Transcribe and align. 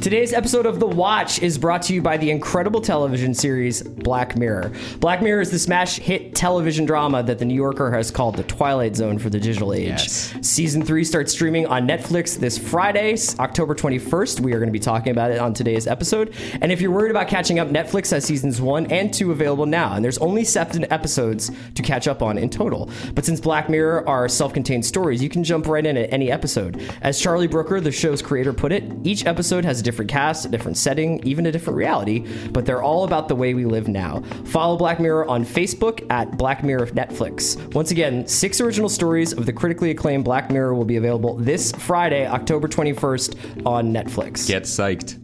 Today's 0.00 0.32
episode 0.32 0.64
of 0.64 0.80
The 0.80 0.86
Watch 0.86 1.42
is 1.42 1.58
brought 1.58 1.82
to 1.82 1.92
you 1.92 2.00
by 2.00 2.16
the 2.16 2.30
incredible 2.30 2.80
television 2.80 3.34
series 3.34 3.82
Black 3.82 4.34
Mirror. 4.34 4.72
Black 4.98 5.20
Mirror 5.20 5.42
is 5.42 5.50
the 5.50 5.58
smash 5.58 5.98
hit 5.98 6.34
television 6.34 6.86
drama 6.86 7.22
that 7.22 7.38
The 7.38 7.44
New 7.44 7.54
Yorker 7.54 7.90
has 7.90 8.10
called 8.10 8.36
the 8.36 8.42
Twilight 8.44 8.96
Zone 8.96 9.18
for 9.18 9.28
the 9.28 9.38
digital 9.38 9.74
age. 9.74 9.88
Yes. 9.88 10.34
Season 10.40 10.82
3 10.82 11.04
starts 11.04 11.32
streaming 11.32 11.66
on 11.66 11.86
Netflix 11.86 12.38
this 12.38 12.56
Friday, 12.56 13.14
October 13.38 13.74
21st. 13.74 14.40
We 14.40 14.54
are 14.54 14.58
going 14.58 14.70
to 14.70 14.72
be 14.72 14.78
talking 14.78 15.12
about 15.12 15.32
it 15.32 15.38
on 15.38 15.52
today's 15.52 15.86
episode. 15.86 16.34
And 16.62 16.72
if 16.72 16.80
you're 16.80 16.92
worried 16.92 17.10
about 17.10 17.28
catching 17.28 17.58
up, 17.58 17.68
Netflix 17.68 18.10
has 18.12 18.24
seasons 18.24 18.58
1 18.58 18.86
and 18.86 19.12
2 19.12 19.32
available 19.32 19.66
now, 19.66 19.92
and 19.96 20.02
there's 20.02 20.18
only 20.18 20.44
seven 20.44 20.90
episodes 20.90 21.50
to 21.74 21.82
catch 21.82 22.08
up 22.08 22.22
on 22.22 22.38
in 22.38 22.48
total. 22.48 22.88
But 23.14 23.26
since 23.26 23.38
Black 23.38 23.68
Mirror 23.68 24.08
are 24.08 24.30
self 24.30 24.54
contained 24.54 24.86
stories, 24.86 25.22
you 25.22 25.28
can 25.28 25.44
jump 25.44 25.66
right 25.66 25.84
in 25.84 25.98
at 25.98 26.10
any 26.10 26.30
episode. 26.30 26.80
As 27.02 27.20
Charlie 27.20 27.48
Brooker, 27.48 27.82
the 27.82 27.92
show's 27.92 28.22
creator, 28.22 28.54
put 28.54 28.72
it, 28.72 28.90
each 29.04 29.26
episode 29.26 29.66
has 29.66 29.80
a 29.80 29.89
different 29.90 30.10
cast, 30.10 30.44
a 30.44 30.48
different 30.48 30.76
setting, 30.76 31.20
even 31.26 31.46
a 31.46 31.52
different 31.52 31.76
reality, 31.76 32.24
but 32.52 32.64
they're 32.64 32.82
all 32.82 33.02
about 33.02 33.26
the 33.26 33.34
way 33.34 33.54
we 33.54 33.64
live 33.64 33.88
now. 33.88 34.22
Follow 34.44 34.76
Black 34.76 35.00
Mirror 35.00 35.26
on 35.26 35.44
Facebook 35.44 36.06
at 36.10 36.38
Black 36.38 36.62
Mirror 36.62 36.86
Netflix. 36.88 37.56
Once 37.74 37.90
again, 37.90 38.26
six 38.26 38.60
original 38.60 38.88
stories 38.88 39.32
of 39.32 39.46
the 39.46 39.52
critically 39.52 39.90
acclaimed 39.90 40.24
Black 40.24 40.50
Mirror 40.50 40.74
will 40.74 40.84
be 40.84 40.96
available 40.96 41.36
this 41.36 41.72
Friday, 41.72 42.26
October 42.26 42.68
21st 42.68 43.66
on 43.66 43.92
Netflix. 43.92 44.46
Get 44.46 44.62
psyched. 44.62 45.18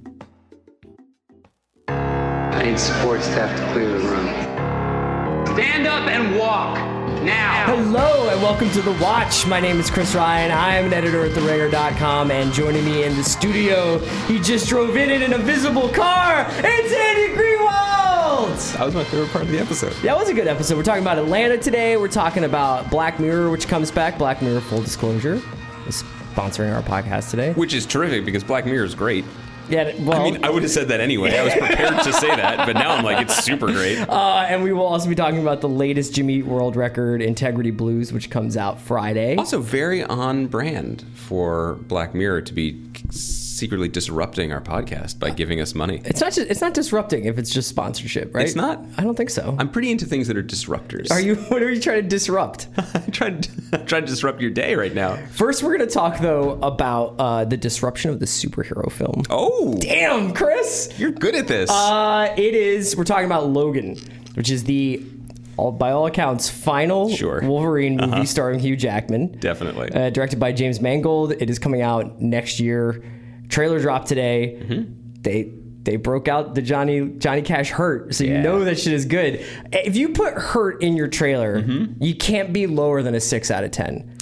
I 1.88 2.64
need 2.64 2.78
support 2.78 3.22
staff 3.22 3.56
to 3.56 3.72
clear 3.72 3.88
the 3.88 4.08
room. 4.08 4.26
Stand 5.54 5.86
up 5.86 6.08
and 6.08 6.36
walk 6.36 6.95
now. 7.26 7.66
Hello 7.66 8.28
and 8.28 8.40
welcome 8.40 8.70
to 8.70 8.80
The 8.80 8.92
Watch. 9.02 9.48
My 9.48 9.58
name 9.58 9.80
is 9.80 9.90
Chris 9.90 10.14
Ryan. 10.14 10.52
I'm 10.52 10.86
an 10.86 10.92
editor 10.92 11.24
at 11.24 11.32
TheRinger.com, 11.32 12.30
and 12.30 12.52
joining 12.52 12.84
me 12.84 13.02
in 13.02 13.16
the 13.16 13.24
studio, 13.24 13.98
he 14.28 14.38
just 14.38 14.68
drove 14.68 14.96
in 14.96 15.10
in 15.10 15.22
an 15.22 15.32
invisible 15.32 15.88
car. 15.88 16.46
It's 16.48 16.92
Andy 16.92 17.34
Greenwald. 17.34 18.76
That 18.76 18.84
was 18.84 18.94
my 18.94 19.02
favorite 19.02 19.30
part 19.30 19.44
of 19.44 19.50
the 19.50 19.58
episode. 19.58 19.92
That 20.04 20.16
was 20.16 20.28
a 20.28 20.34
good 20.34 20.46
episode. 20.46 20.76
We're 20.76 20.84
talking 20.84 21.02
about 21.02 21.18
Atlanta 21.18 21.58
today. 21.58 21.96
We're 21.96 22.06
talking 22.06 22.44
about 22.44 22.90
Black 22.90 23.18
Mirror, 23.18 23.50
which 23.50 23.66
comes 23.66 23.90
back. 23.90 24.18
Black 24.18 24.40
Mirror, 24.40 24.60
full 24.60 24.82
disclosure, 24.82 25.42
is 25.88 26.04
sponsoring 26.32 26.72
our 26.72 26.82
podcast 26.82 27.30
today. 27.30 27.54
Which 27.54 27.74
is 27.74 27.86
terrific 27.86 28.24
because 28.24 28.44
Black 28.44 28.66
Mirror 28.66 28.84
is 28.84 28.94
great. 28.94 29.24
Yeah, 29.68 29.92
well, 30.00 30.20
I 30.20 30.30
mean, 30.30 30.44
I 30.44 30.50
would 30.50 30.62
have 30.62 30.70
said 30.70 30.88
that 30.88 31.00
anyway. 31.00 31.36
I 31.36 31.42
was 31.42 31.54
prepared 31.54 32.02
to 32.04 32.12
say 32.12 32.28
that, 32.28 32.66
but 32.66 32.74
now 32.74 32.94
I'm 32.94 33.04
like, 33.04 33.20
it's 33.20 33.42
super 33.44 33.66
great. 33.66 33.98
uh, 34.08 34.46
and 34.48 34.62
we 34.62 34.72
will 34.72 34.86
also 34.86 35.08
be 35.08 35.14
talking 35.14 35.40
about 35.40 35.60
the 35.60 35.68
latest 35.68 36.14
Jimmy 36.14 36.34
Eat 36.36 36.46
World 36.46 36.76
Record, 36.76 37.20
Integrity 37.22 37.70
Blues, 37.70 38.12
which 38.12 38.30
comes 38.30 38.56
out 38.56 38.80
Friday. 38.80 39.36
Also, 39.36 39.60
very 39.60 40.04
on 40.04 40.46
brand 40.46 41.04
for 41.26 41.74
Black 41.88 42.14
Mirror 42.14 42.42
to 42.42 42.54
be 42.54 42.80
secretly 43.10 43.88
disrupting 43.88 44.52
our 44.52 44.60
podcast 44.60 45.18
by 45.18 45.30
giving 45.30 45.60
us 45.60 45.74
money. 45.74 46.00
It's 46.04 46.20
not 46.20 46.32
just, 46.32 46.48
it's 46.48 46.60
not 46.60 46.72
disrupting 46.72 47.24
if 47.24 47.36
it's 47.36 47.50
just 47.50 47.68
sponsorship, 47.68 48.32
right? 48.32 48.46
It's 48.46 48.54
not? 48.54 48.80
I 48.96 49.02
don't 49.02 49.16
think 49.16 49.30
so. 49.30 49.56
I'm 49.58 49.68
pretty 49.70 49.90
into 49.90 50.04
things 50.06 50.28
that 50.28 50.36
are 50.36 50.42
disruptors. 50.42 51.10
Are 51.10 51.20
you? 51.20 51.34
What 51.56 51.62
are 51.62 51.70
you 51.70 51.80
trying 51.80 52.02
to 52.02 52.08
disrupt? 52.08 52.68
I'm 52.94 53.10
trying 53.10 53.40
to, 53.40 53.50
I'm 53.72 53.86
trying 53.86 54.02
to 54.02 54.08
disrupt 54.08 54.40
your 54.40 54.50
day 54.50 54.74
right 54.74 54.94
now. 54.94 55.16
First, 55.32 55.62
we're 55.62 55.76
going 55.76 55.88
to 55.88 55.92
talk 55.94 56.18
though 56.20 56.52
about 56.62 57.14
uh, 57.18 57.44
the 57.44 57.56
disruption 57.56 58.10
of 58.10 58.20
the 58.20 58.26
superhero 58.26 58.90
film. 58.92 59.22
Oh, 59.30 59.76
Damn, 59.80 60.32
Chris. 60.34 60.92
you're 60.98 61.12
good 61.12 61.34
at 61.34 61.48
this. 61.48 61.70
Uh, 61.70 62.32
it 62.36 62.54
is. 62.54 62.96
We're 62.96 63.04
talking 63.04 63.26
about 63.26 63.48
Logan, 63.48 63.96
which 64.34 64.50
is 64.50 64.64
the, 64.64 65.02
all, 65.56 65.72
by 65.72 65.90
all 65.92 66.06
accounts, 66.06 66.48
final 66.48 67.08
Sure. 67.10 67.38
Uh-huh. 67.38 67.48
Wolverine 67.48 67.96
movie 67.96 68.26
starring 68.26 68.58
Hugh 68.58 68.76
Jackman. 68.76 69.38
Definitely. 69.38 69.90
Uh, 69.92 70.10
directed 70.10 70.38
by 70.38 70.52
James 70.52 70.80
Mangold. 70.80 71.32
It 71.32 71.48
is 71.50 71.58
coming 71.58 71.82
out 71.82 72.20
next 72.20 72.60
year. 72.60 73.02
Trailer 73.48 73.80
dropped 73.80 74.08
today. 74.08 74.58
Mm-hmm. 74.60 74.92
They 75.22 75.52
they 75.82 75.94
broke 75.96 76.26
out 76.26 76.54
the 76.56 76.62
Johnny 76.62 77.10
Johnny 77.18 77.42
Cash 77.42 77.70
hurt, 77.70 78.12
so 78.14 78.24
you 78.24 78.38
know 78.38 78.64
that 78.64 78.76
shit 78.78 78.92
is 78.92 79.04
good. 79.04 79.44
If 79.72 79.94
you 79.96 80.08
put 80.08 80.34
hurt 80.34 80.82
in 80.82 80.96
your 80.96 81.06
trailer, 81.08 81.62
Mm-hmm. 81.62 82.02
you 82.02 82.14
can't 82.16 82.52
be 82.52 82.66
lower 82.66 83.02
than 83.02 83.14
a 83.14 83.20
six 83.20 83.50
out 83.52 83.62
of 83.62 83.70
ten. 83.70 84.16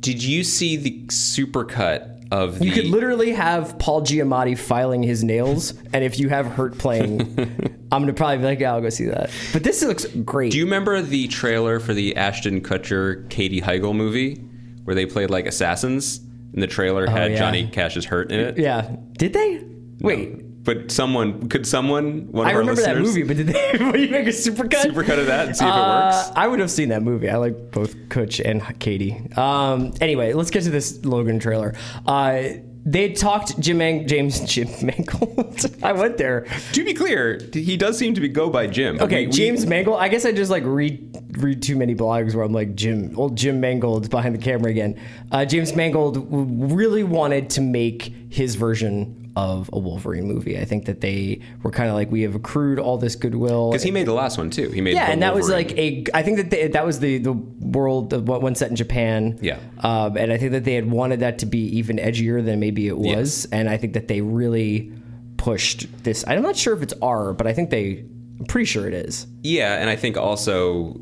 Did 0.00 0.22
you 0.22 0.42
see 0.44 0.76
the 0.76 1.02
supercut 1.08 2.11
of 2.32 2.58
the? 2.58 2.64
You 2.64 2.72
could 2.72 2.86
literally 2.86 3.32
have 3.32 3.78
Paul 3.78 4.02
Giamatti 4.02 4.58
filing 4.58 5.02
his 5.02 5.22
nails, 5.22 5.74
and 5.92 6.02
if 6.02 6.18
you 6.18 6.30
have 6.30 6.46
Hurt 6.46 6.78
playing, 6.78 7.20
I'm 7.92 8.02
gonna 8.02 8.14
probably 8.14 8.38
be 8.38 8.44
like, 8.44 8.58
yeah, 8.58 8.72
I'll 8.72 8.80
go 8.80 8.88
see 8.88 9.04
that. 9.04 9.30
But 9.52 9.62
this 9.62 9.82
looks 9.82 10.06
great. 10.06 10.50
Do 10.52 10.58
you 10.58 10.64
remember 10.64 11.00
the 11.02 11.28
trailer 11.28 11.78
for 11.78 11.92
the 11.94 12.16
Ashton 12.16 12.62
Kutcher 12.62 13.28
Katie 13.28 13.60
Heigl 13.60 13.94
movie 13.94 14.36
where 14.84 14.94
they 14.94 15.06
played 15.06 15.30
like 15.30 15.46
assassins? 15.46 16.18
And 16.54 16.62
the 16.62 16.66
trailer 16.66 17.06
oh, 17.08 17.10
had 17.10 17.30
Oh, 17.30 17.32
yeah. 17.34 17.38
Johnny 17.38 17.66
Cash's 17.68 18.04
hurt 18.04 18.30
in 18.32 18.40
it. 18.40 18.58
yeah, 18.58 18.94
did 19.16 19.32
they? 19.32 19.64
Wait, 20.00 20.42
But 20.64 20.92
someone 20.92 21.48
could 21.48 21.66
someone 21.66 22.30
one 22.30 22.46
of 22.46 22.50
I 22.50 22.54
our 22.54 22.60
remember 22.60 22.82
that 22.82 22.98
movie, 22.98 23.24
but 23.24 23.36
did 23.36 23.48
they? 23.48 23.72
Would 23.84 24.00
you 24.00 24.10
make 24.10 24.26
a 24.26 24.30
supercut? 24.30 24.82
supercut 24.84 25.18
of 25.18 25.26
that 25.26 25.48
and 25.48 25.56
see 25.56 25.64
if 25.64 25.68
it 25.70 25.74
Uh, 25.76 26.10
works? 26.12 26.30
I 26.36 26.46
would 26.46 26.60
have 26.60 26.70
seen 26.70 26.90
that 26.90 27.02
movie. 27.02 27.28
I 27.28 27.36
like 27.36 27.72
both 27.72 27.96
Kutch 28.08 28.40
and 28.44 28.62
Katie. 28.78 29.20
Um, 29.36 29.92
anyway, 30.00 30.34
let's 30.34 30.50
get 30.50 30.62
to 30.64 30.70
this 30.70 31.04
Logan 31.04 31.40
trailer. 31.40 31.74
Uh, 32.06 32.42
they 32.84 33.12
talked 33.12 33.58
Jim 33.60 33.78
Mang- 33.78 34.06
James 34.08 34.40
Jim 34.40 34.68
Mangold. 34.82 35.66
I 35.82 35.92
went 35.92 36.16
there. 36.16 36.46
To 36.72 36.84
be 36.84 36.94
clear, 36.94 37.40
he 37.52 37.76
does 37.76 37.96
seem 37.98 38.14
to 38.14 38.20
be 38.20 38.28
go 38.28 38.50
by 38.50 38.66
Jim. 38.66 39.00
Okay, 39.00 39.22
We- 39.22 39.26
we- 39.26 39.32
James 39.32 39.66
Mangold. 39.66 39.98
I 40.00 40.08
guess 40.08 40.24
I 40.24 40.32
just 40.32 40.50
like 40.50 40.64
read 40.64 41.08
read 41.38 41.62
too 41.62 41.76
many 41.76 41.94
blogs 41.94 42.34
where 42.34 42.44
I'm 42.44 42.52
like 42.52 42.74
Jim, 42.74 43.18
old 43.18 43.36
Jim 43.36 43.60
Mangold's 43.60 44.08
behind 44.08 44.34
the 44.34 44.38
camera 44.42 44.70
again. 44.70 45.00
Uh, 45.30 45.44
James 45.44 45.74
Mangold 45.74 46.26
really 46.30 47.04
wanted 47.04 47.50
to 47.50 47.60
make 47.60 48.12
his 48.28 48.54
version 48.56 49.18
of 49.34 49.70
a 49.72 49.78
Wolverine 49.78 50.24
movie. 50.26 50.58
I 50.58 50.66
think 50.66 50.84
that 50.84 51.00
they 51.00 51.40
were 51.62 51.70
kind 51.70 51.88
of 51.88 51.94
like 51.94 52.10
we 52.10 52.20
have 52.20 52.34
accrued 52.34 52.78
all 52.78 52.98
this 52.98 53.16
goodwill 53.16 53.70
because 53.70 53.82
he 53.82 53.90
made 53.90 54.06
the 54.06 54.12
last 54.12 54.36
one 54.36 54.50
too. 54.50 54.68
He 54.70 54.82
made 54.82 54.94
yeah, 54.94 55.10
and 55.10 55.22
that 55.22 55.34
was 55.34 55.48
like 55.48 55.72
a. 55.78 56.04
I 56.12 56.22
think 56.22 56.36
that 56.36 56.50
they, 56.50 56.68
that 56.68 56.84
was 56.84 57.00
the 57.00 57.16
the 57.16 57.32
world 57.72 58.12
of 58.12 58.28
what 58.28 58.42
one 58.42 58.54
set 58.54 58.70
in 58.70 58.76
Japan. 58.76 59.38
Yeah. 59.42 59.58
um, 59.80 60.16
and 60.16 60.32
I 60.32 60.38
think 60.38 60.52
that 60.52 60.64
they 60.64 60.74
had 60.74 60.90
wanted 60.90 61.20
that 61.20 61.38
to 61.40 61.46
be 61.46 61.60
even 61.78 61.96
edgier 61.96 62.44
than 62.44 62.60
maybe 62.60 62.86
it 62.88 62.96
was, 62.98 63.46
and 63.52 63.68
I 63.68 63.76
think 63.76 63.94
that 63.94 64.08
they 64.08 64.20
really 64.20 64.92
pushed 65.36 65.86
this. 66.04 66.24
I'm 66.26 66.42
not 66.42 66.56
sure 66.56 66.74
if 66.74 66.82
it's 66.82 66.94
R, 67.02 67.32
but 67.32 67.46
I 67.46 67.52
think 67.52 67.70
they. 67.70 68.04
I'm 68.38 68.46
pretty 68.46 68.64
sure 68.66 68.86
it 68.88 68.94
is. 68.94 69.26
yeah, 69.42 69.74
and 69.80 69.88
I 69.90 69.96
think 69.96 70.16
also. 70.16 71.00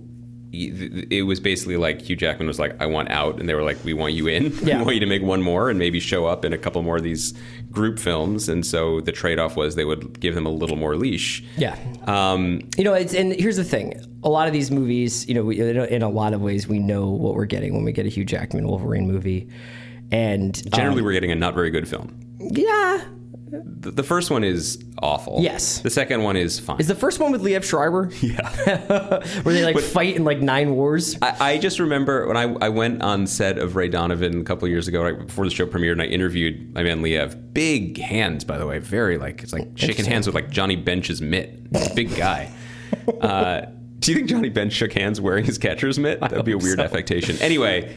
It 0.53 1.27
was 1.27 1.39
basically 1.39 1.77
like 1.77 2.03
Hugh 2.03 2.17
Jackman 2.17 2.49
was 2.49 2.59
like, 2.59 2.75
"I 2.81 2.87
want 2.87 3.09
out," 3.11 3.39
and 3.39 3.49
they 3.49 3.55
were 3.55 3.63
like, 3.63 3.79
"We 3.85 3.93
want 3.95 4.15
you 4.15 4.27
in. 4.27 4.53
Yeah. 4.65 4.79
we 4.79 4.85
want 4.85 4.95
you 4.97 5.01
to 5.01 5.07
make 5.07 5.23
one 5.23 5.43
more 5.43 5.71
and 5.71 5.79
maybe 5.79 6.01
show 6.01 6.27
up 6.27 6.45
in 6.45 6.53
a 6.53 6.59
couple 6.59 6.83
more 6.83 6.97
of 6.97 7.03
these 7.05 7.35
group 7.71 7.99
films." 8.01 8.49
And 8.49 8.67
so 8.67 9.01
the 9.01 9.13
trade-off 9.13 9.57
was 9.57 9.77
they 9.77 9.85
would 9.85 10.19
give 10.19 10.37
him 10.37 10.47
a 10.47 10.51
little 10.51 10.77
more 10.77 10.97
leash. 10.97 11.45
Yeah. 11.57 11.77
Um, 12.07 12.63
You 12.77 12.85
know, 12.85 12.95
it's 12.95 13.15
and 13.15 13.33
here's 13.33 13.57
the 13.59 13.65
thing: 13.65 13.95
a 14.25 14.29
lot 14.29 14.49
of 14.49 14.53
these 14.53 14.71
movies, 14.73 15.29
you 15.29 15.35
know, 15.35 15.45
we, 15.45 15.61
in 15.61 16.03
a 16.03 16.09
lot 16.09 16.33
of 16.35 16.41
ways, 16.41 16.67
we 16.67 16.79
know 16.81 17.09
what 17.09 17.35
we're 17.37 17.45
getting 17.45 17.73
when 17.75 17.85
we 17.85 17.93
get 17.93 18.07
a 18.07 18.09
Hugh 18.09 18.25
Jackman 18.25 18.67
Wolverine 18.67 19.07
movie, 19.07 19.49
and 20.11 20.55
generally, 20.75 20.99
um, 21.01 21.05
we're 21.07 21.13
getting 21.13 21.31
a 21.31 21.37
not 21.37 21.55
very 21.55 21.71
good 21.71 21.87
film. 21.89 22.15
yeah. 22.41 23.05
The, 23.51 23.91
the 23.91 24.03
first 24.03 24.31
one 24.31 24.45
is 24.45 24.83
awful. 25.03 25.39
Yes. 25.41 25.81
The 25.81 25.91
second 25.91 26.23
one 26.23 26.37
is 26.37 26.61
fine. 26.61 26.79
Is 26.79 26.87
the 26.87 26.95
first 26.95 27.19
one 27.19 27.33
with 27.33 27.43
Liev 27.43 27.65
Schreiber? 27.65 28.11
Yeah. 28.21 29.25
Where 29.43 29.55
they 29.55 29.65
like 29.65 29.79
fight 29.83 30.15
in 30.15 30.25
like 30.25 30.41
nine 30.41 30.77
wars? 30.77 31.17
I, 31.21 31.53
I 31.53 31.59
just 31.59 31.81
remember 31.81 32.27
when 32.29 32.37
I, 32.37 32.55
I 32.61 32.69
went 32.69 33.03
on 33.03 33.27
set 33.27 33.59
of 33.59 33.77
Ray 33.77 33.89
Donovan 33.89 34.41
a 34.41 34.45
couple 34.45 34.69
years 34.69 34.87
ago, 34.87 35.03
right 35.03 35.27
before 35.27 35.45
the 35.45 35.51
show 35.51 35.67
premiered, 35.67 35.93
and 35.93 36.03
I 36.03 36.05
interviewed 36.05 36.75
my 36.75 36.83
man 36.83 37.03
Liev. 37.03 37.53
Big 37.53 37.99
hands, 37.99 38.45
by 38.45 38.59
the 38.59 38.67
way, 38.67 38.79
very 38.79 39.19
like 39.19 39.43
it's 39.43 39.53
like 39.53 39.67
shaking 39.75 40.05
hands 40.05 40.27
with 40.27 40.35
like 40.35 40.51
Johnny 40.51 40.77
Bench's 40.77 41.21
mitt. 41.21 41.73
Big 41.95 42.15
guy. 42.17 42.53
Uh, 43.21 43.67
do 44.01 44.13
you 44.13 44.17
think 44.17 44.29
Johnny 44.29 44.49
Bench 44.49 44.73
shook 44.73 44.93
hands 44.93 45.21
wearing 45.21 45.45
his 45.45 45.59
catcher's 45.59 45.99
mitt? 45.99 46.21
That 46.21 46.33
would 46.33 46.45
be 46.45 46.53
a 46.53 46.59
weird 46.59 46.79
so. 46.79 46.85
affectation. 46.85 47.37
Anyway, 47.41 47.97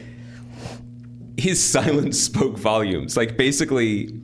his 1.36 1.62
silence 1.62 2.18
spoke 2.20 2.56
volumes. 2.58 3.16
Like 3.16 3.36
basically. 3.36 4.20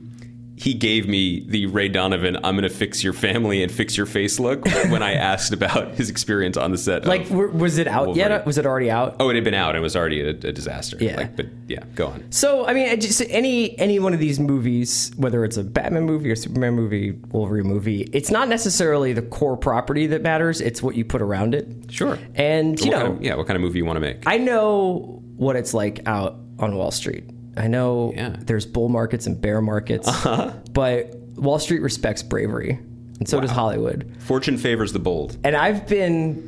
He 0.61 0.75
gave 0.75 1.07
me 1.07 1.39
the 1.39 1.65
Ray 1.65 1.89
Donovan, 1.89 2.35
I'm 2.43 2.55
going 2.55 2.61
to 2.61 2.69
fix 2.69 3.03
your 3.03 3.13
family 3.13 3.63
and 3.63 3.71
fix 3.71 3.97
your 3.97 4.05
face 4.05 4.39
look 4.39 4.63
when 4.89 5.01
I 5.01 5.13
asked 5.13 5.53
about 5.53 5.95
his 5.95 6.07
experience 6.07 6.55
on 6.55 6.69
the 6.69 6.77
set. 6.77 7.03
Like, 7.03 7.27
was 7.31 7.79
it 7.79 7.87
out 7.87 8.05
Wolverine. 8.05 8.29
yet? 8.29 8.45
Was 8.45 8.59
it 8.59 8.67
already 8.67 8.91
out? 8.91 9.15
Oh, 9.19 9.29
it 9.29 9.33
had 9.35 9.43
been 9.43 9.55
out. 9.55 9.75
It 9.75 9.79
was 9.79 9.95
already 9.95 10.21
a, 10.21 10.29
a 10.29 10.51
disaster. 10.51 10.97
Yeah. 11.01 11.17
Like, 11.17 11.35
but 11.35 11.47
yeah, 11.67 11.83
go 11.95 12.09
on. 12.09 12.31
So, 12.31 12.67
I 12.67 12.75
mean, 12.75 13.01
just 13.01 13.23
any 13.29 13.75
any 13.79 13.97
one 13.97 14.13
of 14.13 14.19
these 14.19 14.39
movies, 14.39 15.11
whether 15.17 15.43
it's 15.43 15.57
a 15.57 15.63
Batman 15.63 16.03
movie 16.03 16.29
or 16.29 16.35
Superman 16.35 16.75
movie, 16.75 17.13
Wolverine 17.31 17.65
movie, 17.65 18.01
it's 18.13 18.29
not 18.29 18.47
necessarily 18.47 19.13
the 19.13 19.23
core 19.23 19.57
property 19.57 20.05
that 20.05 20.21
matters. 20.21 20.61
It's 20.61 20.83
what 20.83 20.93
you 20.95 21.03
put 21.03 21.23
around 21.23 21.55
it. 21.55 21.67
Sure. 21.89 22.19
And 22.35 22.79
you 22.79 22.91
know, 22.91 23.01
kind 23.01 23.17
of, 23.17 23.23
yeah, 23.23 23.33
what 23.33 23.47
kind 23.47 23.55
of 23.55 23.61
movie 23.63 23.79
you 23.79 23.85
want 23.85 23.97
to 23.97 24.01
make? 24.01 24.27
I 24.27 24.37
know 24.37 25.23
what 25.37 25.55
it's 25.55 25.73
like 25.73 26.07
out 26.07 26.35
on 26.59 26.75
Wall 26.75 26.91
Street. 26.91 27.23
I 27.57 27.67
know 27.67 28.13
Yeah. 28.15 28.35
there's 28.39 28.65
bull 28.65 28.89
markets 28.89 29.27
and 29.27 29.39
bear 29.39 29.61
markets, 29.61 30.07
uh-huh. 30.07 30.53
but 30.73 31.15
Wall 31.35 31.59
Street 31.59 31.81
respects 31.81 32.23
bravery, 32.23 32.79
and 33.19 33.27
so 33.27 33.39
does 33.41 33.51
Hollywood. 33.51 34.15
Fortune 34.19 34.57
favors 34.57 34.93
the 34.93 34.99
bold. 34.99 35.37
And 35.43 35.55
I've 35.55 35.87
been 35.87 36.47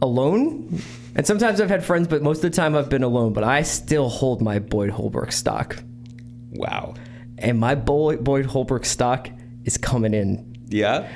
alone, 0.00 0.80
and 1.14 1.26
sometimes 1.26 1.60
I've 1.60 1.68
had 1.70 1.84
friends, 1.84 2.08
but 2.08 2.22
most 2.22 2.38
of 2.44 2.50
the 2.50 2.56
time 2.56 2.74
I've 2.76 2.88
been 2.90 3.02
alone. 3.02 3.32
But 3.32 3.44
I 3.44 3.62
still 3.62 4.08
hold 4.08 4.42
my 4.42 4.58
Boyd 4.58 4.90
Holbrook 4.90 5.32
stock. 5.32 5.76
Wow. 6.54 6.94
and 7.38 7.58
my 7.58 7.74
boy 7.74 8.16
Boyd 8.18 8.44
Holbrook 8.46 8.84
stock 8.84 9.30
is 9.64 9.78
coming 9.78 10.12
in. 10.12 10.54
Yeah. 10.68 11.08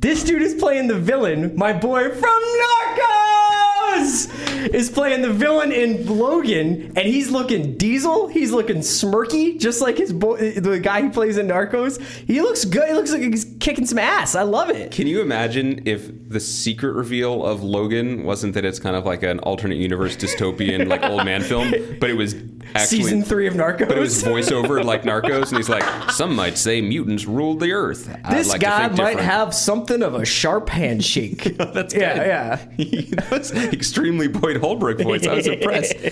This 0.00 0.24
dude 0.24 0.42
is 0.42 0.54
playing 0.54 0.88
the 0.88 0.98
villain. 0.98 1.54
My 1.56 1.72
boy 1.72 2.08
from 2.10 2.42
Narcos 2.62 4.39
is 4.66 4.90
playing 4.90 5.22
the 5.22 5.32
villain 5.32 5.72
in 5.72 6.06
Logan, 6.06 6.92
and 6.96 7.06
he's 7.06 7.30
looking 7.30 7.76
diesel. 7.76 8.28
He's 8.28 8.52
looking 8.52 8.78
smirky, 8.78 9.58
just 9.58 9.80
like 9.80 9.98
his 9.98 10.12
boy, 10.12 10.52
the 10.52 10.78
guy 10.78 11.02
who 11.02 11.10
plays 11.10 11.36
in 11.36 11.48
Narcos. 11.48 12.00
He 12.26 12.40
looks 12.40 12.64
good. 12.64 12.88
He 12.88 12.94
looks 12.94 13.12
like 13.12 13.22
he's 13.22 13.44
kicking 13.60 13.86
some 13.86 13.98
ass. 13.98 14.34
I 14.34 14.42
love 14.42 14.70
it. 14.70 14.90
Can 14.90 15.06
you 15.06 15.20
imagine 15.20 15.82
if 15.86 16.10
the 16.28 16.40
secret 16.40 16.92
reveal 16.92 17.44
of 17.44 17.62
Logan 17.62 18.24
wasn't 18.24 18.54
that 18.54 18.64
it's 18.64 18.78
kind 18.78 18.96
of 18.96 19.04
like 19.06 19.22
an 19.22 19.38
alternate 19.40 19.76
universe 19.76 20.16
dystopian 20.16 20.88
like 20.88 21.02
old 21.04 21.24
man 21.24 21.42
film, 21.42 21.70
but 22.00 22.10
it 22.10 22.16
was 22.16 22.34
actually 22.74 23.02
Season 23.02 23.22
three 23.22 23.46
of 23.46 23.54
Narcos. 23.54 23.88
But 23.88 23.98
it 23.98 24.00
was 24.00 24.22
voiceover 24.22 24.84
like 24.84 25.02
Narcos, 25.02 25.48
and 25.48 25.58
he's 25.58 25.68
like, 25.68 26.10
some 26.10 26.34
might 26.34 26.58
say 26.58 26.80
mutants 26.80 27.26
ruled 27.26 27.60
the 27.60 27.72
earth. 27.72 28.08
I'd 28.24 28.36
this 28.36 28.48
like 28.48 28.60
guy 28.60 28.88
might 28.88 28.96
different." 28.96 29.20
have 29.20 29.54
something 29.54 30.02
of 30.02 30.14
a 30.14 30.24
sharp 30.24 30.68
handshake. 30.68 31.44
That's 31.58 31.94
yeah, 31.94 32.14
good. 32.14 32.26
yeah. 32.26 33.10
that 33.28 33.30
was 33.30 33.52
extremely 33.52 34.28
Boyd 34.28 34.56
Holbrook 34.56 35.00
voice. 35.00 35.26
I 35.26 35.34
was 35.34 35.46
impressed. 35.46 35.94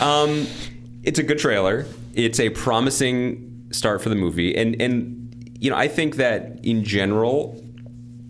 Um, 0.00 0.48
it's 1.04 1.20
a 1.20 1.22
good 1.22 1.38
trailer. 1.38 1.86
It's 2.14 2.40
a 2.40 2.50
promising 2.50 3.68
start 3.70 4.02
for 4.02 4.08
the 4.08 4.16
movie, 4.16 4.56
and 4.56 4.80
and 4.80 5.23
you 5.60 5.70
know 5.70 5.76
I 5.76 5.88
think 5.88 6.16
that 6.16 6.60
in 6.62 6.84
general, 6.84 7.60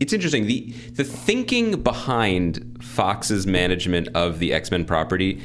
it's 0.01 0.13
interesting 0.13 0.47
the 0.47 0.71
the 0.95 1.05
thinking 1.05 1.83
behind 1.83 2.79
Fox's 2.81 3.47
management 3.47 4.09
of 4.15 4.39
the 4.39 4.53
X 4.53 4.71
Men 4.71 4.85
property. 4.85 5.41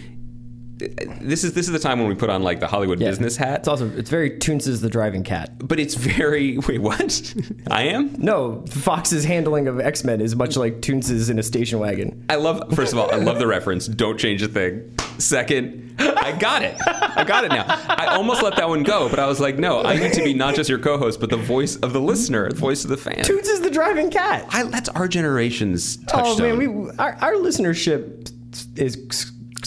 This 1.21 1.43
is 1.43 1.53
this 1.53 1.67
is 1.67 1.73
the 1.73 1.79
time 1.79 1.99
when 1.99 2.07
we 2.07 2.15
put 2.15 2.29
on 2.29 2.41
like 2.41 2.59
the 2.59 2.67
Hollywood 2.67 2.99
Yeah. 2.99 3.09
business 3.09 3.35
hat, 3.35 3.59
It's 3.59 3.67
also 3.67 3.89
it's 3.97 4.09
very 4.09 4.31
Toonces 4.31 4.81
the 4.81 4.89
driving 4.89 5.23
cat. 5.23 5.51
but 5.67 5.79
it's 5.79 5.95
very 5.95 6.57
wait 6.57 6.81
what 6.81 7.33
I 7.71 7.83
am. 7.83 8.15
No, 8.17 8.63
Fox's 8.69 9.25
handling 9.25 9.67
of 9.67 9.79
X 9.79 10.03
Men 10.03 10.21
is 10.21 10.35
much 10.35 10.55
like 10.55 10.81
Toonces 10.81 11.29
in 11.29 11.37
a 11.37 11.43
station 11.43 11.79
wagon. 11.79 12.23
I 12.29 12.35
love. 12.35 12.73
First 12.73 12.93
of 12.93 12.99
all, 12.99 13.11
I 13.11 13.17
love 13.17 13.39
the 13.39 13.47
reference. 13.47 13.87
Don't 13.87 14.17
change 14.17 14.41
a 14.41 14.47
thing. 14.47 14.89
Second, 15.17 15.95
I 15.99 16.31
got 16.31 16.61
it. 16.61 16.75
I 16.87 17.25
got 17.25 17.43
it 17.43 17.49
now. 17.49 17.65
I 17.67 18.05
almost 18.15 18.41
let 18.41 18.55
that 18.55 18.69
one 18.69 18.83
go, 18.83 19.09
but 19.09 19.19
I 19.19 19.27
was 19.27 19.41
like, 19.41 19.57
no, 19.59 19.81
I 19.83 19.95
need 19.97 20.13
to 20.13 20.23
be 20.23 20.33
not 20.33 20.55
just 20.55 20.69
your 20.69 20.79
co-host, 20.79 21.19
but 21.19 21.29
the 21.29 21.35
voice 21.35 21.75
of 21.77 21.91
the 21.91 21.99
listener, 21.99 22.47
the 22.47 22.55
voice 22.55 22.85
of 22.85 22.89
the 22.89 22.95
fan. 22.95 23.15
Toonces 23.17 23.49
is 23.49 23.59
the 23.61 23.69
driving 23.69 24.09
cat. 24.09 24.45
I, 24.49 24.63
that's 24.63 24.87
our 24.89 25.09
generation's 25.09 25.97
touchstone. 26.05 26.51
Oh 26.51 26.55
man, 26.55 26.57
we 26.85 26.89
our, 26.99 27.17
our 27.19 27.33
listenership 27.33 28.31
is 28.77 28.95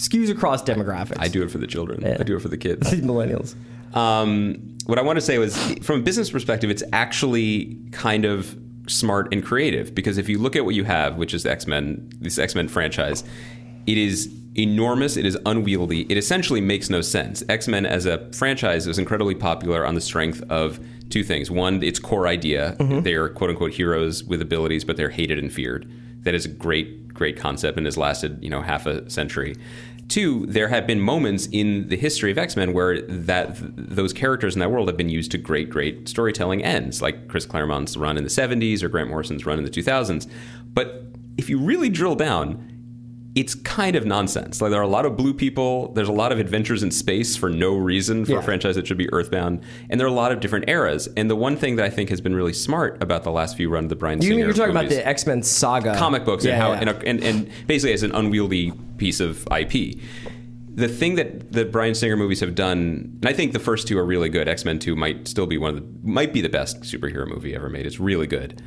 skews 0.03 0.31
across 0.31 0.63
demographics. 0.63 1.19
I 1.19 1.29
do 1.29 1.43
it 1.43 1.51
for 1.51 1.59
the 1.59 1.67
children. 1.67 2.05
I 2.05 2.23
do 2.23 2.37
it 2.37 2.41
for 2.41 2.49
the 2.49 2.59
kids. 2.59 2.91
millennials. 2.91 3.55
Um, 3.95 4.77
what 4.87 4.99
I 4.99 5.03
want 5.03 5.17
to 5.17 5.21
say 5.21 5.39
was, 5.39 5.57
from 5.83 6.01
a 6.01 6.03
business 6.03 6.31
perspective, 6.31 6.71
it's 6.71 6.83
actually 6.93 7.77
kind 7.93 8.25
of 8.25 8.59
smart 8.89 9.33
and 9.33 9.45
creative 9.45 9.95
because 9.95 10.19
if 10.19 10.29
you 10.29 10.39
look 10.39 10.57
at 10.57 10.65
what 10.65 10.75
you 10.75 10.85
have, 10.85 11.17
which 11.17 11.35
is 11.35 11.47
X 11.47 11.67
Men, 11.67 12.11
this 12.21 12.39
X 12.39 12.55
Men 12.55 12.69
franchise, 12.69 13.23
it 13.87 13.99
is 13.99 14.33
enormous. 14.57 15.17
It 15.17 15.25
is 15.25 15.39
unwieldy. 15.47 16.03
It 16.11 16.19
essentially 16.19 16.61
makes 16.61 16.91
no 16.91 17.01
sense. 17.01 17.43
X 17.49 17.69
Men 17.69 17.87
as 17.87 18.07
a 18.07 18.31
franchise 18.33 18.87
was 18.87 18.99
incredibly 18.99 19.35
popular 19.35 19.87
on 19.87 19.95
the 19.95 20.01
strength 20.01 20.43
of 20.51 20.81
two 21.11 21.23
things. 21.23 21.51
One, 21.51 21.83
its 21.83 21.99
core 21.99 22.27
idea. 22.27 22.77
They 23.03 23.15
are 23.15 23.29
quote 23.29 23.51
unquote 23.51 23.73
heroes 23.73 24.25
with 24.25 24.43
abilities, 24.43 24.85
but 24.85 24.97
they're 24.97 25.11
hated 25.11 25.39
and 25.39 25.53
feared. 25.53 25.91
That 26.23 26.35
is 26.35 26.47
a 26.47 26.49
great, 26.49 27.09
great 27.13 27.37
concept 27.37 27.77
and 27.77 27.87
has 27.87 27.97
lasted, 27.97 28.43
you 28.43 28.51
know, 28.51 28.63
half 28.63 28.87
a 28.87 29.09
century. 29.11 29.57
Two, 30.13 30.45
there 30.45 30.69
have 30.69 30.87
been 30.87 31.01
moments 31.01 31.49
in 31.53 31.89
the 31.89 31.97
history 31.97 32.31
of 32.31 32.37
X 32.37 32.55
Men 32.55 32.75
where 32.75 33.01
that 33.01 33.57
those 33.59 34.13
characters 34.13 34.55
in 34.55 34.61
that 34.61 34.71
world 34.71 34.89
have 34.89 34.97
been 34.99 35.09
used 35.09 35.31
to 35.31 35.39
great, 35.39 35.71
great 35.71 36.07
storytelling 36.07 36.63
ends, 36.63 37.01
like 37.01 37.29
Chris 37.29 37.47
Claremont's 37.47 37.97
run 37.97 38.19
in 38.19 38.23
the 38.23 38.29
'70s 38.29 38.83
or 38.83 38.91
Grant 38.91 39.09
Morrison's 39.09 39.47
run 39.47 39.57
in 39.57 39.65
the 39.65 39.71
2000s. 39.71 40.29
But 40.75 41.05
if 41.39 41.49
you 41.49 41.59
really 41.59 41.89
drill 41.89 42.15
down, 42.15 42.72
it's 43.35 43.55
kind 43.55 43.97
of 43.97 44.05
nonsense. 44.05 44.61
Like 44.61 44.71
there 44.71 44.81
are 44.81 44.85
a 44.85 44.89
lot 44.89 45.07
of 45.07 45.17
blue 45.17 45.33
people. 45.33 45.91
There's 45.95 46.09
a 46.09 46.13
lot 46.13 46.33
of 46.33 46.39
adventures 46.39 46.83
in 46.83 46.91
space 46.91 47.35
for 47.35 47.49
no 47.49 47.75
reason 47.77 48.27
for 48.27 48.33
Yeah. 48.33 48.39
a 48.41 48.43
franchise 48.43 48.75
that 48.77 48.87
should 48.87 48.99
be 48.99 49.11
Earthbound, 49.11 49.63
and 49.89 49.99
there 49.99 50.07
are 50.07 50.11
a 50.11 50.15
lot 50.15 50.33
of 50.33 50.41
different 50.41 50.69
eras. 50.69 51.09
And 51.17 51.31
the 51.31 51.37
one 51.37 51.57
thing 51.57 51.77
that 51.77 51.87
I 51.87 51.89
think 51.91 52.11
has 52.11 52.21
been 52.21 52.35
really 52.35 52.53
smart 52.53 53.03
about 53.03 53.25
the 53.25 53.31
last 53.31 53.57
few 53.57 53.71
runs 53.71 53.87
of 53.87 53.89
the 53.91 53.97
Bryan 53.97 54.21
You, 54.21 54.29
Singer 54.33 54.45
you're 54.45 54.53
talking 54.53 54.73
about 54.73 54.91
the 54.91 55.07
X 55.07 55.27
Men 55.27 55.43
saga 55.43 55.97
comic 55.97 56.25
books 56.27 56.45
Yeah, 56.45 56.53
and 56.53 56.63
how 56.63 56.73
yeah. 56.73 56.81
And, 56.81 56.91
a, 56.91 57.09
and 57.09 57.25
and 57.25 57.51
basically 57.67 57.95
as 57.95 58.03
an 58.03 58.13
unwieldy 58.13 58.73
piece 58.99 59.19
of 59.21 59.49
IP. 59.51 59.99
The 60.75 60.89
thing 60.89 61.17
that 61.17 61.53
the 61.53 61.65
Bryan 61.67 61.95
Singer 61.95 62.17
movies 62.17 62.41
have 62.41 62.55
done, 62.55 63.19
and 63.21 63.27
I 63.27 63.33
think 63.35 63.53
the 63.53 63.59
first 63.59 63.87
two 63.89 63.99
are 63.99 64.05
really 64.07 64.29
good. 64.31 64.47
X 64.49 64.65
Men 64.67 64.79
Two 64.79 64.95
might 64.97 65.27
still 65.29 65.47
be 65.47 65.57
one 65.59 65.71
of 65.71 65.77
the 65.77 65.87
might 66.03 66.33
be 66.35 66.41
the 66.43 66.49
best 66.51 66.83
superhero 66.83 67.27
movie 67.27 67.55
ever 67.55 67.69
made. 67.71 67.87
It's 67.87 68.01
really 68.01 68.27
good. 68.27 68.61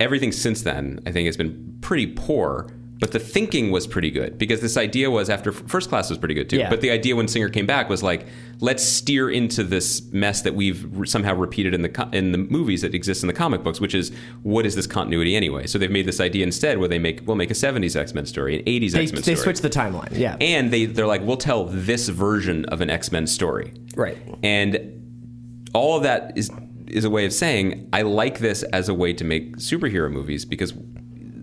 Everything 0.00 0.32
since 0.32 0.60
then, 0.62 1.00
I 1.06 1.12
think, 1.12 1.26
has 1.26 1.36
been 1.38 1.78
pretty 1.80 2.06
poor. 2.08 2.68
But 2.98 3.12
the 3.12 3.18
thinking 3.18 3.70
was 3.70 3.86
pretty 3.86 4.10
good 4.10 4.38
because 4.38 4.62
this 4.62 4.78
idea 4.78 5.10
was 5.10 5.28
after 5.28 5.52
First 5.52 5.90
Class 5.90 6.08
was 6.08 6.18
pretty 6.18 6.32
good 6.32 6.48
too. 6.48 6.56
Yeah. 6.56 6.70
But 6.70 6.80
the 6.80 6.90
idea 6.90 7.14
when 7.14 7.28
Singer 7.28 7.50
came 7.50 7.66
back 7.66 7.90
was 7.90 8.02
like, 8.02 8.26
let's 8.60 8.82
steer 8.82 9.28
into 9.28 9.64
this 9.64 10.02
mess 10.12 10.40
that 10.42 10.54
we've 10.54 10.88
somehow 11.04 11.34
repeated 11.34 11.74
in 11.74 11.82
the 11.82 12.08
in 12.12 12.32
the 12.32 12.38
movies 12.38 12.80
that 12.80 12.94
exist 12.94 13.22
in 13.22 13.26
the 13.26 13.34
comic 13.34 13.62
books, 13.62 13.80
which 13.80 13.94
is 13.94 14.12
what 14.42 14.64
is 14.64 14.74
this 14.74 14.86
continuity 14.86 15.36
anyway? 15.36 15.66
So 15.66 15.78
they've 15.78 15.90
made 15.90 16.06
this 16.06 16.20
idea 16.20 16.42
instead 16.42 16.78
where 16.78 16.88
they 16.88 16.98
make 16.98 17.20
we'll 17.26 17.36
make 17.36 17.50
a 17.50 17.54
'70s 17.54 17.96
X 17.96 18.14
Men 18.14 18.24
story, 18.24 18.60
an 18.60 18.64
'80s 18.64 18.94
X 18.94 18.94
Men 18.94 19.06
story. 19.22 19.22
they 19.22 19.34
switch 19.34 19.60
the 19.60 19.70
timeline. 19.70 20.16
Yeah. 20.16 20.36
and 20.40 20.70
they 20.70 20.86
they're 20.86 21.06
like, 21.06 21.20
we'll 21.22 21.36
tell 21.36 21.66
this 21.66 22.08
version 22.08 22.64
of 22.66 22.80
an 22.80 22.88
X 22.88 23.12
Men 23.12 23.26
story, 23.26 23.74
right. 23.94 24.16
and 24.42 25.68
all 25.74 25.98
of 25.98 26.02
that 26.04 26.32
is 26.36 26.50
is 26.86 27.04
a 27.04 27.10
way 27.10 27.26
of 27.26 27.32
saying 27.32 27.88
I 27.92 28.02
like 28.02 28.38
this 28.38 28.62
as 28.62 28.88
a 28.88 28.94
way 28.94 29.12
to 29.12 29.24
make 29.24 29.56
superhero 29.56 30.10
movies 30.10 30.44
because 30.44 30.72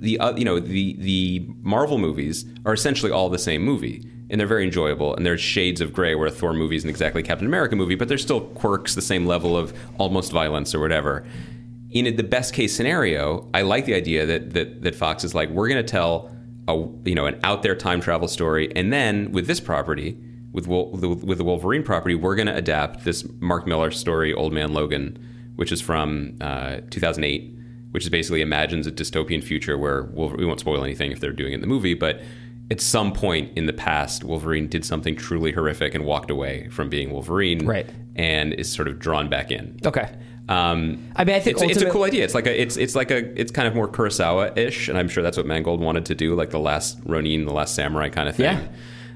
the 0.03 0.19
uh, 0.19 0.35
you 0.35 0.45
know 0.45 0.59
the 0.59 0.95
the 0.99 1.45
Marvel 1.61 1.97
movies 1.97 2.45
are 2.65 2.73
essentially 2.73 3.11
all 3.11 3.29
the 3.29 3.39
same 3.39 3.63
movie 3.63 4.07
and 4.29 4.39
they're 4.39 4.47
very 4.47 4.63
enjoyable 4.63 5.15
and 5.15 5.25
there's 5.25 5.41
shades 5.41 5.81
of 5.81 5.93
gray 5.93 6.15
where 6.15 6.27
a 6.27 6.31
Thor 6.31 6.53
movie 6.53 6.75
isn't 6.75 6.89
exactly 6.89 7.23
Captain 7.23 7.47
America 7.47 7.75
movie 7.75 7.95
but 7.95 8.07
there's 8.07 8.21
still 8.21 8.41
quirks 8.41 8.95
the 8.95 9.01
same 9.01 9.25
level 9.25 9.57
of 9.57 9.73
almost 9.97 10.31
violence 10.31 10.75
or 10.75 10.79
whatever. 10.79 11.25
In 11.91 12.15
the 12.15 12.23
best 12.23 12.53
case 12.53 12.75
scenario, 12.75 13.47
I 13.53 13.61
like 13.61 13.85
the 13.85 13.93
idea 13.93 14.25
that 14.25 14.53
that 14.53 14.83
that 14.83 14.95
Fox 14.95 15.23
is 15.23 15.33
like 15.33 15.49
we're 15.49 15.69
going 15.69 15.83
to 15.83 15.91
tell 15.91 16.31
a 16.67 16.75
you 17.05 17.15
know 17.15 17.25
an 17.25 17.39
out 17.43 17.63
there 17.63 17.75
time 17.75 18.01
travel 18.01 18.27
story 18.27 18.71
and 18.75 18.93
then 18.93 19.31
with 19.31 19.47
this 19.47 19.59
property 19.59 20.17
with 20.53 20.67
with 20.67 21.37
the 21.37 21.43
Wolverine 21.43 21.83
property, 21.83 22.15
we're 22.15 22.35
going 22.35 22.47
to 22.47 22.55
adapt 22.55 23.03
this 23.03 23.27
Mark 23.39 23.65
Millar 23.65 23.91
story, 23.91 24.33
Old 24.33 24.53
Man 24.53 24.71
Logan, 24.71 25.17
which 25.55 25.71
is 25.71 25.81
from 25.81 26.37
uh, 26.39 26.77
2008, 26.91 27.57
which 27.93 28.03
is 28.03 28.09
basically 28.09 28.41
imagines 28.41 28.85
a 28.85 28.91
dystopian 28.91 29.43
future 29.43 29.77
where 29.77 30.03
Wolver- 30.03 30.35
we 30.35 30.45
won't 30.45 30.59
spoil 30.59 30.83
anything 30.83 31.11
if 31.11 31.19
they're 31.19 31.31
doing 31.31 31.51
it 31.53 31.55
in 31.55 31.61
the 31.61 31.67
movie, 31.67 31.93
but 31.93 32.21
at 32.71 32.81
some 32.81 33.13
point 33.13 33.55
in 33.57 33.65
the 33.67 33.73
past, 33.73 34.23
Wolverine 34.23 34.67
did 34.67 34.83
something 34.83 35.15
truly 35.15 35.51
horrific 35.51 35.93
and 35.93 36.05
walked 36.05 36.31
away 36.31 36.67
from 36.69 36.89
being 36.89 37.11
Wolverine, 37.11 37.65
Right. 37.65 37.87
And 38.15 38.53
is 38.53 38.71
sort 38.71 38.87
of 38.87 38.99
drawn 38.99 39.27
back 39.29 39.51
in. 39.51 39.79
Okay. 39.85 40.09
Um, 40.49 41.11
I 41.15 41.23
mean, 41.23 41.35
I 41.35 41.39
think 41.39 41.61
it's, 41.61 41.77
it's 41.77 41.81
a 41.81 41.89
cool 41.89 42.03
idea. 42.03 42.23
It's 42.23 42.35
like 42.35 42.47
a, 42.47 42.61
it's 42.61 42.77
it's 42.77 42.95
like 42.95 43.11
a, 43.11 43.39
it's 43.39 43.51
kind 43.51 43.67
of 43.67 43.73
more 43.75 43.87
Kurosawa-ish, 43.87 44.87
and 44.89 44.97
I'm 44.97 45.07
sure 45.07 45.23
that's 45.23 45.37
what 45.37 45.45
Mangold 45.45 45.79
wanted 45.79 46.05
to 46.07 46.15
do, 46.15 46.35
like 46.35 46.49
the 46.49 46.59
last 46.59 46.99
Ronin, 47.05 47.45
the 47.45 47.53
last 47.53 47.75
samurai 47.75 48.09
kind 48.09 48.27
of 48.29 48.35
thing. 48.35 48.45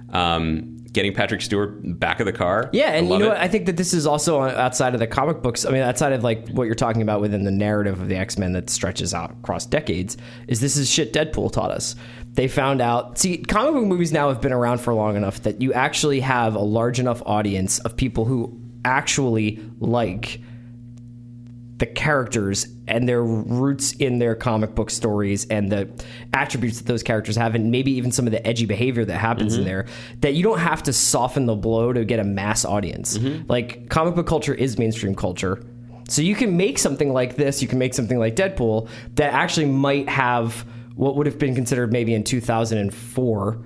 Um, 0.10 0.78
getting 0.98 1.14
Patrick 1.14 1.44
Stewart 1.44 2.00
back 2.00 2.20
of 2.20 2.26
the 2.26 2.34
car. 2.34 2.72
Yeah, 2.74 2.94
and 2.94 3.08
you 3.08 3.20
know 3.20 3.26
it. 3.26 3.30
what? 3.30 3.38
I 3.38 3.48
think 3.48 3.68
that 3.68 3.78
this 3.78 3.94
is 3.94 4.08
also 4.08 4.42
outside 4.42 4.96
of 4.96 5.00
the 5.00 5.06
comic 5.06 5.44
books. 5.44 5.64
I 5.64 5.70
mean, 5.70 5.84
outside 5.84 6.12
of 6.12 6.24
like 6.24 6.50
what 6.50 6.64
you're 6.64 6.74
talking 6.74 7.04
about 7.04 7.22
within 7.22 7.44
the 7.44 7.52
narrative 7.52 8.02
of 8.02 8.10
the 8.10 8.16
X 8.16 8.40
Men 8.40 8.54
that 8.54 8.68
stretches 8.68 9.14
out 9.14 9.30
across 9.32 9.68
decades. 9.68 10.18
Is 10.48 10.60
this 10.60 10.76
is 10.76 10.90
shit 10.90 11.14
Deadpool 11.14 11.52
taught 11.52 11.70
us? 11.70 11.96
They 12.34 12.48
found 12.48 12.82
out. 12.82 13.20
See, 13.20 13.38
comic 13.38 13.76
book 13.76 13.86
movies 13.86 14.12
now 14.12 14.30
have 14.30 14.42
been 14.42 14.52
around 14.52 14.80
for 14.80 14.92
long 14.96 15.16
enough 15.16 15.44
that 15.44 15.62
you 15.62 15.72
actually 15.72 16.20
have 16.22 16.56
a 16.56 16.64
large 16.64 17.00
enough 17.00 17.22
audience 17.28 17.78
of 17.80 17.96
people 17.96 18.26
who 18.26 18.60
actually 18.84 19.64
like 19.80 20.42
the 21.78 21.86
characters 21.86 22.66
and 22.88 23.08
their 23.08 23.24
roots 23.24 23.92
in 23.94 24.20
their 24.20 24.36
comic 24.36 24.76
book 24.76 24.90
stories 24.90 25.46
and 25.50 25.72
the 25.72 25.90
attributes 26.34 26.78
that 26.78 26.88
those 26.88 27.04
characters 27.04 27.36
have 27.36 27.56
and 27.56 27.72
maybe 27.72 27.92
even 27.92 28.12
some 28.12 28.26
of 28.26 28.32
the 28.32 28.46
edgy 28.46 28.66
behavior 28.66 29.06
that 29.06 29.18
happens 29.18 29.56
in 29.56 29.62
mm-hmm. 29.62 29.70
there 29.70 29.86
that 30.22 30.34
you 30.34 30.44
don't 30.44 30.60
have 30.60 30.84
to 30.84 30.94
soften 30.94 31.46
the 31.46 31.56
blow 31.56 31.94
to 31.94 32.06
get 32.06 32.20
a 32.20 32.24
mass 32.24 32.66
audience. 32.66 33.18
Mm-hmm. 33.18 33.50
Like 33.50 33.90
comic 33.90 34.16
book 34.16 34.28
culture 34.28 34.54
is 34.54 34.78
mainstream 34.78 35.16
culture. 35.16 35.64
So 36.10 36.22
you 36.22 36.36
can 36.36 36.56
make 36.56 36.80
something 36.80 37.12
like 37.12 37.36
this 37.36 37.62
you 37.62 37.68
can 37.68 37.80
make 37.80 37.94
something 37.94 38.18
like 38.18 38.36
deadpool 38.36 38.90
that 39.16 39.34
actually 39.34 39.66
might 39.66 40.08
have 40.08 40.66
what 40.96 41.16
would 41.16 41.26
have 41.26 41.38
been 41.38 41.54
considered 41.54 41.92
maybe 41.92 42.14
in 42.14 42.24
2004 42.24 43.66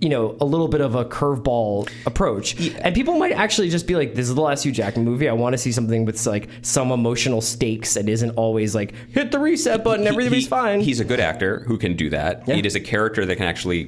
you 0.00 0.08
know, 0.08 0.36
a 0.40 0.44
little 0.44 0.68
bit 0.68 0.80
of 0.80 0.94
a 0.94 1.04
curveball 1.04 1.88
approach. 2.04 2.58
And 2.78 2.94
people 2.94 3.16
might 3.18 3.32
actually 3.32 3.70
just 3.70 3.86
be 3.86 3.94
like, 3.96 4.14
this 4.14 4.28
is 4.28 4.34
the 4.34 4.40
last 4.40 4.64
Hugh 4.64 4.72
Jackman 4.72 5.04
movie. 5.04 5.28
I 5.28 5.32
want 5.32 5.54
to 5.54 5.58
see 5.58 5.72
something 5.72 6.04
with 6.04 6.24
like 6.26 6.48
some 6.62 6.90
emotional 6.90 7.40
stakes 7.40 7.96
and 7.96 8.08
isn't 8.08 8.30
always 8.32 8.74
like, 8.74 8.92
hit 9.10 9.30
the 9.30 9.38
reset 9.38 9.84
button, 9.84 10.02
He- 10.02 10.08
everything's 10.08 10.44
he- 10.44 10.48
fine. 10.48 10.80
He's 10.80 11.00
a 11.00 11.04
good 11.04 11.20
actor 11.20 11.60
who 11.66 11.78
can 11.78 11.96
do 11.96 12.10
that. 12.10 12.42
Yeah. 12.46 12.56
It 12.56 12.66
is 12.66 12.74
a 12.74 12.80
character 12.80 13.24
that 13.24 13.36
can 13.36 13.46
actually 13.46 13.84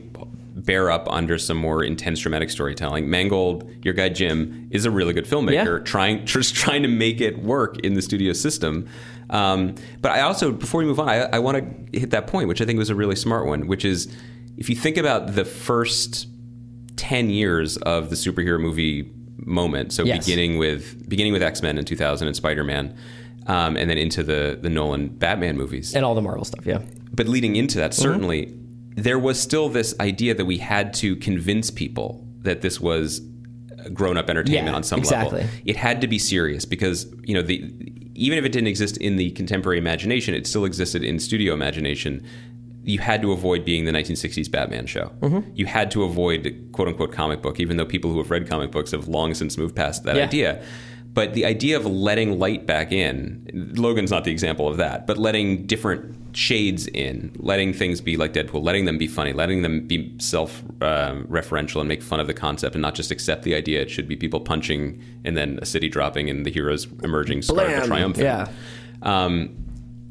bear 0.54 0.90
up 0.90 1.06
under 1.10 1.38
some 1.38 1.56
more 1.56 1.82
intense 1.84 2.20
dramatic 2.20 2.50
storytelling. 2.50 3.10
Mangold, 3.10 3.68
your 3.84 3.92
guy 3.94 4.08
Jim, 4.08 4.68
is 4.70 4.84
a 4.84 4.90
really 4.90 5.12
good 5.12 5.26
filmmaker, 5.26 5.78
Yeah. 5.78 5.84
trying 5.84 6.24
just 6.26 6.54
trying 6.54 6.82
to 6.82 6.88
make 6.88 7.20
it 7.20 7.38
work 7.42 7.78
in 7.80 7.94
the 7.94 8.00
studio 8.02 8.32
system. 8.32 8.88
Um, 9.28 9.74
but 10.02 10.12
I 10.12 10.20
also, 10.22 10.52
before 10.52 10.78
we 10.78 10.86
move 10.86 11.00
on, 11.00 11.08
I, 11.08 11.22
I 11.32 11.38
want 11.40 11.92
to 11.92 11.98
hit 11.98 12.10
that 12.12 12.26
point, 12.28 12.46
which 12.48 12.60
I 12.60 12.64
think 12.64 12.78
was 12.78 12.90
a 12.90 12.94
really 12.94 13.16
smart 13.16 13.46
one, 13.46 13.66
which 13.66 13.84
is 13.84 14.08
if 14.56 14.68
you 14.70 14.76
think 14.76 14.96
about 14.96 15.34
the 15.34 15.44
first 15.44 16.28
10 16.96 17.30
years 17.30 17.76
of 17.78 18.08
the 18.10 18.16
superhero 18.16 18.58
movie 18.60 19.10
moment 19.38 19.92
so 19.92 20.02
Yes. 20.04 20.24
beginning 20.26 20.56
with 20.58 21.08
beginning 21.08 21.32
with 21.32 21.42
x-men 21.42 21.76
in 21.78 21.84
2000 21.84 22.26
and 22.26 22.34
spider-man 22.36 22.96
um, 23.46 23.76
and 23.76 23.88
then 23.90 23.98
into 23.98 24.22
the 24.22 24.58
the 24.60 24.70
nolan 24.70 25.08
batman 25.08 25.56
movies 25.56 25.94
and 25.94 26.04
all 26.04 26.14
the 26.14 26.22
Marvel 26.22 26.44
stuff. 26.44 26.64
Yeah. 26.66 26.80
but 27.12 27.28
leading 27.28 27.54
into 27.56 27.78
that 27.78 27.92
certainly 27.94 28.52
there 28.96 29.18
was 29.18 29.38
still 29.40 29.68
this 29.68 29.94
idea 30.00 30.34
that 30.34 30.46
we 30.46 30.56
had 30.58 30.94
to 30.94 31.16
convince 31.16 31.70
people 31.70 32.26
that 32.40 32.62
this 32.62 32.80
was 32.80 33.20
grown-up 33.92 34.30
entertainment 34.30 34.68
Yeah, 34.68 34.74
on 34.74 34.82
some 34.82 35.00
exactly. 35.00 35.40
level 35.42 35.54
it 35.66 35.76
had 35.76 36.00
to 36.00 36.08
be 36.08 36.18
serious 36.18 36.64
because 36.64 37.06
you 37.24 37.34
know 37.34 37.42
the 37.42 37.70
even 38.14 38.38
if 38.38 38.44
it 38.46 38.52
didn't 38.52 38.68
exist 38.68 38.96
in 38.96 39.16
the 39.16 39.30
contemporary 39.32 39.78
imagination 39.78 40.34
it 40.34 40.46
still 40.46 40.64
existed 40.64 41.04
in 41.04 41.18
studio 41.20 41.52
imagination 41.52 42.24
you 42.86 42.98
had 43.00 43.20
to 43.20 43.32
avoid 43.32 43.64
being 43.64 43.84
the 43.84 43.92
1960s 43.92 44.50
Batman 44.50 44.86
show. 44.86 45.10
Mm-hmm. 45.20 45.50
You 45.54 45.66
had 45.66 45.90
to 45.90 46.04
avoid 46.04 46.68
quote 46.72 46.88
unquote 46.88 47.12
comic 47.12 47.42
book, 47.42 47.58
even 47.60 47.76
though 47.76 47.84
people 47.84 48.10
who 48.12 48.18
have 48.18 48.30
read 48.30 48.48
comic 48.48 48.70
books 48.70 48.92
have 48.92 49.08
long 49.08 49.34
since 49.34 49.58
moved 49.58 49.74
past 49.76 50.04
that 50.04 50.16
Yeah. 50.16 50.24
idea. 50.24 50.62
But 51.12 51.32
the 51.34 51.46
idea 51.46 51.76
of 51.78 51.86
letting 51.86 52.38
light 52.38 52.66
back 52.66 52.92
in, 52.92 53.72
Logan's 53.76 54.10
not 54.10 54.24
the 54.24 54.30
example 54.30 54.68
of 54.68 54.76
that, 54.76 55.06
but 55.06 55.16
letting 55.16 55.66
different 55.66 56.14
shades 56.36 56.86
in, 56.88 57.32
letting 57.38 57.72
things 57.72 58.02
be 58.02 58.18
like 58.18 58.34
Deadpool, 58.34 58.62
letting 58.62 58.84
them 58.84 58.98
be 58.98 59.06
funny, 59.08 59.32
letting 59.32 59.62
them 59.62 59.86
be 59.86 60.14
self 60.18 60.62
um, 60.82 61.24
referential 61.24 61.80
and 61.80 61.88
make 61.88 62.02
fun 62.02 62.20
of 62.20 62.26
the 62.26 62.34
concept 62.34 62.74
and 62.74 62.82
not 62.82 62.94
just 62.94 63.10
accept 63.10 63.42
the 63.44 63.54
idea 63.54 63.80
it 63.80 63.90
should 63.90 64.06
be 64.06 64.14
people 64.14 64.40
punching 64.40 65.02
and 65.24 65.36
then 65.36 65.58
a 65.62 65.66
city 65.66 65.88
dropping 65.88 66.28
and 66.28 66.44
the 66.44 66.50
heroes 66.50 66.86
emerging 67.02 67.40
scarred 67.42 67.84
triumphant. 67.84 68.22
Yeah. 68.22 68.48
Um, 69.02 69.56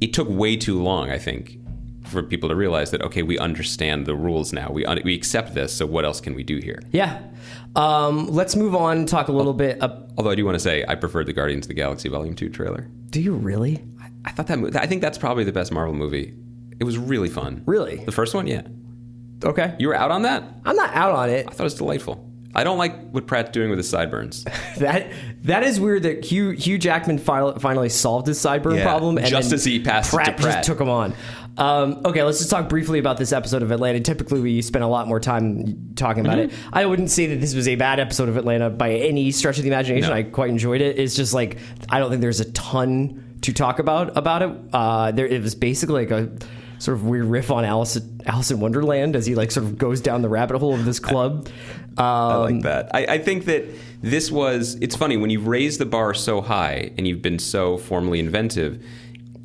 it 0.02 0.12
took 0.14 0.28
way 0.28 0.58
too 0.58 0.82
long, 0.82 1.10
I 1.12 1.20
think, 1.20 1.58
for 2.16 2.24
people 2.24 2.50
to 2.50 2.56
realize 2.56 2.90
that 2.92 3.02
okay, 3.04 3.22
we 3.22 3.38
understand 3.38 4.06
the 4.08 4.16
rules 4.16 4.52
now. 4.54 4.70
We 4.72 4.86
un- 4.86 5.02
we 5.06 5.14
accept 5.14 5.54
this. 5.54 5.72
So 5.76 5.86
what 5.86 6.04
else 6.06 6.20
can 6.20 6.34
we 6.34 6.44
do 6.44 6.58
here? 6.58 6.82
Yeah. 6.92 7.22
Um, 7.76 8.28
let's 8.28 8.56
move 8.56 8.74
on 8.76 9.06
talk 9.06 9.28
a 9.28 9.32
little 9.32 9.54
bit. 9.54 9.82
Up, 9.84 10.12
Although 10.18 10.32
I 10.32 10.36
do 10.36 10.46
want 10.46 10.56
to 10.56 10.60
say 10.60 10.84
I 10.88 10.96
preferred 10.96 11.28
the 11.28 11.34
Guardians 11.34 11.66
of 11.66 11.70
the 11.70 11.74
Galaxy 11.76 12.10
Volume 12.10 12.34
Two 12.36 12.50
trailer. 12.50 12.88
do 13.10 13.22
you 13.22 13.34
really? 13.36 13.84
I 14.24 14.32
thought 14.32 14.48
that 14.48 14.58
mo- 14.58 14.72
I 14.76 14.88
think 14.88 15.02
that's 15.02 15.18
probably 15.20 15.44
the 15.44 15.52
best 15.52 15.72
Marvel 15.72 15.94
movie. 15.94 16.34
It 16.80 16.84
was 16.84 16.98
really 16.98 17.30
fun. 17.30 17.62
Really? 17.66 17.98
the 17.98 18.12
first 18.12 18.34
one, 18.34 18.48
yeah. 18.48 18.64
Okay. 19.44 19.76
You 19.80 19.90
were 19.90 19.96
out 19.96 20.12
on 20.12 20.24
that. 20.24 20.44
I'm 20.66 20.76
not 20.76 20.94
out 20.96 21.12
on 21.12 21.30
it. 21.30 21.46
I 21.48 21.52
thought 21.52 21.60
it 21.62 21.64
was 21.66 21.76
delightful. 21.76 22.26
I 22.58 22.64
don't 22.64 22.78
like 22.78 23.10
what 23.12 23.28
Pratt's 23.28 23.52
doing 23.52 23.70
with 23.70 23.78
his 23.78 23.90
sideburns. 23.90 24.46
That 24.78 25.12
that 25.44 25.64
is 25.64 25.80
weird 25.80 26.04
that 26.04 26.24
Hugh 26.26 26.52
Hugh 26.52 26.78
Jackman 26.78 27.18
fi- 27.18 27.54
finally 27.60 27.90
solved 27.90 28.28
his 28.28 28.38
sideburn 28.40 28.78
Yeah, 28.78 28.84
problem, 28.84 29.18
and 29.18 29.28
just 29.28 29.52
as 29.54 29.64
he 29.66 29.80
passed 29.82 30.12
Pratt, 30.14 30.38
Pratt. 30.38 30.56
just 30.56 30.64
took 30.68 30.80
him 30.82 30.90
on. 30.90 31.14
Um, 31.58 32.02
okay, 32.06 32.22
let's 32.24 32.40
just 32.40 32.50
talk 32.50 32.68
briefly 32.68 33.00
about 33.00 33.18
this 33.18 33.32
episode 33.32 33.64
of 33.64 33.72
Atlanta. 33.72 34.00
Typically, 34.02 34.42
we 34.42 34.62
spend 34.62 34.84
a 34.84 34.88
lot 34.88 35.08
more 35.08 35.20
time 35.20 35.94
talking 35.96 36.26
about 36.26 36.38
Mm-hmm. 36.38 36.50
it. 36.52 36.70
I 36.74 36.86
wouldn't 36.86 37.10
say 37.12 37.28
that 37.28 37.38
this 37.40 37.56
was 37.56 37.68
a 37.68 37.76
bad 37.76 38.00
episode 38.00 38.28
of 38.28 38.36
Atlanta 38.38 38.70
by 38.70 38.92
any 38.92 39.32
stretch 39.32 39.58
of 39.58 39.64
the 39.64 39.70
imagination. 39.70 40.10
No. 40.10 40.16
I 40.16 40.24
quite 40.24 40.50
enjoyed 40.50 40.82
it. 40.82 41.00
It's 41.00 41.16
just 41.16 41.34
like 41.34 41.58
I 41.90 42.00
don't 42.00 42.10
think 42.10 42.22
there's 42.22 42.42
a 42.42 42.52
ton 42.52 43.38
to 43.42 43.54
talk 43.54 43.80
about 43.80 44.18
about 44.18 44.42
it. 44.42 44.52
Uh, 44.74 45.12
there, 45.12 45.28
it 45.28 45.42
was 45.42 45.56
basically 45.56 46.06
like 46.06 46.12
a 46.12 46.30
sort 46.80 46.98
of 46.98 47.06
weird 47.06 47.26
riff 47.26 47.52
on 47.52 47.64
Alice 47.64 47.98
Alice 48.26 48.52
in 48.52 48.60
Wonderland 48.60 49.16
as 49.16 49.26
he 49.26 49.34
like 49.36 49.52
sort 49.52 49.66
of 49.66 49.78
goes 49.78 50.02
down 50.02 50.22
the 50.24 50.30
rabbit 50.30 50.58
hole 50.58 50.74
of 50.74 50.84
this 50.84 51.00
club. 51.00 51.48
Um, 51.98 52.04
I 52.06 52.36
like 52.36 52.62
that. 52.64 52.90
I, 52.94 53.06
I 53.06 53.18
think 53.20 53.46
that 53.46 53.64
this 54.02 54.30
was. 54.30 54.76
It's 54.82 54.98
funny 54.98 55.16
when 55.16 55.30
you've 55.30 55.48
raised 55.48 55.80
the 55.80 55.86
bar 55.86 56.14
so 56.14 56.42
high 56.42 56.92
and 56.98 57.08
you've 57.08 57.22
been 57.22 57.40
so 57.40 57.78
formally 57.78 58.20
inventive. 58.20 58.84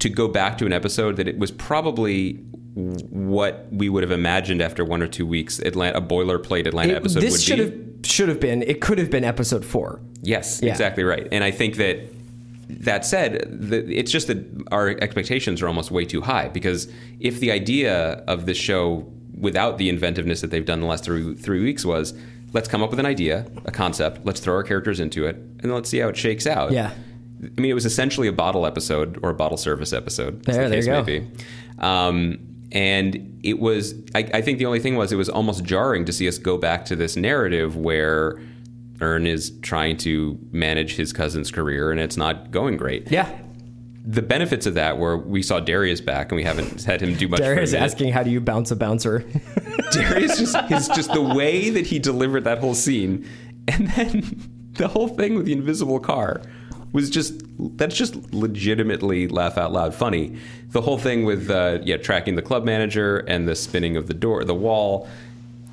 To 0.00 0.08
go 0.08 0.28
back 0.28 0.58
to 0.58 0.66
an 0.66 0.72
episode 0.72 1.16
that 1.16 1.28
it 1.28 1.38
was 1.38 1.50
probably 1.50 2.34
what 2.74 3.66
we 3.70 3.88
would 3.88 4.02
have 4.02 4.12
imagined 4.12 4.62
after 4.62 4.84
one 4.84 5.02
or 5.02 5.06
two 5.08 5.26
weeks. 5.26 5.58
Atlanta, 5.60 5.98
a 5.98 6.00
boilerplate 6.02 6.66
Atlanta 6.66 6.92
it- 6.92 6.96
episode 6.96 7.20
this 7.20 7.32
would 7.32 7.40
should 7.42 7.56
be. 7.58 7.64
have 7.64 8.06
should 8.06 8.28
have 8.28 8.40
been. 8.40 8.62
It 8.62 8.80
could 8.80 8.98
have 8.98 9.10
been 9.10 9.24
episode 9.24 9.64
four. 9.64 10.00
Yes, 10.22 10.60
Yeah. 10.62 10.70
exactly 10.70 11.04
right. 11.04 11.28
And 11.32 11.44
I 11.44 11.50
think 11.50 11.76
that 11.76 11.98
that 12.70 13.04
said, 13.04 13.46
the, 13.50 13.84
it's 13.92 14.10
just 14.12 14.28
that 14.28 14.38
our 14.70 14.88
expectations 14.90 15.60
are 15.60 15.66
almost 15.66 15.90
way 15.90 16.04
too 16.04 16.20
high 16.22 16.48
because 16.48 16.88
if 17.18 17.40
the 17.40 17.50
idea 17.50 18.22
of 18.28 18.46
this 18.46 18.56
show, 18.56 19.10
without 19.38 19.76
the 19.78 19.88
inventiveness 19.88 20.40
that 20.40 20.50
they've 20.50 20.64
done 20.64 20.80
the 20.80 20.86
last 20.86 21.04
three 21.04 21.34
three 21.34 21.60
weeks, 21.62 21.84
was 21.84 22.14
let's 22.52 22.68
come 22.68 22.82
up 22.82 22.90
with 22.90 23.00
an 23.00 23.06
idea, 23.06 23.44
a 23.66 23.70
concept, 23.70 24.24
let's 24.24 24.40
throw 24.40 24.54
our 24.54 24.62
characters 24.62 24.98
into 25.00 25.26
it, 25.26 25.36
and 25.62 25.74
let's 25.74 25.90
see 25.90 25.98
how 25.98 26.08
it 26.08 26.16
shakes 26.16 26.46
out. 26.46 26.72
Yeah. 26.72 26.92
I 27.42 27.60
mean, 27.60 27.70
it 27.70 27.74
was 27.74 27.86
essentially 27.86 28.28
a 28.28 28.32
bottle 28.32 28.66
episode 28.66 29.18
or 29.22 29.30
a 29.30 29.34
bottle 29.34 29.56
service 29.56 29.92
episode. 29.92 30.44
There- 30.44 30.64
the 30.64 30.68
there 30.68 30.78
case 30.78 30.86
you 30.86 30.92
may 30.92 30.98
go. 30.98 31.04
be. 31.04 31.30
Um, 31.78 32.38
and 32.72 33.40
it 33.42 33.58
was, 33.58 33.94
I, 34.14 34.28
I 34.34 34.40
think 34.42 34.58
the 34.58 34.66
only 34.66 34.78
thing 34.80 34.94
was 34.96 35.10
it 35.12 35.16
was 35.16 35.28
almost 35.28 35.64
jarring 35.64 36.04
to 36.04 36.12
see 36.12 36.28
us 36.28 36.38
go 36.38 36.56
back 36.56 36.84
to 36.86 36.96
this 36.96 37.16
narrative 37.16 37.76
where 37.76 38.40
Earn 39.00 39.26
is 39.26 39.52
trying 39.62 39.96
to 39.98 40.38
manage 40.52 40.94
his 40.96 41.12
cousin's 41.12 41.50
career 41.50 41.90
and 41.90 41.98
it's 41.98 42.16
not 42.16 42.50
going 42.50 42.76
great. 42.76 43.10
Yeah. 43.10 43.28
The 44.04 44.22
benefits 44.22 44.66
of 44.66 44.74
that 44.74 44.98
were 44.98 45.16
we 45.16 45.42
saw 45.42 45.58
Darius 45.60 46.00
back 46.00 46.30
and 46.30 46.36
we 46.36 46.44
haven't 46.44 46.84
had 46.84 47.00
him 47.02 47.14
do 47.14 47.28
much. 47.28 47.40
Darius 47.40 47.74
asking, 47.74 48.12
"How 48.12 48.22
do 48.22 48.30
you 48.30 48.40
bounce 48.40 48.70
a 48.70 48.76
bouncer?" 48.76 49.18
Darius 49.92 50.38
just 50.38 50.56
his 50.68 50.88
just 50.88 51.12
the 51.12 51.20
way 51.20 51.68
that 51.68 51.86
he 51.86 51.98
delivered 51.98 52.44
that 52.44 52.58
whole 52.60 52.74
scene, 52.74 53.28
and 53.68 53.88
then 53.90 54.40
the 54.72 54.88
whole 54.88 55.06
thing 55.08 55.34
with 55.34 55.44
the 55.44 55.52
invisible 55.52 56.00
car 56.00 56.40
was 56.92 57.10
just 57.10 57.42
that's 57.76 57.96
just 57.96 58.32
legitimately 58.32 59.28
laugh 59.28 59.56
out 59.58 59.72
loud 59.72 59.94
funny. 59.94 60.36
The 60.70 60.80
whole 60.80 60.98
thing 60.98 61.24
with 61.24 61.50
uh, 61.50 61.78
yeah 61.82 61.96
tracking 61.96 62.36
the 62.36 62.42
club 62.42 62.64
manager 62.64 63.18
and 63.18 63.48
the 63.48 63.56
spinning 63.56 63.96
of 63.96 64.06
the 64.06 64.14
door, 64.14 64.44
the 64.44 64.54
wall, 64.54 65.08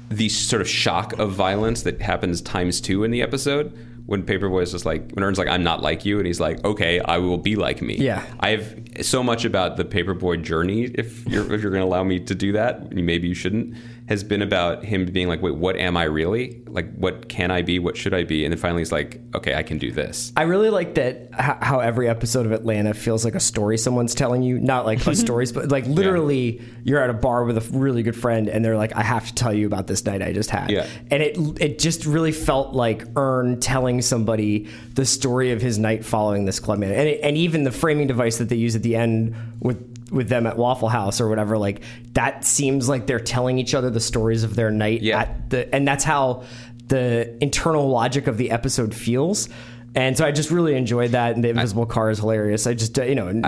the 0.09 0.29
sort 0.29 0.61
of 0.61 0.69
shock 0.69 1.13
of 1.19 1.31
violence 1.31 1.83
that 1.83 2.01
happens 2.01 2.41
times 2.41 2.81
two 2.81 3.03
in 3.03 3.11
the 3.11 3.21
episode. 3.21 3.77
When 4.05 4.23
Paper 4.23 4.47
Boi 4.47 4.61
is 4.61 4.71
just 4.71 4.85
like, 4.85 5.11
when 5.11 5.23
Earn's 5.25 5.37
like, 5.37 5.49
I'm 5.49 5.63
not 5.63 5.81
like 5.81 6.05
you, 6.05 6.17
and 6.17 6.25
he's 6.25 6.39
like, 6.39 6.63
okay, 6.63 7.01
I 7.01 7.17
will 7.17 7.37
be 7.37 7.57
like 7.57 7.81
me. 7.81 7.97
Yeah. 7.97 8.23
I 8.39 8.51
have 8.51 8.73
so 9.01 9.21
much 9.21 9.43
about 9.43 9.75
the 9.75 9.83
Paper 9.83 10.13
Boi 10.13 10.37
journey, 10.37 10.85
if 10.85 11.27
you're 11.27 11.43
if 11.53 11.61
you're 11.61 11.71
going 11.71 11.83
to 11.83 11.87
allow 11.87 12.05
me 12.05 12.21
to 12.21 12.33
do 12.33 12.53
that, 12.53 12.93
maybe 12.93 13.27
you 13.27 13.33
shouldn't, 13.33 13.75
has 14.07 14.23
been 14.23 14.41
about 14.41 14.85
him 14.85 15.05
being 15.05 15.27
like, 15.27 15.41
wait, 15.41 15.55
what 15.55 15.75
am 15.75 15.97
I 15.97 16.03
really? 16.03 16.61
Like, 16.67 16.95
what 16.95 17.27
can 17.27 17.51
I 17.51 17.61
be? 17.61 17.77
What 17.77 17.97
should 17.97 18.13
I 18.13 18.23
be? 18.23 18.45
And 18.45 18.53
then 18.53 18.57
finally, 18.57 18.79
he's 18.79 18.91
like, 18.91 19.19
okay, 19.35 19.53
I 19.53 19.63
can 19.63 19.77
do 19.77 19.91
this. 19.91 20.31
I 20.37 20.43
really 20.43 20.69
like 20.69 20.95
that 20.95 21.29
how 21.33 21.81
every 21.81 22.07
episode 22.07 22.45
of 22.45 22.53
Atlanta 22.53 22.93
feels 22.93 23.25
like 23.25 23.35
a 23.35 23.39
story 23.39 23.77
someone's 23.77 24.15
telling 24.15 24.43
you. 24.43 24.59
Not 24.59 24.85
like 24.85 25.05
a 25.07 25.15
stories, 25.15 25.51
but 25.51 25.69
like 25.69 25.85
literally, 25.87 26.61
you're 26.83 27.01
at 27.01 27.09
a 27.09 27.13
bar 27.13 27.43
with 27.43 27.57
a 27.57 27.77
really 27.77 28.01
good 28.01 28.15
friend, 28.15 28.47
and 28.47 28.63
they're 28.63 28.77
like, 28.77 28.95
"I 28.95 29.03
have 29.03 29.27
to 29.27 29.35
tell 29.35 29.53
you 29.53 29.67
about 29.67 29.87
this 29.87 30.05
night 30.05 30.21
I 30.21 30.31
just 30.31 30.49
had." 30.49 30.71
Yeah. 30.71 30.87
and 31.11 31.21
it 31.21 31.37
it 31.59 31.79
just 31.79 32.05
really 32.05 32.31
felt 32.31 32.73
like 32.73 33.03
Earn 33.17 33.59
telling 33.59 34.01
somebody 34.01 34.67
the 34.93 35.05
story 35.05 35.51
of 35.51 35.61
his 35.61 35.77
night 35.77 36.05
following 36.05 36.45
this 36.45 36.61
club 36.61 36.79
man, 36.79 36.93
and 36.93 37.09
it, 37.09 37.19
and 37.21 37.35
even 37.35 37.63
the 37.63 37.71
framing 37.71 38.07
device 38.07 38.37
that 38.37 38.47
they 38.47 38.55
use 38.55 38.75
at 38.75 38.83
the 38.83 38.95
end 38.95 39.35
with 39.59 39.96
with 40.11 40.29
them 40.29 40.47
at 40.47 40.57
Waffle 40.57 40.89
House 40.89 41.19
or 41.19 41.27
whatever, 41.27 41.57
like 41.57 41.81
that 42.13 42.45
seems 42.45 42.87
like 42.87 43.07
they're 43.07 43.19
telling 43.19 43.57
each 43.59 43.73
other 43.73 43.89
the 43.89 43.99
stories 43.99 44.43
of 44.43 44.55
their 44.55 44.71
night 44.71 45.01
Yeah. 45.01 45.21
at 45.21 45.49
the, 45.49 45.75
and 45.75 45.87
that's 45.87 46.03
how 46.03 46.43
the 46.87 47.35
internal 47.41 47.89
logic 47.89 48.27
of 48.27 48.37
the 48.37 48.51
episode 48.51 48.95
feels. 48.95 49.49
And 49.95 50.15
so 50.17 50.25
I 50.25 50.31
just 50.31 50.51
really 50.51 50.75
enjoyed 50.75 51.11
that, 51.11 51.35
and 51.35 51.43
the 51.43 51.49
invisible 51.49 51.85
car 51.85 52.09
is 52.09 52.19
hilarious. 52.19 52.67
I 52.67 52.73
just, 52.75 52.97
uh, 52.99 53.03
you 53.03 53.15
know, 53.15 53.41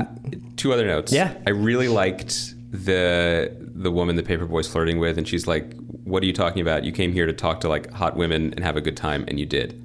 Two 0.57 0.73
other 0.73 0.85
notes. 0.87 1.13
Yeah. 1.13 1.33
I 1.45 1.51
really 1.51 1.87
liked 1.87 2.55
the 2.71 3.55
the 3.75 3.91
woman 3.91 4.15
the 4.15 4.23
Paper 4.23 4.45
Boi's 4.45 4.67
flirting 4.67 4.99
with, 4.99 5.17
and 5.17 5.27
she's 5.27 5.47
like, 5.47 5.73
"What 6.03 6.21
are 6.23 6.25
you 6.25 6.33
talking 6.33 6.61
about? 6.61 6.83
You 6.83 6.91
came 6.91 7.13
here 7.13 7.25
to 7.25 7.33
talk 7.33 7.61
to 7.61 7.69
like 7.69 7.91
hot 7.91 8.17
women 8.17 8.53
and 8.55 8.63
have 8.63 8.75
a 8.75 8.81
good 8.81 8.97
time, 8.97 9.23
and 9.27 9.39
you 9.39 9.45
did." 9.45 9.79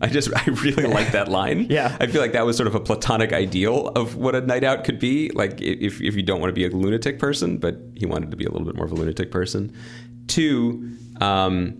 I 0.00 0.06
just 0.06 0.30
I 0.36 0.44
really 0.50 0.84
like 0.84 1.12
that 1.12 1.28
line. 1.28 1.66
Yeah. 1.68 1.96
I 2.00 2.06
feel 2.06 2.20
like 2.20 2.32
that 2.32 2.46
was 2.46 2.56
sort 2.56 2.66
of 2.66 2.74
a 2.74 2.80
platonic 2.80 3.32
ideal 3.32 3.88
of 3.88 4.16
what 4.16 4.34
a 4.34 4.40
night 4.40 4.64
out 4.64 4.84
could 4.84 4.98
be. 4.98 5.30
Like 5.30 5.60
if 5.60 6.00
if 6.00 6.14
you 6.14 6.22
don't 6.22 6.40
want 6.40 6.50
to 6.50 6.54
be 6.54 6.64
a 6.64 6.70
lunatic 6.70 7.18
person, 7.18 7.58
but 7.58 7.80
he 7.96 8.06
wanted 8.06 8.30
to 8.30 8.36
be 8.36 8.44
a 8.44 8.50
little 8.50 8.66
bit 8.66 8.76
more 8.76 8.86
of 8.86 8.92
a 8.92 8.94
lunatic 8.94 9.30
person. 9.30 9.74
Two, 10.26 10.96
um, 11.20 11.74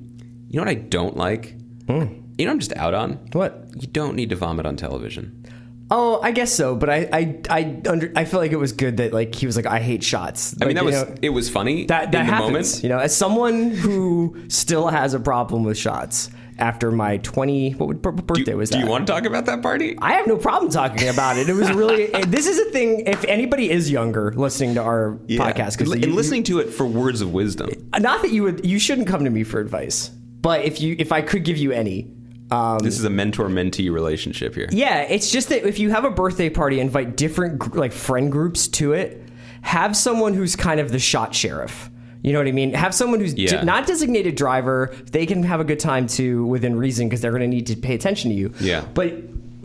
you 0.48 0.58
know 0.58 0.62
what 0.62 0.68
I 0.68 0.74
don't 0.74 1.16
like? 1.16 1.54
You 1.88 1.94
know 1.94 2.06
what 2.36 2.48
I'm 2.48 2.58
just 2.58 2.76
out 2.76 2.94
on? 2.94 3.14
what? 3.32 3.68
You 3.80 3.88
don't 3.88 4.14
need 4.14 4.30
to 4.30 4.36
vomit 4.36 4.66
on 4.66 4.76
television. 4.76 5.44
Oh, 5.90 6.20
I 6.22 6.32
guess 6.32 6.52
so. 6.52 6.76
But 6.76 6.90
I, 6.90 7.08
I, 7.12 7.40
I, 7.48 7.80
under, 7.88 8.12
I 8.14 8.24
feel 8.26 8.40
like 8.40 8.52
it 8.52 8.56
was 8.58 8.72
good 8.72 8.98
that 8.98 9.12
like 9.12 9.34
he 9.34 9.46
was 9.46 9.56
like, 9.56 9.66
I 9.66 9.80
hate 9.80 10.02
shots. 10.02 10.54
I 10.60 10.66
mean, 10.66 10.74
that 10.76 10.84
was 10.84 10.94
know, 10.94 11.14
it 11.22 11.30
was 11.30 11.48
funny 11.48 11.86
that 11.86 12.12
that 12.12 12.20
in 12.20 12.26
the 12.26 12.32
happens. 12.32 12.52
moment. 12.52 12.82
You 12.82 12.88
know, 12.90 12.98
as 12.98 13.16
someone 13.16 13.70
who 13.70 14.36
still 14.48 14.88
has 14.88 15.14
a 15.14 15.20
problem 15.20 15.64
with 15.64 15.78
shots, 15.78 16.30
after 16.58 16.90
my 16.90 17.18
20 17.18 17.72
what, 17.72 17.86
would, 17.88 18.04
what 18.04 18.16
Do, 18.16 18.22
birthday 18.22 18.54
was 18.54 18.70
do 18.70 18.78
that? 18.78 18.84
you 18.84 18.90
want 18.90 19.06
to 19.06 19.12
talk 19.12 19.24
about 19.24 19.46
that 19.46 19.62
party? 19.62 19.96
I 20.00 20.12
have 20.14 20.26
no 20.26 20.36
problem 20.36 20.70
talking 20.70 21.08
about 21.08 21.36
it. 21.38 21.48
It 21.48 21.54
was 21.54 21.70
really. 21.72 22.06
this 22.26 22.46
is 22.46 22.58
a 22.58 22.70
thing. 22.70 23.00
If 23.06 23.24
anybody 23.24 23.70
is 23.70 23.90
younger 23.90 24.32
listening 24.32 24.74
to 24.74 24.82
our 24.82 25.18
podcast, 25.28 25.78
and, 25.80 25.88
because 25.90 25.92
and 25.92 26.14
listening 26.14 26.42
to 26.44 26.58
it 26.60 26.70
for 26.70 26.86
words 26.86 27.20
of 27.20 27.32
wisdom. 27.32 27.70
not 27.98 28.22
that 28.22 28.30
you 28.32 28.42
would, 28.44 28.64
you 28.66 28.78
shouldn't 28.78 29.08
come 29.08 29.24
to 29.24 29.30
me 29.30 29.44
for 29.44 29.60
advice. 29.60 30.08
But 30.40 30.64
if 30.64 30.80
you, 30.80 30.94
if 30.98 31.10
I 31.12 31.20
could 31.22 31.44
give 31.44 31.56
you 31.56 31.72
any, 31.72 32.12
um, 32.50 32.78
This 32.78 32.98
is 32.98 33.04
a 33.04 33.10
mentor-mentee 33.10 33.92
relationship 33.92 34.54
here. 34.54 34.68
yeah, 34.70 35.00
it's 35.02 35.30
just 35.30 35.48
that 35.50 35.66
if 35.66 35.78
you 35.78 35.90
have 35.90 36.04
a 36.04 36.10
birthday 36.10 36.48
party, 36.48 36.80
invite 36.80 37.16
different 37.16 37.76
like 37.76 37.92
friend 37.92 38.30
groups 38.32 38.68
to 38.68 38.92
it. 38.92 39.22
Have 39.62 39.96
someone 39.96 40.34
who's 40.34 40.56
kind 40.56 40.80
of 40.80 40.90
the 40.92 40.98
shot 40.98 41.34
sheriff. 41.34 41.90
You 42.22 42.32
know 42.32 42.40
what 42.40 42.48
I 42.48 42.52
mean? 42.52 42.72
Have 42.74 42.94
someone 42.94 43.20
who's 43.20 43.34
Yeah. 43.34 43.60
de- 43.60 43.64
not 43.64 43.86
designated 43.86 44.34
driver. 44.34 44.92
They 45.12 45.24
can 45.26 45.42
have 45.44 45.60
a 45.60 45.64
good 45.64 45.78
time 45.78 46.06
too 46.06 46.44
within 46.46 46.76
reason 46.76 47.08
because 47.08 47.20
they're 47.20 47.30
going 47.30 47.42
to 47.42 47.48
need 47.48 47.66
to 47.68 47.76
pay 47.76 47.94
attention 47.94 48.30
to 48.30 48.36
you. 48.36 48.52
Yeah. 48.60 48.84
But 48.94 49.14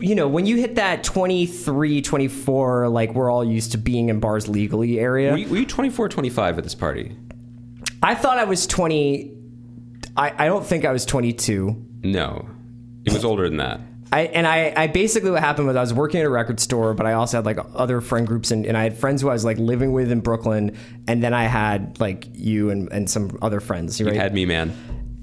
you 0.00 0.14
know, 0.14 0.28
when 0.28 0.44
you 0.44 0.56
hit 0.56 0.74
that 0.74 1.04
23, 1.04 2.02
24, 2.02 2.88
like 2.88 3.14
we're 3.14 3.30
all 3.30 3.44
used 3.44 3.72
to 3.72 3.78
being 3.78 4.08
in 4.08 4.18
bars 4.20 4.48
legally 4.48 4.98
area, 4.98 5.30
Were 5.32 5.38
you, 5.38 5.48
were 5.48 5.56
you 5.58 5.66
24, 5.66 6.08
25 6.08 6.58
at 6.58 6.64
this 6.64 6.74
party? 6.74 7.16
I 8.02 8.14
thought 8.14 8.38
I 8.38 8.44
was 8.44 8.66
20. 8.66 9.32
I, 10.16 10.32
I 10.36 10.46
don't 10.46 10.66
think 10.66 10.84
I 10.84 10.92
was 10.92 11.06
22. 11.06 11.86
No, 12.02 12.48
it 13.04 13.12
was 13.12 13.24
older 13.24 13.48
than 13.48 13.58
that. 13.58 13.80
I, 14.14 14.20
and 14.26 14.46
I, 14.46 14.72
I 14.76 14.86
basically 14.86 15.32
what 15.32 15.40
happened 15.40 15.66
was 15.66 15.74
I 15.76 15.80
was 15.80 15.92
working 15.92 16.20
at 16.20 16.26
a 16.26 16.30
record 16.30 16.60
store, 16.60 16.94
but 16.94 17.04
I 17.04 17.14
also 17.14 17.38
had 17.38 17.44
like 17.44 17.58
other 17.74 18.00
friend 18.00 18.28
groups 18.28 18.52
and, 18.52 18.64
and 18.64 18.76
I 18.76 18.84
had 18.84 18.96
friends 18.96 19.22
who 19.22 19.28
I 19.28 19.32
was 19.32 19.44
like 19.44 19.58
living 19.58 19.92
with 19.92 20.12
in 20.12 20.20
Brooklyn, 20.20 20.76
and 21.08 21.20
then 21.20 21.34
I 21.34 21.44
had 21.44 21.98
like 21.98 22.28
you 22.32 22.70
and, 22.70 22.90
and 22.92 23.10
some 23.10 23.36
other 23.42 23.58
friends. 23.58 24.00
Right? 24.00 24.14
You 24.14 24.20
had 24.20 24.32
me, 24.32 24.46
man. 24.46 24.72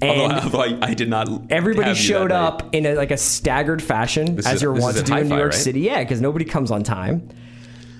And- 0.02 0.20
although, 0.20 0.34
although 0.42 0.60
I, 0.60 0.78
I 0.90 0.94
did 0.94 1.08
not. 1.08 1.28
Everybody 1.50 1.94
showed 1.94 2.32
up 2.32 2.74
in 2.74 2.84
a, 2.84 2.94
like 2.94 3.12
a 3.12 3.16
staggered 3.16 3.82
fashion, 3.82 4.36
This 4.36 4.46
as 4.46 4.56
is- 4.56 4.62
you're 4.62 4.74
wont 4.74 4.98
to 4.98 5.02
do 5.02 5.16
in 5.16 5.28
New 5.30 5.36
York 5.36 5.52
right? 5.52 5.58
City. 5.58 5.80
Yeah, 5.80 6.00
because 6.00 6.20
nobody 6.20 6.44
comes 6.44 6.70
on 6.70 6.82
time. 6.82 7.30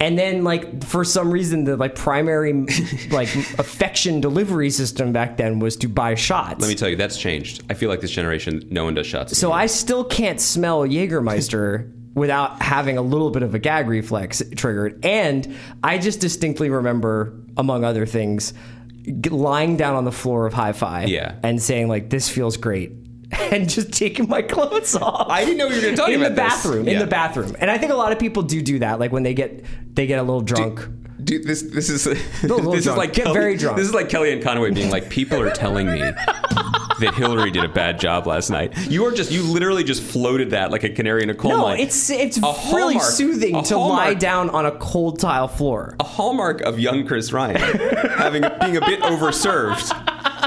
And 0.03 0.19
then, 0.19 0.43
like 0.43 0.83
for 0.85 1.05
some 1.05 1.31
reason, 1.31 1.63
the 1.63 1.77
like 1.77 1.95
primary 1.95 2.53
like 3.13 3.33
affection 3.59 4.21
delivery 4.21 4.69
system 4.71 5.13
back 5.13 5.37
then 5.37 5.61
was 5.61 5.77
to 5.77 5.89
buy 5.89 6.17
shots. 6.17 6.61
Let 6.61 6.67
me 6.69 6.75
tell 6.75 6.89
you, 6.89 6.97
that's 6.97 7.17
changed. 7.17 7.63
I 7.71 7.75
feel 7.75 7.89
like 7.89 8.01
this 8.01 8.11
generation, 8.11 8.67
no 8.69 8.83
one 8.85 8.95
does 8.95 9.07
shots. 9.07 9.39
So 9.39 9.53
I 9.53 9.67
still 9.67 10.03
can't 10.03 10.41
smell 10.41 10.81
Jägermeister 10.83 11.93
without 12.15 12.61
having 12.61 12.99
a 12.99 13.03
little 13.03 13.31
bit 13.31 13.45
of 13.45 13.55
a 13.55 13.61
gag 13.61 13.87
reflex 13.87 14.43
triggered. 14.57 15.05
And 15.05 15.57
I 15.85 15.99
just 15.99 16.19
distinctly 16.21 16.69
remember, 16.69 17.33
among 17.57 17.85
other 17.85 18.05
things, 18.05 18.55
lying 19.31 19.77
down 19.77 19.95
on 19.95 20.05
the 20.05 20.13
floor 20.13 20.47
of 20.47 20.53
Hi-Fi 20.53 21.05
Yeah. 21.05 21.37
and 21.45 21.63
saying 21.63 21.87
like, 21.87 22.11
"This 22.11 22.29
feels 22.29 22.57
great." 22.57 22.91
And 23.53 23.69
just 23.69 23.93
taking 23.93 24.29
my 24.29 24.43
clothes 24.43 24.95
off. 24.95 25.29
I 25.29 25.45
didn't 25.45 25.59
know 25.59 25.69
you 25.69 25.77
were 25.77 25.81
gonna 25.83 25.97
talk 25.97 26.09
in 26.11 26.17
about 26.21 26.31
the 26.31 26.43
this. 26.43 26.55
bathroom. 26.55 26.87
In 26.89 26.95
Yeah. 26.95 26.99
the 27.01 27.07
bathroom, 27.07 27.57
and 27.59 27.71
I 27.71 27.79
think 27.79 27.93
a 27.93 27.97
lot 27.97 28.13
of 28.13 28.19
people 28.19 28.43
do 28.43 28.61
do 28.63 28.79
that. 28.81 28.99
Like 29.01 29.11
when 29.13 29.23
they 29.23 29.35
get 29.35 29.65
they 29.95 30.07
get 30.07 30.19
a 30.19 30.23
little 30.23 30.41
drunk. 30.43 30.87
Dude, 31.23 31.45
this 31.47 31.63
this 31.63 31.89
is 31.89 32.05
this 32.43 32.87
is 32.87 32.87
like 32.97 33.13
Get 33.13 33.25
Kelly, 33.27 33.39
very 33.39 33.57
drunk. 33.57 33.77
This 33.77 33.87
is 33.87 33.95
like 33.95 34.09
Kellyanne 34.09 34.43
Conway 34.43 34.71
being 34.73 34.91
like, 34.91 35.09
people 35.09 35.41
are 35.41 35.51
telling 35.51 35.87
me 35.87 36.01
that 36.01 37.15
Hillary 37.15 37.51
did 37.51 37.65
a 37.65 37.69
bad 37.69 37.99
job 38.01 38.27
last 38.27 38.51
night. 38.51 38.77
You 38.91 39.05
are 39.07 39.13
just 39.13 39.31
you 39.31 39.43
literally 39.43 39.85
just 39.85 40.03
floated 40.03 40.51
that 40.51 40.71
like 40.71 40.85
a 40.85 40.89
canary 40.91 41.23
in 41.23 41.31
a 41.31 41.35
coal 41.35 41.51
no, 41.53 41.63
mine. 41.63 41.81
it's 41.81 42.11
it's 42.11 42.39
A 42.39 42.55
really 42.73 42.99
soothing 42.99 43.63
to 43.65 43.77
lie 43.79 44.15
down 44.15 44.51
on 44.51 44.67
a 44.67 44.73
cold 44.73 45.19
tile 45.21 45.49
floor. 45.49 45.95
a 46.01 46.05
hallmark 46.05 46.61
of 46.63 46.79
young 46.81 47.07
Chris 47.07 47.33
Ryan 47.33 47.57
having 48.11 48.43
being 48.61 48.77
a 48.77 48.81
bit 48.81 49.01
overserved 49.01 49.91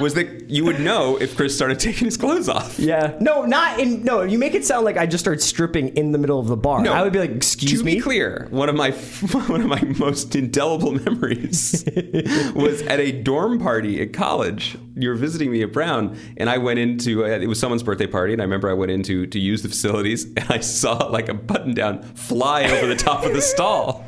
was 0.01 0.13
that 0.15 0.49
you 0.49 0.65
would 0.65 0.79
know 0.79 1.17
if 1.17 1.35
Chris 1.35 1.55
started 1.55 1.79
taking 1.79 2.05
his 2.05 2.17
clothes 2.17 2.49
off. 2.49 2.79
Yeah. 2.79 3.17
No, 3.19 3.45
not 3.45 3.79
in. 3.79 4.03
No, 4.03 4.21
you 4.21 4.37
make 4.37 4.53
it 4.53 4.65
sound 4.65 4.85
like 4.85 4.97
I 4.97 5.05
just 5.05 5.23
started 5.23 5.41
stripping 5.41 5.89
in 5.89 6.11
the 6.11 6.17
middle 6.17 6.39
of 6.39 6.47
the 6.47 6.57
bar. 6.57 6.81
No. 6.81 6.93
I 6.93 7.01
would 7.03 7.13
be 7.13 7.19
like, 7.19 7.31
"Excuse 7.31 7.79
to 7.79 7.85
me." 7.85 7.95
be 7.95 8.01
clear, 8.01 8.47
one 8.49 8.69
of 8.69 8.75
my 8.75 8.91
one 9.47 9.61
of 9.61 9.67
my 9.67 9.81
most 9.97 10.35
indelible 10.35 10.91
memories 10.91 11.83
was 12.55 12.81
at 12.83 12.99
a 12.99 13.11
dorm 13.11 13.59
party 13.59 14.01
at 14.01 14.13
college. 14.13 14.77
You 14.95 15.09
were 15.09 15.15
visiting 15.15 15.51
me 15.51 15.61
at 15.61 15.73
Brown, 15.73 16.17
and 16.37 16.49
I 16.49 16.57
went 16.57 16.79
into 16.79 17.25
uh, 17.25 17.27
it 17.27 17.47
was 17.47 17.59
someone's 17.59 17.83
birthday 17.83 18.07
party, 18.07 18.33
and 18.33 18.41
I 18.41 18.45
remember 18.45 18.69
I 18.69 18.73
went 18.73 18.91
into 18.91 19.27
to 19.27 19.39
use 19.39 19.61
the 19.61 19.69
facilities, 19.69 20.25
and 20.25 20.45
I 20.49 20.59
saw 20.59 21.05
like 21.05 21.29
a 21.29 21.33
button 21.33 21.73
down 21.73 22.03
fly 22.03 22.63
over 22.63 22.87
the 22.87 22.95
top 22.95 23.25
of 23.25 23.33
the 23.33 23.41
stall. 23.41 24.05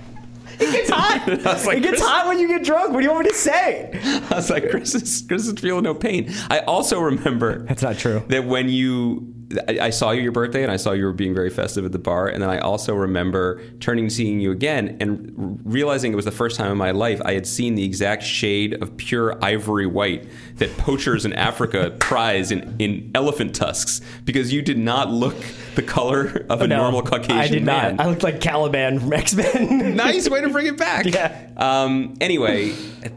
It 0.59 0.71
gets 0.71 0.89
hot. 0.89 1.27
Like, 1.67 1.77
it 1.77 1.83
gets 1.83 2.01
hot 2.01 2.27
when 2.27 2.39
you 2.39 2.47
get 2.47 2.63
drunk. 2.63 2.91
What 2.91 2.99
do 2.99 3.05
you 3.05 3.11
want 3.11 3.25
me 3.25 3.31
to 3.31 3.35
say? 3.37 3.91
I 4.31 4.35
was 4.35 4.49
like, 4.49 4.69
Chris 4.69 4.95
is 4.95 5.23
Chris 5.27 5.47
is 5.47 5.59
feeling 5.59 5.83
no 5.83 5.93
pain. 5.93 6.33
I 6.49 6.59
also 6.59 6.99
remember 6.99 7.63
That's 7.65 7.81
not 7.83 7.97
true. 7.97 8.23
That 8.27 8.45
when 8.45 8.67
you, 8.69 9.33
I, 9.69 9.79
I 9.79 9.89
saw 9.91 10.11
you 10.11 10.21
your 10.21 10.31
birthday, 10.33 10.61
and 10.63 10.71
I 10.71 10.75
saw 10.75 10.91
you 10.91 11.05
were 11.05 11.13
being 11.13 11.33
very 11.33 11.49
festive 11.49 11.85
at 11.85 11.91
the 11.93 11.99
bar, 11.99 12.27
and 12.27 12.41
then 12.43 12.49
I 12.49 12.59
also 12.59 12.93
remember 12.93 13.61
turning 13.79 14.09
seeing 14.09 14.39
you 14.41 14.51
again, 14.51 14.97
and 14.99 15.61
realizing 15.63 16.11
it 16.11 16.15
was 16.15 16.25
the 16.25 16.31
first 16.31 16.57
time 16.57 16.69
in 16.71 16.77
my 16.77 16.91
life 16.91 17.21
I 17.23 17.33
had 17.33 17.47
seen 17.47 17.75
the 17.75 17.83
exact 17.85 18.23
shade 18.23 18.81
of 18.81 18.97
pure 18.97 19.41
ivory 19.43 19.85
white 19.87 20.27
that 20.57 20.75
poachers 20.77 21.23
in 21.25 21.31
Africa 21.33 21.95
prize 21.99 22.51
in, 22.51 22.75
in 22.79 23.09
elephant 23.15 23.55
tusks, 23.55 24.01
because 24.25 24.51
you 24.51 24.61
did 24.61 24.77
not 24.77 25.11
look 25.11 25.35
the 25.75 25.83
color 25.83 26.45
of 26.49 26.61
a 26.61 26.67
No, 26.67 26.77
normal 26.77 27.01
Caucasian 27.01 27.37
I 27.37 27.47
did 27.47 27.63
man. 27.63 27.95
not. 27.95 28.05
I 28.05 28.09
looked 28.09 28.23
like 28.23 28.41
Caliban 28.41 28.99
from 28.99 29.13
X 29.13 29.33
Men. 29.33 29.95
nice 29.95 30.29
way 30.29 30.41
to 30.41 30.49
bring 30.49 30.67
it 30.67 30.77
back. 30.77 31.05
Yeah. 31.05 31.47
Um. 31.55 32.15
Anyway. 32.19 32.73
I 33.01 33.09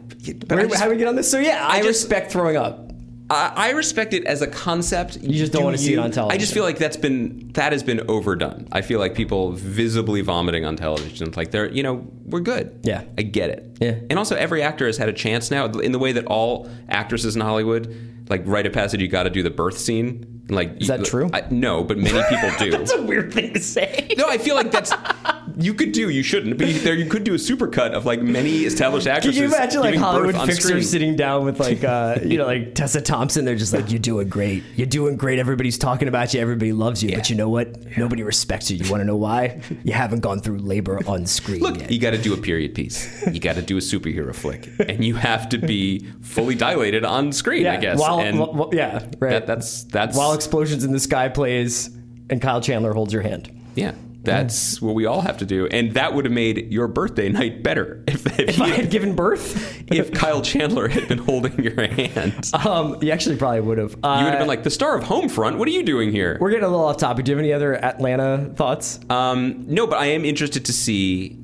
just- 0.63 0.77
How 0.79 0.85
do 0.85 0.91
we 0.91 0.97
get 0.97 1.09
on 1.09 1.17
this? 1.17 1.31
So 1.31 1.39
yeah, 1.39 1.67
I, 1.67 1.77
I 1.77 1.83
just- 1.83 1.89
respect 2.05 2.31
throwing 2.31 2.57
up. 2.57 2.90
I, 3.31 3.53
I 3.55 3.71
respect 3.71 4.13
it 4.13 4.25
as 4.25 4.43
a 4.43 4.47
concept. 4.47 5.19
You 5.23 5.39
just 5.39 5.53
don't 5.53 5.65
wanna 5.65 5.79
see 5.79 5.95
it 5.95 5.99
on 5.99 6.11
television. 6.11 6.37
I 6.37 6.41
just 6.41 6.53
feel 6.53 6.65
like 6.65 6.79
that's 6.79 6.97
been 6.97 7.51
that 7.53 7.73
has 7.73 7.83
been 7.83 8.11
overdone. 8.11 8.69
I 8.73 8.83
feel 8.83 8.99
like 8.99 9.15
people 9.15 9.53
visibly 9.53 10.21
vomiting 10.21 10.65
on 10.65 10.77
television, 10.77 11.33
like 11.37 11.51
they're 11.51 11.71
you 11.71 11.83
know 11.83 12.07
we're 12.25 12.41
good. 12.41 12.81
Yeah. 12.83 13.05
I 13.17 13.23
get 13.23 13.51
it. 13.51 13.77
Yeah. 13.81 13.95
and 14.11 14.19
also 14.19 14.37
every 14.37 14.63
actor 14.63 14.87
has 14.87 14.99
had 14.99 15.09
a 15.09 15.13
chance 15.13 15.51
now 15.51 15.67
in 15.67 15.93
the 15.93 15.99
way 15.99 16.13
that 16.13 16.27
all 16.27 16.69
actresses 16.89 17.35
in 17.35 17.41
Hollywood 17.41 17.95
like 18.31 18.43
rite 18.47 18.67
of 18.67 18.73
passage. 18.73 19.01
You 19.03 19.09
got 19.09 19.25
to 19.25 19.31
do 19.31 19.43
the 19.43 19.51
birth 19.51 19.77
scene. 19.77 20.47
Like 20.49 20.81
Is 20.81 20.89
that 20.89 21.05
true? 21.05 21.29
I, 21.33 21.45
no, 21.51 21.85
but 21.85 21.99
many 21.99 22.23
people 22.29 22.51
do. 22.59 22.71
That's 22.79 22.93
a 22.93 23.03
weird 23.03 23.33
thing 23.33 23.53
to 23.55 23.61
say. 23.61 24.15
no, 24.17 24.29
I 24.29 24.39
feel 24.39 24.55
like 24.55 24.71
that's 24.73 24.91
you 25.61 25.75
could 25.75 25.93
do. 25.93 26.09
You 26.09 26.23
shouldn't, 26.23 26.59
but 26.59 26.67
you, 26.69 26.81
there 26.81 26.95
you 26.95 27.07
could 27.07 27.25
do 27.25 27.35
a 27.35 27.39
supercut 27.39 27.93
of 27.93 28.07
like 28.07 28.21
many 28.23 28.65
established 28.65 29.07
actresses. 29.07 29.41
Can 29.41 29.51
you 29.51 29.55
imagine 29.57 29.81
like 29.81 29.95
Hollywood 29.95 30.35
fixers 30.47 30.65
screen. 30.65 30.83
sitting 30.83 31.17
down 31.17 31.45
with 31.45 31.61
like 31.61 31.85
uh 31.85 32.19
you 32.25 32.39
know 32.39 32.47
like 32.47 32.75
Tessa 32.75 33.01
Thompson? 33.01 33.45
They're 33.45 33.55
just 33.57 33.73
like, 33.73 33.91
"You're 33.91 33.99
doing 33.99 34.29
great. 34.29 34.63
You're 34.77 34.87
doing 34.87 35.17
great. 35.17 35.39
Everybody's 35.39 35.79
talking 35.79 36.09
about 36.09 36.33
you. 36.35 36.41
Everybody 36.41 36.73
loves 36.73 37.03
you. 37.03 37.15
But 37.15 37.31
you 37.31 37.37
know 37.37 37.49
what? 37.49 37.97
Nobody 37.97 38.23
respects 38.23 38.71
you. 38.71 38.77
You 38.79 38.91
want 38.91 39.01
to 39.01 39.05
know 39.05 39.17
why? 39.17 39.61
You 39.85 39.93
haven't 39.93 40.21
gone 40.21 40.41
through 40.41 40.59
labor 40.59 41.01
on 41.07 41.27
screen 41.27 41.61
Look, 41.61 41.79
yet." 41.79 41.91
you 41.91 41.99
got 41.99 42.11
to 42.11 42.19
do 42.19 42.35
a 42.35 42.37
period 42.39 42.75
piece. 42.75 43.27
You 43.27 43.41
got 43.41 43.57
to 43.57 43.63
do 43.63 43.77
a 43.77 43.81
superhero 43.81 44.35
flick, 44.35 44.69
and 44.81 45.05
you 45.05 45.15
have 45.15 45.49
to 45.51 45.59
be 45.59 46.07
fully 46.23 46.55
dilated 46.55 47.05
on 47.05 47.33
screen. 47.33 47.67
I 47.67 47.77
guess. 47.77 47.99
While, 47.99 48.21
and 48.21 48.39
while- 48.39 48.53
while- 48.53 48.71
yeah, 48.73 49.05
right. 49.19 49.31
that, 49.31 49.47
that's 49.47 49.85
that's 49.85 50.17
while 50.17 50.33
explosions 50.33 50.85
in 50.85 50.93
the 50.93 51.01
sky 51.01 51.29
plays 51.29 51.91
and 52.31 52.41
Kyle 52.41 52.61
Chandler 52.61 52.93
holds 52.93 53.13
your 53.13 53.23
hand. 53.23 53.51
yeah. 53.75 53.93
That's 54.23 54.83
what 54.83 54.95
we 54.95 55.07
all 55.07 55.23
have 55.23 55.39
to 55.39 55.47
do, 55.47 55.67
and 55.67 55.95
that 55.95 56.13
would 56.15 56.27
have 56.27 56.33
made 56.33 56.71
your 56.73 56.89
birthday 56.89 57.31
night 57.31 57.63
better 57.63 58.05
if 58.09 58.27
if, 58.27 58.39
If 58.51 58.59
you- 58.59 58.65
I 58.65 58.69
had 58.69 58.91
given 58.91 59.15
birth, 59.17 59.83
if 59.91 60.13
Kyle 60.13 60.43
Chandler 60.43 60.89
had 60.89 61.09
been 61.09 61.19
holding 61.19 61.63
your 61.63 61.87
hand. 61.87 62.51
um, 62.53 62.99
you 63.03 63.11
actually 63.13 63.37
probably 63.37 63.61
would 63.61 63.79
have. 63.79 63.95
Uh, 64.03 64.17
You 64.19 64.25
would 64.25 64.31
have 64.33 64.39
been 64.41 64.49
like 64.49 64.63
the 64.63 64.71
star 64.71 64.97
of 64.99 65.05
Homefront. 65.05 65.57
What 65.57 65.67
are 65.69 65.73
you 65.73 65.83
doing 65.83 66.13
here? 66.13 66.37
we're 66.41 66.51
getting 66.51 66.65
a 66.65 66.69
little 66.69 66.85
off 66.85 66.99
topic. 66.99 67.25
Do 67.25 67.33
you 67.33 67.37
have 67.37 67.43
any 67.45 67.53
other 67.55 67.83
Atlanta 67.83 68.53
thoughts? 68.57 69.01
Um, 69.09 69.65
no, 69.67 69.87
but 69.87 69.99
I 69.99 70.07
am 70.07 70.25
interested 70.27 70.67
to 70.67 70.73
see 70.73 71.39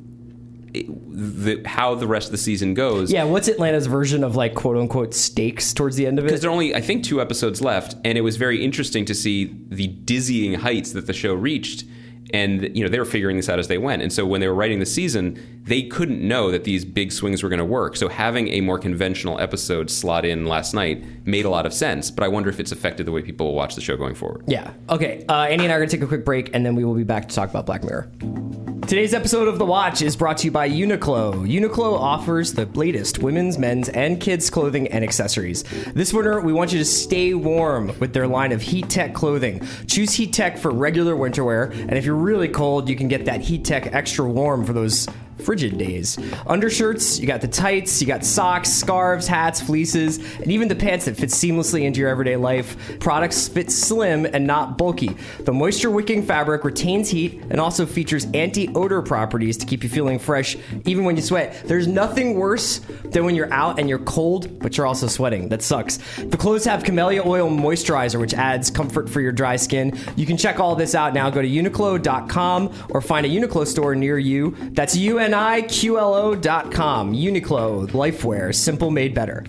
the, 0.74 1.62
how 1.64 1.94
the 1.94 2.06
rest 2.06 2.28
of 2.28 2.32
the 2.32 2.38
season 2.38 2.74
goes. 2.74 3.10
yeah, 3.10 3.24
what's 3.24 3.48
Atlanta's 3.48 3.86
version 3.86 4.22
of 4.22 4.36
like 4.36 4.54
quote 4.54 4.76
unquote 4.76 5.14
stakes 5.14 5.72
towards 5.72 5.96
the 5.96 6.06
end 6.06 6.18
of 6.18 6.24
it? 6.26 6.28
because 6.28 6.42
there 6.42 6.50
are 6.50 6.52
only 6.52 6.74
I 6.74 6.80
think 6.82 7.04
two 7.04 7.20
episodes 7.20 7.62
left, 7.62 7.94
and 8.04 8.18
it 8.18 8.20
was 8.20 8.36
very 8.36 8.62
interesting 8.62 9.04
to 9.06 9.14
see 9.14 9.54
the 9.68 9.86
dizzying 9.86 10.54
heights 10.54 10.92
that 10.92 11.06
the 11.06 11.12
show 11.14 11.32
reached. 11.34 11.84
And 12.32 12.76
you 12.76 12.82
know 12.82 12.88
they 12.88 12.98
were 12.98 13.04
figuring 13.04 13.36
this 13.36 13.48
out 13.48 13.58
as 13.58 13.68
they 13.68 13.78
went, 13.78 14.02
and 14.02 14.12
so 14.12 14.26
when 14.26 14.40
they 14.40 14.48
were 14.48 14.54
writing 14.54 14.80
the 14.80 14.86
season, 14.86 15.62
they 15.62 15.82
couldn't 15.82 16.26
know 16.26 16.50
that 16.50 16.64
these 16.64 16.84
big 16.84 17.12
swings 17.12 17.42
were 17.42 17.48
going 17.48 17.58
to 17.58 17.64
work. 17.64 17.96
So 17.96 18.08
having 18.08 18.48
a 18.48 18.60
more 18.60 18.78
conventional 18.78 19.38
episode 19.40 19.90
slot 19.90 20.24
in 20.24 20.46
last 20.46 20.74
night 20.74 21.04
made 21.26 21.44
a 21.44 21.50
lot 21.50 21.66
of 21.66 21.72
sense. 21.72 22.10
But 22.10 22.24
I 22.24 22.28
wonder 22.28 22.50
if 22.50 22.58
it's 22.58 22.72
affected 22.72 23.06
the 23.06 23.12
way 23.12 23.22
people 23.22 23.46
will 23.46 23.54
watch 23.54 23.74
the 23.74 23.80
show 23.80 23.96
going 23.96 24.14
forward. 24.14 24.44
Yeah. 24.46 24.72
Okay. 24.90 25.24
Uh, 25.28 25.42
Andy 25.42 25.64
and 25.64 25.72
I 25.72 25.76
are 25.76 25.78
going 25.78 25.88
to 25.88 25.96
take 25.96 26.04
a 26.04 26.08
quick 26.08 26.24
break, 26.24 26.50
and 26.54 26.66
then 26.66 26.74
we 26.74 26.84
will 26.84 26.94
be 26.94 27.04
back 27.04 27.28
to 27.28 27.34
talk 27.34 27.50
about 27.50 27.66
Black 27.66 27.84
Mirror. 27.84 28.75
Today's 28.82 29.14
episode 29.14 29.48
of 29.48 29.58
The 29.58 29.64
Watch 29.64 30.00
is 30.00 30.14
brought 30.14 30.38
to 30.38 30.44
you 30.44 30.52
by 30.52 30.70
Uniqlo. 30.70 31.48
Uniqlo 31.48 31.98
offers 31.98 32.52
the 32.52 32.66
latest 32.66 33.18
women's, 33.18 33.58
men's, 33.58 33.88
and 33.88 34.20
kids' 34.20 34.48
clothing 34.48 34.86
and 34.88 35.02
accessories. 35.02 35.64
This 35.94 36.12
winter, 36.12 36.40
we 36.40 36.52
want 36.52 36.72
you 36.72 36.78
to 36.78 36.84
stay 36.84 37.34
warm 37.34 37.98
with 37.98 38.12
their 38.12 38.28
line 38.28 38.52
of 38.52 38.62
Heat 38.62 38.88
Tech 38.88 39.12
clothing. 39.12 39.66
Choose 39.88 40.12
Heat 40.12 40.32
Tech 40.32 40.56
for 40.56 40.70
regular 40.70 41.16
winter 41.16 41.42
wear, 41.42 41.64
and 41.64 41.94
if 41.94 42.04
you're 42.04 42.14
really 42.14 42.48
cold, 42.48 42.88
you 42.88 42.94
can 42.94 43.08
get 43.08 43.24
that 43.24 43.40
Heat 43.40 43.64
Tech 43.64 43.92
extra 43.92 44.24
warm 44.24 44.64
for 44.64 44.72
those 44.72 45.08
frigid 45.38 45.78
days. 45.78 46.18
Undershirts, 46.46 47.18
you 47.18 47.26
got 47.26 47.40
the 47.40 47.48
tights, 47.48 48.00
you 48.00 48.06
got 48.06 48.24
socks, 48.24 48.70
scarves, 48.70 49.26
hats, 49.26 49.60
fleeces, 49.60 50.18
and 50.36 50.50
even 50.50 50.68
the 50.68 50.74
pants 50.74 51.04
that 51.04 51.16
fit 51.16 51.30
seamlessly 51.30 51.82
into 51.82 52.00
your 52.00 52.08
everyday 52.08 52.36
life. 52.36 52.98
Products 53.00 53.48
fit 53.48 53.70
slim 53.70 54.26
and 54.26 54.46
not 54.46 54.78
bulky. 54.78 55.16
The 55.40 55.52
moisture 55.52 55.90
wicking 55.90 56.22
fabric 56.22 56.64
retains 56.64 57.08
heat 57.10 57.42
and 57.50 57.60
also 57.60 57.86
features 57.86 58.26
anti 58.34 58.68
odor 58.74 59.02
properties 59.02 59.56
to 59.58 59.66
keep 59.66 59.82
you 59.82 59.88
feeling 59.88 60.18
fresh 60.18 60.56
even 60.84 61.04
when 61.04 61.16
you 61.16 61.22
sweat. 61.22 61.62
There's 61.66 61.86
nothing 61.86 62.34
worse 62.34 62.80
than 63.04 63.24
when 63.24 63.34
you're 63.34 63.52
out 63.52 63.78
and 63.78 63.88
you're 63.88 63.98
cold, 64.00 64.58
but 64.58 64.76
you're 64.76 64.86
also 64.86 65.06
sweating. 65.06 65.48
That 65.48 65.62
sucks. 65.62 65.98
The 66.16 66.36
clothes 66.36 66.64
have 66.64 66.84
camellia 66.84 67.22
oil 67.24 67.48
moisturizer, 67.50 68.20
which 68.20 68.34
adds 68.34 68.70
comfort 68.70 69.08
for 69.08 69.20
your 69.20 69.32
dry 69.32 69.56
skin. 69.56 69.98
You 70.16 70.26
can 70.26 70.36
check 70.36 70.60
all 70.60 70.74
this 70.76 70.94
out 70.94 71.14
now. 71.14 71.30
Go 71.30 71.42
to 71.42 71.48
uniqlo.com 71.48 72.72
or 72.90 73.00
find 73.00 73.26
a 73.26 73.28
Uniqlo 73.28 73.66
store 73.66 73.94
near 73.94 74.18
you. 74.18 74.56
That's 74.72 74.96
U 74.96 75.18
N 75.18 75.25
I 75.34 75.62
Q 75.62 75.98
L 75.98 76.14
O.com. 76.14 77.14
Uniqlo, 77.14 77.88
lifewear, 77.90 78.54
simple 78.54 78.90
made 78.90 79.14
better. 79.14 79.44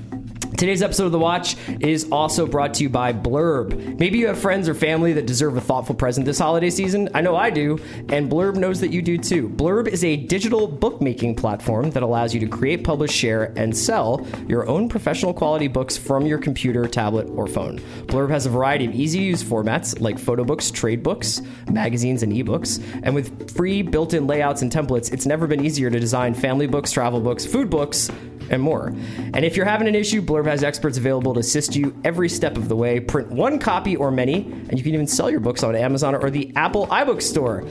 Today's 0.58 0.82
episode 0.82 1.06
of 1.06 1.12
The 1.12 1.20
Watch 1.20 1.56
is 1.82 2.10
also 2.12 2.48
brought 2.48 2.74
to 2.74 2.84
you 2.84 2.90
by 2.90 3.14
Blurb. 3.14 4.00
Maybe 4.00 4.18
you 4.18 4.26
have 4.26 4.40
friends 4.40 4.68
or 4.68 4.74
family 4.74 5.14
that 5.14 5.28
deserve 5.28 5.56
a 5.56 5.62
thoughtful 5.62 5.94
present 5.94 6.26
this 6.26 6.40
holiday 6.40 6.72
season. 6.72 7.10
I 7.14 7.22
know 7.22 7.36
I 7.36 7.52
do, 7.52 7.78
and 8.10 8.28
Blurb 8.28 8.56
knows 8.56 8.80
that 8.80 8.90
you 8.90 9.04
do 9.04 9.20
too. 9.20 9.50
Blurb 9.50 9.88
is 9.88 10.04
a 10.04 10.16
digital 10.16 10.68
bookmaking 10.68 11.36
platform 11.36 11.92
that 11.92 12.02
allows 12.02 12.34
you 12.34 12.40
to 12.40 12.48
create, 12.48 12.84
publish, 12.84 13.12
share, 13.12 13.54
and 13.56 13.78
sell 13.78 14.26
your 14.48 14.68
own 14.68 14.90
professional 14.90 15.32
quality 15.32 15.68
books 15.68 15.96
from 15.96 16.26
your 16.26 16.40
computer, 16.40 16.88
tablet, 16.88 17.30
or 17.30 17.46
phone. 17.46 17.78
Blurb 18.08 18.32
has 18.32 18.48
a 18.48 18.50
variety 18.50 18.86
of 18.86 18.96
easy 18.96 19.20
to 19.20 19.26
use 19.26 19.44
formats 19.44 20.02
like 20.02 20.18
photo 20.18 20.44
books, 20.44 20.72
trade 20.72 21.04
books, 21.04 21.40
magazines, 21.70 22.24
and 22.24 22.34
ebooks. 22.34 22.84
And 23.04 23.14
with 23.14 23.56
free 23.56 23.84
built 23.84 24.16
in 24.16 24.26
layouts 24.26 24.64
and 24.64 24.72
templates, 24.72 25.14
it's 25.14 25.28
never 25.28 25.46
been 25.46 25.64
easier 25.64 25.92
to 25.92 26.00
design 26.00 26.34
family 26.34 26.66
books, 26.66 26.92
travel 26.92 27.22
books, 27.22 27.46
food 27.46 27.70
books, 27.70 28.10
and 28.50 28.62
more. 28.62 28.88
And 29.34 29.46
if 29.46 29.56
you're 29.56 29.66
having 29.66 29.88
an 29.88 29.96
issue, 29.96 30.22
Blurb 30.22 30.46
has 30.46 30.64
experts 30.64 30.98
available 30.98 31.34
to 31.34 31.40
assist 31.40 31.76
you 31.76 31.96
every 32.04 32.30
step 32.30 32.58
of 32.58 32.70
the 32.70 32.76
way. 32.76 33.00
Print 33.00 33.30
one 33.30 33.60
copy 33.60 33.96
or 33.96 34.12
many, 34.12 34.44
and 34.44 34.78
you 34.78 34.84
can 34.84 34.94
even 34.94 35.08
sell 35.08 35.30
your 35.30 35.40
books 35.40 35.64
on 35.64 35.76
Amazon 35.76 36.16
or 36.16 36.30
the 36.30 36.52
Apple 36.56 36.88
iBook 36.88 37.22
store. 37.22 37.64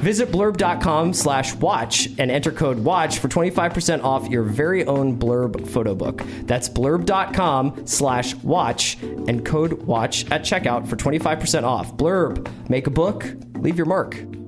Visit 0.00 0.30
blurb.com 0.30 1.14
slash 1.14 1.54
watch 1.54 2.08
and 2.18 2.30
enter 2.30 2.52
code 2.52 2.78
WATCH 2.78 3.18
for 3.18 3.28
25% 3.28 4.02
off 4.04 4.28
your 4.28 4.42
very 4.42 4.84
own 4.84 5.18
Blurb 5.18 5.66
photo 5.68 5.94
book. 5.94 6.22
That's 6.42 6.68
blurb.com 6.68 7.86
slash 7.86 8.34
watch 8.36 9.00
and 9.02 9.44
code 9.44 9.72
WATCH 9.84 10.30
at 10.30 10.42
checkout 10.42 10.88
for 10.88 10.96
25% 10.96 11.64
off. 11.64 11.96
Blurb, 11.96 12.50
make 12.68 12.86
a 12.86 12.90
book, 12.90 13.26
leave 13.56 13.76
your 13.76 13.86
mark. 13.86 14.43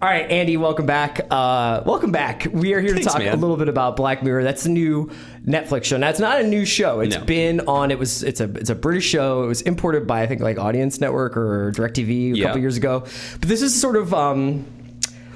All 0.00 0.08
right, 0.08 0.30
Andy, 0.30 0.56
welcome 0.56 0.86
back. 0.86 1.22
Uh, 1.28 1.82
welcome 1.84 2.12
back. 2.12 2.46
We 2.52 2.72
are 2.74 2.80
here 2.80 2.90
Thanks, 2.92 3.06
to 3.08 3.12
talk 3.14 3.18
man. 3.18 3.32
a 3.34 3.36
little 3.36 3.56
bit 3.56 3.68
about 3.68 3.96
Black 3.96 4.22
Mirror. 4.22 4.44
That's 4.44 4.62
the 4.62 4.68
new 4.68 5.10
Netflix 5.44 5.84
show. 5.84 5.96
Now, 5.96 6.08
it's 6.08 6.20
not 6.20 6.40
a 6.40 6.46
new 6.46 6.64
show. 6.64 7.00
It's 7.00 7.16
No. 7.16 7.24
been 7.24 7.60
on. 7.66 7.90
It 7.90 7.98
was. 7.98 8.22
It's 8.22 8.40
a. 8.40 8.44
It's 8.44 8.70
a 8.70 8.76
British 8.76 9.04
show. 9.06 9.42
It 9.42 9.48
was 9.48 9.60
imported 9.62 10.06
by 10.06 10.22
I 10.22 10.28
think 10.28 10.40
like 10.40 10.56
Audience 10.56 11.00
Network 11.00 11.36
or 11.36 11.72
DirecTV 11.74 12.32
a 12.32 12.36
Yeah. 12.36 12.44
couple 12.46 12.60
years 12.60 12.76
ago. 12.76 13.04
But 13.40 13.48
this 13.48 13.60
is 13.60 13.78
sort 13.78 13.96
of. 13.96 14.14
Um, 14.14 14.64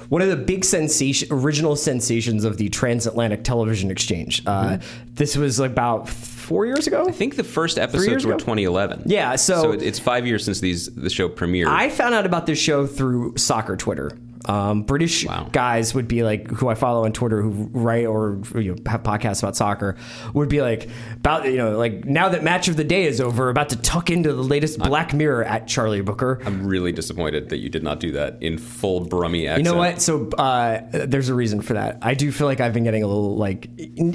one 0.07 0.21
of 0.21 0.29
the 0.29 0.37
big 0.37 0.63
sensation, 0.63 1.27
original 1.31 1.75
sensations 1.75 2.45
of 2.45 2.57
the 2.57 2.69
transatlantic 2.69 3.43
television 3.43 3.89
exchange. 3.91 4.43
Uh, 4.45 4.77
This 5.15 5.35
was 5.35 5.59
about 5.59 6.07
four 6.07 6.65
years 6.67 6.87
ago. 6.87 7.01
Mm-hmm. 7.01 7.09
I 7.09 7.11
think 7.13 7.35
the 7.35 7.43
first 7.43 7.77
episodes 7.79 8.25
were 8.25 8.33
ago? 8.33 8.39
2011. 8.39 9.03
Yeah, 9.07 9.35
so- 9.35 9.71
it- 9.73 9.81
it's 9.81 9.99
five 9.99 10.25
years 10.27 10.45
since 10.45 10.59
these 10.61 10.87
the 10.95 11.09
show 11.09 11.27
premiered. 11.29 11.67
I 11.67 11.89
found 11.89 12.13
out 12.15 12.25
about 12.25 12.45
this 12.45 12.59
show 12.59 12.85
through 12.87 13.33
soccer 13.37 13.75
Twitter. 13.75 14.11
Um, 14.45 14.83
British 14.83 15.25
Wow. 15.25 15.47
guys 15.51 15.93
would 15.95 16.07
be 16.07 16.23
like, 16.23 16.47
who 16.49 16.67
I 16.67 16.75
follow 16.75 17.05
on 17.05 17.13
Twitter, 17.13 17.41
who 17.41 17.69
write 17.71 18.05
or 18.05 18.41
you 18.55 18.75
know, 18.75 18.91
have 18.91 19.03
podcasts 19.03 19.41
about 19.41 19.55
soccer, 19.55 19.95
would 20.33 20.49
be 20.49 20.61
like, 20.61 20.89
about 21.15 21.45
you 21.45 21.57
know, 21.57 21.77
like 21.77 22.05
now 22.05 22.29
that 22.29 22.43
match 22.43 22.67
of 22.67 22.75
the 22.75 22.83
day 22.83 23.03
is 23.05 23.21
over, 23.21 23.49
about 23.49 23.69
to 23.69 23.75
tuck 23.77 24.09
into 24.09 24.33
the 24.33 24.41
latest 24.43 24.79
Black 24.79 25.13
Mirror 25.13 25.45
at 25.45 25.67
Charlie 25.67 26.01
Brooker. 26.01 26.41
I'm 26.45 26.65
really 26.67 26.91
disappointed 26.91 27.49
that 27.49 27.57
you 27.57 27.69
did 27.69 27.83
not 27.83 27.99
do 27.99 28.11
that 28.13 28.37
in 28.41 28.57
full 28.57 29.01
Brummy 29.01 29.47
accent. 29.47 29.65
You 29.65 29.71
know 29.71 29.77
what? 29.77 30.01
So 30.01 30.29
uh, 30.37 30.81
there's 30.91 31.29
a 31.29 31.33
reason 31.33 31.61
for 31.61 31.73
that. 31.73 31.99
I 32.01 32.13
do 32.13 32.31
feel 32.31 32.47
like 32.47 32.59
I've 32.59 32.73
been 32.73 32.83
getting 32.83 33.03
a 33.03 33.07
little 33.07 33.35
like 33.37 33.69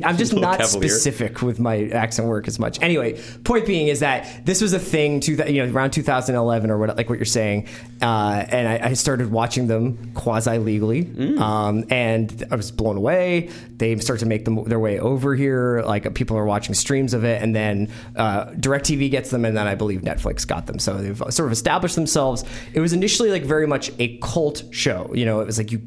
I'm 0.05 0.17
just 0.17 0.35
not 0.35 0.59
cavalier. 0.59 0.89
specific 0.91 1.43
with 1.43 1.59
my 1.59 1.89
accent 1.89 2.29
work 2.29 2.49
as 2.49 2.59
much. 2.59 2.81
Anyway, 2.83 3.21
point 3.45 3.67
being 3.67 3.89
is 3.89 4.01
that 4.01 4.45
this 4.45 4.61
was 4.61 4.73
a 4.73 4.79
thing 4.79 5.21
to 5.21 5.51
you 5.53 5.65
know 5.67 5.73
around 5.73 5.91
2011 5.93 6.71
or 6.71 6.79
what 6.79 6.97
like 6.97 7.09
what 7.09 7.19
you're 7.19 7.25
saying, 7.25 7.67
uh, 8.03 8.45
and 8.49 8.69
I, 8.69 8.89
I 8.91 8.93
started 8.95 9.31
watching 9.31 9.67
them 9.69 10.13
quasi 10.19 10.59
legally, 10.59 11.05
Mm. 11.05 11.39
um, 11.41 11.85
and 11.91 12.45
I 12.51 12.57
was 12.57 12.71
blown 12.71 12.97
away. 12.97 13.49
They 13.79 13.97
start 14.01 14.21
to 14.21 14.27
make 14.27 14.45
them 14.45 14.63
their 14.65 14.81
way 14.81 14.99
over 14.99 15.35
here. 15.35 15.83
Like 15.87 16.13
people 16.15 16.37
are 16.37 16.45
watching 16.45 16.75
streams 16.75 17.15
of 17.15 17.25
it, 17.25 17.41
and 17.41 17.55
then 17.57 17.89
uh, 18.17 18.47
Directv 18.51 19.11
gets 19.11 19.31
them, 19.31 19.45
and 19.45 19.57
then 19.57 19.67
I 19.67 19.75
believe 19.77 20.01
Netflix 20.03 20.47
got 20.47 20.67
them. 20.67 20.79
So 20.79 20.99
they've 20.99 21.17
sort 21.31 21.47
of 21.47 21.53
established 21.53 21.95
themselves. 21.95 22.45
It 22.75 22.81
was 22.81 22.93
initially 22.93 23.31
like 23.31 23.45
very 23.45 23.67
much 23.67 23.91
a 23.99 24.19
cult 24.19 24.65
show. 24.73 25.11
You 25.15 25.25
know, 25.25 25.41
it 25.41 25.47
was 25.47 25.57
like 25.59 25.71
you. 25.73 25.81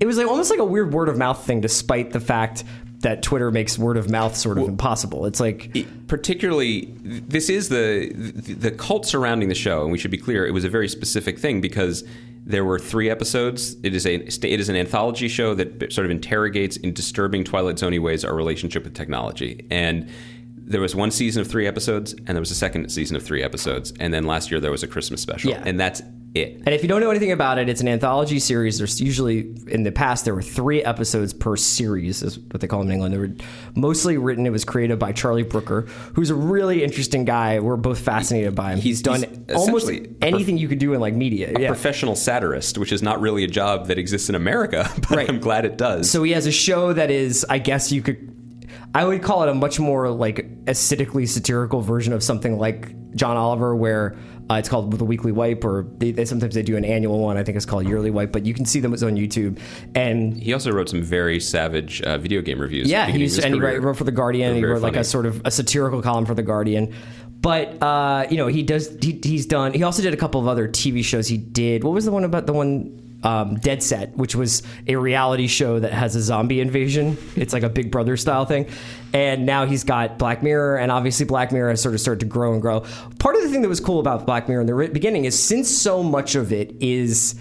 It 0.00 0.06
was 0.06 0.16
like 0.16 0.26
almost 0.26 0.50
like 0.50 0.60
a 0.60 0.64
weird 0.64 0.92
word 0.92 1.08
of 1.08 1.18
mouth 1.18 1.44
thing, 1.44 1.60
despite 1.60 2.10
the 2.12 2.20
fact 2.20 2.64
that 3.00 3.22
Twitter 3.22 3.50
makes 3.50 3.78
word 3.78 3.96
of 3.98 4.08
mouth 4.10 4.34
sort 4.34 4.56
of 4.56 4.66
impossible. 4.66 5.26
It's 5.26 5.38
like 5.40 5.70
It- 5.76 6.06
particularly 6.08 6.88
this 7.04 7.50
is 7.50 7.68
the 7.68 8.08
the 8.14 8.70
cult 8.70 9.04
surrounding 9.04 9.48
the 9.50 9.54
show 9.54 9.82
and 9.82 9.92
we 9.92 9.98
should 9.98 10.10
be 10.10 10.16
clear 10.16 10.46
it 10.46 10.52
was 10.52 10.64
a 10.64 10.70
very 10.70 10.88
specific 10.88 11.38
thing 11.38 11.60
because 11.60 12.02
there 12.46 12.64
were 12.64 12.78
three 12.78 13.08
episodes. 13.08 13.76
It 13.82 13.94
is 13.94 14.06
a 14.06 14.16
it 14.16 14.60
is 14.60 14.68
an 14.68 14.76
anthology 14.76 15.28
show 15.28 15.54
that 15.54 15.92
sort 15.92 16.04
of 16.04 16.10
interrogates 16.10 16.76
in 16.76 16.92
disturbing 16.92 17.42
twilight 17.42 17.76
zoney 17.76 18.00
ways 18.00 18.24
our 18.24 18.34
relationship 18.34 18.84
with 18.84 18.94
technology. 18.94 19.66
And 19.70 20.10
there 20.56 20.80
was 20.80 20.94
one 20.94 21.10
season 21.10 21.40
of 21.40 21.48
three 21.48 21.66
episodes 21.66 22.12
and 22.12 22.28
there 22.28 22.40
was 22.40 22.50
a 22.50 22.54
second 22.54 22.90
season 22.90 23.16
of 23.16 23.22
three 23.22 23.42
episodes. 23.42 23.92
And 23.98 24.12
then 24.12 24.24
last 24.24 24.50
year 24.50 24.60
there 24.60 24.70
was 24.70 24.82
a 24.82 24.86
christmas 24.86 25.20
special. 25.20 25.50
Yeah. 25.50 25.62
and 25.64 25.80
that's 25.80 26.02
it 26.34 26.56
And 26.66 26.68
if 26.74 26.82
you 26.82 26.88
don't 26.88 27.00
know 27.00 27.10
anything 27.10 27.30
about 27.32 27.58
it, 27.58 27.68
it's 27.68 27.80
an 27.80 27.88
anthology 27.88 28.38
series. 28.40 28.78
There's 28.78 29.00
usually 29.00 29.54
in 29.68 29.84
the 29.84 29.92
past 29.92 30.24
there 30.24 30.34
were 30.34 30.42
three 30.42 30.82
episodes 30.82 31.32
per 31.32 31.56
series, 31.56 32.22
is 32.22 32.38
what 32.38 32.60
they 32.60 32.66
call 32.66 32.80
them 32.80 32.88
in 32.88 32.94
England. 32.94 33.14
They 33.14 33.18
were 33.18 33.30
mostly 33.76 34.18
written. 34.18 34.44
It 34.46 34.50
was 34.50 34.64
created 34.64 34.98
by 34.98 35.12
Charlie 35.12 35.44
Brooker, 35.44 35.82
who's 36.14 36.30
a 36.30 36.34
really 36.34 36.82
interesting 36.82 37.24
guy. 37.24 37.60
We're 37.60 37.76
both 37.76 38.00
fascinated 38.00 38.54
by 38.54 38.72
him. 38.72 38.78
He's, 38.80 38.98
He's- 38.98 39.02
done 39.02 39.44
he's 39.48 39.56
almost 39.56 39.88
a 39.88 40.06
anything 40.22 40.58
you 40.58 40.66
could 40.68 40.78
do 40.80 40.92
in 40.92 41.00
like 41.00 41.14
media. 41.14 41.52
Yeah. 41.58 41.68
professional 41.68 42.16
satirist 42.16 42.78
which 42.78 42.90
is 42.92 43.02
not 43.02 43.20
really 43.20 43.44
a 43.44 43.48
job 43.48 43.86
that 43.86 43.98
exists 43.98 44.28
in 44.28 44.34
america 44.34 44.90
but 44.96 45.10
Right. 45.10 45.28
i'm 45.28 45.38
glad 45.40 45.64
it 45.64 45.76
does 45.76 46.10
So 46.10 46.22
he 46.22 46.32
has 46.32 46.46
a 46.46 46.52
show 46.52 46.92
that 46.92 47.10
is, 47.10 47.44
I 47.48 47.58
guess 47.58 47.92
you 47.92 48.02
could, 48.02 48.66
I 48.94 49.04
would 49.04 49.22
call 49.22 49.42
it 49.42 49.48
a 49.48 49.54
much 49.54 49.78
more 49.78 50.10
like 50.10 50.64
acidically 50.64 51.28
satirical 51.28 51.80
version 51.80 52.12
of 52.12 52.22
something 52.22 52.58
like 52.58 52.92
John 53.14 53.36
Oliver, 53.36 53.76
where 53.76 54.16
uh, 54.50 54.54
it's 54.54 54.68
called 54.68 54.92
the 54.92 55.04
Weekly 55.04 55.32
Wipe, 55.32 55.64
or 55.64 55.86
they, 55.98 56.10
they 56.10 56.24
sometimes 56.24 56.54
they 56.54 56.62
do 56.62 56.76
an 56.76 56.84
annual 56.84 57.18
one. 57.18 57.36
I 57.36 57.42
think 57.44 57.56
it's 57.56 57.64
called 57.64 57.86
Yearly 57.86 58.10
Wipe, 58.10 58.30
but 58.32 58.44
you 58.44 58.52
can 58.52 58.66
see 58.66 58.80
them 58.80 58.92
on 58.92 58.98
YouTube. 58.98 59.58
And 59.94 60.36
He 60.36 60.52
also 60.52 60.70
wrote 60.70 60.88
some 60.88 61.02
very 61.02 61.40
savage 61.40 62.02
uh, 62.02 62.18
video 62.18 62.42
game 62.42 62.60
reviews. 62.60 62.90
yeah, 62.90 63.06
he 63.06 63.18
used 63.18 63.42
and 63.42 63.54
he 63.54 63.60
career. 63.60 63.74
wrote, 63.74 63.82
wrote 63.82 63.96
for 63.96 64.04
the 64.04 64.12
Guardian. 64.12 64.54
He 64.54 64.64
wrote 64.64 64.82
like 64.82 64.96
a 64.96 65.04
sort 65.04 65.26
of 65.26 65.40
a 65.44 65.50
satirical 65.50 66.02
column 66.02 66.26
for 66.26 66.34
the 66.34 66.42
Guardian. 66.42 66.94
But 67.40 67.82
uh, 67.82 68.26
you 68.30 68.36
know, 68.36 68.46
he 68.46 68.62
does. 68.62 68.96
He, 69.02 69.20
he's 69.22 69.44
done. 69.46 69.72
He 69.74 69.82
also 69.82 70.02
did 70.02 70.14
a 70.14 70.16
couple 70.16 70.40
of 70.40 70.48
other 70.48 70.66
TV 70.68 71.04
shows. 71.04 71.28
He 71.28 71.36
did. 71.36 71.84
What 71.84 71.92
was 71.92 72.04
the 72.06 72.12
one 72.12 72.24
about 72.24 72.46
the 72.46 72.52
one? 72.54 73.00
Um, 73.24 73.56
Dead 73.56 73.82
Set, 73.82 74.14
which 74.18 74.34
was 74.34 74.62
a 74.86 74.96
reality 74.96 75.46
show 75.46 75.80
that 75.80 75.92
has 75.92 76.14
a 76.14 76.20
zombie 76.20 76.60
invasion. 76.60 77.16
It's 77.36 77.54
like 77.54 77.62
a 77.62 77.70
Big 77.70 77.90
Brother 77.90 78.18
style 78.18 78.44
thing. 78.44 78.68
And 79.14 79.46
now 79.46 79.64
he's 79.64 79.82
got 79.82 80.18
Black 80.18 80.42
Mirror, 80.42 80.76
and 80.76 80.92
obviously 80.92 81.24
Black 81.24 81.50
Mirror 81.50 81.70
has 81.70 81.80
sort 81.80 81.94
of 81.94 82.02
started 82.02 82.20
to 82.20 82.26
grow 82.26 82.52
and 82.52 82.60
grow. 82.60 82.80
Part 83.18 83.36
of 83.36 83.42
the 83.42 83.48
thing 83.48 83.62
that 83.62 83.68
was 83.68 83.80
cool 83.80 83.98
about 83.98 84.26
Black 84.26 84.46
Mirror 84.46 84.60
in 84.60 84.66
the 84.66 84.90
beginning 84.92 85.24
is 85.24 85.42
since 85.42 85.70
so 85.70 86.02
much 86.02 86.34
of 86.34 86.52
it 86.52 86.76
is 86.82 87.34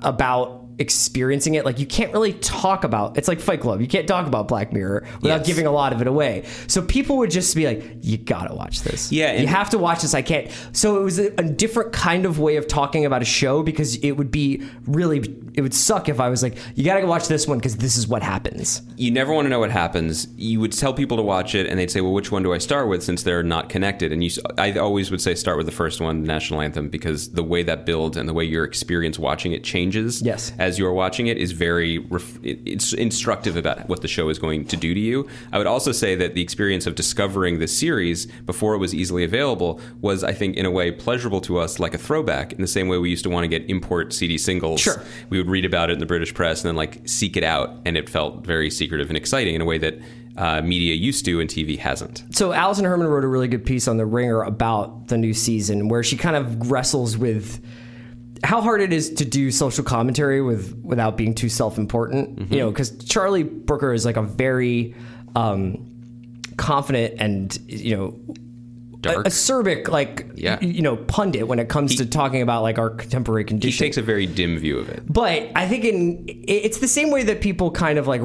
about 0.00 0.61
experiencing 0.78 1.54
it 1.54 1.64
like 1.64 1.78
you 1.78 1.86
can't 1.86 2.12
really 2.12 2.32
talk 2.34 2.84
about 2.84 3.16
it's 3.16 3.28
like 3.28 3.40
fight 3.40 3.60
club 3.60 3.80
you 3.80 3.86
can't 3.86 4.06
talk 4.08 4.26
about 4.26 4.48
black 4.48 4.72
mirror 4.72 5.04
without 5.20 5.38
Yes. 5.38 5.46
giving 5.46 5.66
a 5.66 5.70
lot 5.70 5.92
of 5.92 6.00
it 6.00 6.06
away 6.06 6.44
so 6.66 6.82
people 6.82 7.16
would 7.18 7.30
just 7.30 7.54
be 7.54 7.66
like 7.66 7.84
you 8.02 8.18
gotta 8.18 8.54
watch 8.54 8.82
this 8.82 9.10
Yeah, 9.12 9.34
you 9.40 9.46
have 9.46 9.70
to 9.70 9.78
watch 9.78 10.02
this 10.02 10.14
i 10.14 10.22
can't 10.22 10.50
so 10.72 11.00
it 11.00 11.04
was 11.04 11.18
a, 11.18 11.26
a 11.38 11.42
different 11.44 11.92
kind 11.92 12.26
of 12.26 12.38
way 12.38 12.56
of 12.56 12.66
talking 12.68 13.04
about 13.04 13.22
a 13.22 13.26
show 13.26 13.62
because 13.62 13.96
it 13.96 14.12
would 14.12 14.30
be 14.30 14.62
really 14.86 15.18
it 15.54 15.60
would 15.60 15.74
suck 15.74 16.08
if 16.08 16.20
i 16.20 16.28
was 16.28 16.42
like 16.42 16.56
you 16.74 16.84
gotta 16.84 17.00
go 17.00 17.06
watch 17.06 17.28
this 17.28 17.46
one 17.46 17.58
because 17.58 17.76
this 17.76 17.96
is 17.96 18.06
what 18.08 18.22
happens 18.22 18.82
you 18.96 19.10
never 19.10 19.32
want 19.32 19.46
to 19.46 19.48
know 19.50 19.58
what 19.58 19.72
happens. 19.72 20.28
You 20.36 20.60
would 20.60 20.70
tell 20.72 20.94
people 20.94 21.16
to 21.16 21.24
watch 21.24 21.56
it, 21.56 21.66
and 21.66 21.76
they'd 21.76 21.90
say, 21.90 22.00
"Well, 22.00 22.12
which 22.12 22.30
one 22.30 22.44
do 22.44 22.52
I 22.52 22.58
start 22.58 22.86
with?" 22.88 23.02
Since 23.02 23.24
they're 23.24 23.42
not 23.42 23.68
connected, 23.68 24.12
and 24.12 24.22
you, 24.22 24.30
I 24.58 24.72
always 24.78 25.10
would 25.10 25.20
say 25.20 25.34
start 25.34 25.56
with 25.56 25.66
the 25.66 25.72
first 25.72 26.00
one, 26.00 26.20
the 26.20 26.28
national 26.28 26.60
anthem, 26.60 26.88
because 26.88 27.32
the 27.32 27.42
way 27.42 27.64
that 27.64 27.84
builds 27.84 28.16
and 28.16 28.28
the 28.28 28.32
way 28.32 28.44
your 28.44 28.62
experience 28.64 29.18
watching 29.18 29.50
it 29.52 29.64
changes 29.64 30.22
Yes. 30.22 30.52
as 30.60 30.71
as 30.72 30.78
you're 30.78 30.92
watching 30.92 31.26
it 31.26 31.36
is 31.36 31.52
very 31.52 31.98
ref- 31.98 32.38
it's 32.42 32.94
instructive 32.94 33.56
about 33.56 33.86
what 33.90 34.00
the 34.00 34.08
show 34.08 34.30
is 34.30 34.38
going 34.38 34.64
to 34.64 34.74
do 34.74 34.94
to 34.94 35.00
you. 35.00 35.28
I 35.52 35.58
would 35.58 35.66
also 35.66 35.92
say 35.92 36.14
that 36.14 36.34
the 36.34 36.40
experience 36.40 36.86
of 36.86 36.94
discovering 36.94 37.58
this 37.58 37.76
series 37.76 38.24
before 38.46 38.74
it 38.74 38.78
was 38.78 38.94
easily 38.94 39.22
available 39.22 39.80
was, 40.00 40.24
I 40.24 40.32
think, 40.32 40.56
in 40.56 40.64
a 40.64 40.70
way 40.70 40.90
pleasurable 40.90 41.42
to 41.42 41.58
us, 41.58 41.78
like 41.78 41.92
a 41.92 41.98
throwback. 41.98 42.54
In 42.54 42.62
the 42.62 42.66
same 42.66 42.88
way 42.88 42.96
we 42.96 43.10
used 43.10 43.24
to 43.24 43.30
want 43.30 43.44
to 43.44 43.48
get 43.48 43.68
import 43.68 44.14
CD 44.14 44.38
singles. 44.38 44.80
Sure. 44.80 45.02
we 45.28 45.36
would 45.36 45.50
read 45.50 45.66
about 45.66 45.90
it 45.90 45.94
in 45.94 45.98
the 45.98 46.06
British 46.06 46.32
press 46.32 46.62
and 46.62 46.68
then 46.68 46.76
like 46.76 47.06
seek 47.06 47.36
it 47.36 47.44
out, 47.44 47.76
and 47.84 47.98
it 47.98 48.08
felt 48.08 48.46
very 48.46 48.70
secretive 48.70 49.08
and 49.10 49.16
exciting 49.18 49.54
in 49.54 49.60
a 49.60 49.66
way 49.66 49.76
that 49.76 49.98
uh, 50.38 50.62
media 50.62 50.94
used 50.94 51.26
to 51.26 51.38
and 51.38 51.50
TV 51.50 51.78
hasn't. 51.78 52.24
So 52.30 52.54
Alison 52.54 52.86
Herman 52.86 53.08
wrote 53.08 53.24
a 53.24 53.28
really 53.28 53.48
good 53.48 53.66
piece 53.66 53.86
on 53.86 53.98
the 53.98 54.06
Ringer 54.06 54.42
about 54.42 55.08
the 55.08 55.18
new 55.18 55.34
season, 55.34 55.88
where 55.88 56.02
she 56.02 56.16
kind 56.16 56.34
of 56.34 56.70
wrestles 56.70 57.18
with 57.18 57.62
how 58.44 58.60
hard 58.60 58.80
it 58.80 58.92
is 58.92 59.10
to 59.14 59.24
do 59.24 59.50
social 59.50 59.84
commentary 59.84 60.40
with 60.42 60.74
without 60.82 61.16
being 61.16 61.34
too 61.34 61.48
self-important. 61.48 62.50
You 62.50 62.58
know, 62.58 62.70
because 62.70 62.90
Charlie 63.04 63.44
Brooker 63.44 63.92
is 63.92 64.04
like 64.04 64.16
a 64.16 64.22
very 64.22 64.94
um, 65.36 65.88
confident 66.56 67.14
and 67.20 67.56
you 67.68 67.96
know 67.96 68.18
Dark. 69.00 69.26
acerbic 69.26 69.88
like 69.88 70.26
Yeah. 70.34 70.60
you 70.60 70.82
know 70.82 70.96
pundit 70.96 71.48
when 71.48 71.58
it 71.58 71.68
comes 71.68 71.96
to 71.96 72.06
talking 72.06 72.42
about 72.42 72.62
like 72.62 72.78
our 72.78 72.90
contemporary 72.90 73.44
condition. 73.44 73.72
he 73.72 73.78
takes 73.78 73.96
a 73.96 74.02
very 74.02 74.26
dim 74.26 74.58
view 74.58 74.78
of 74.78 74.88
it. 74.88 75.02
But 75.06 75.50
I 75.56 75.66
think 75.68 75.84
in 75.84 76.24
it's 76.28 76.78
the 76.78 76.88
same 76.88 77.10
way 77.10 77.22
that 77.24 77.40
people 77.40 77.70
kind 77.70 77.98
of 77.98 78.06
like 78.06 78.22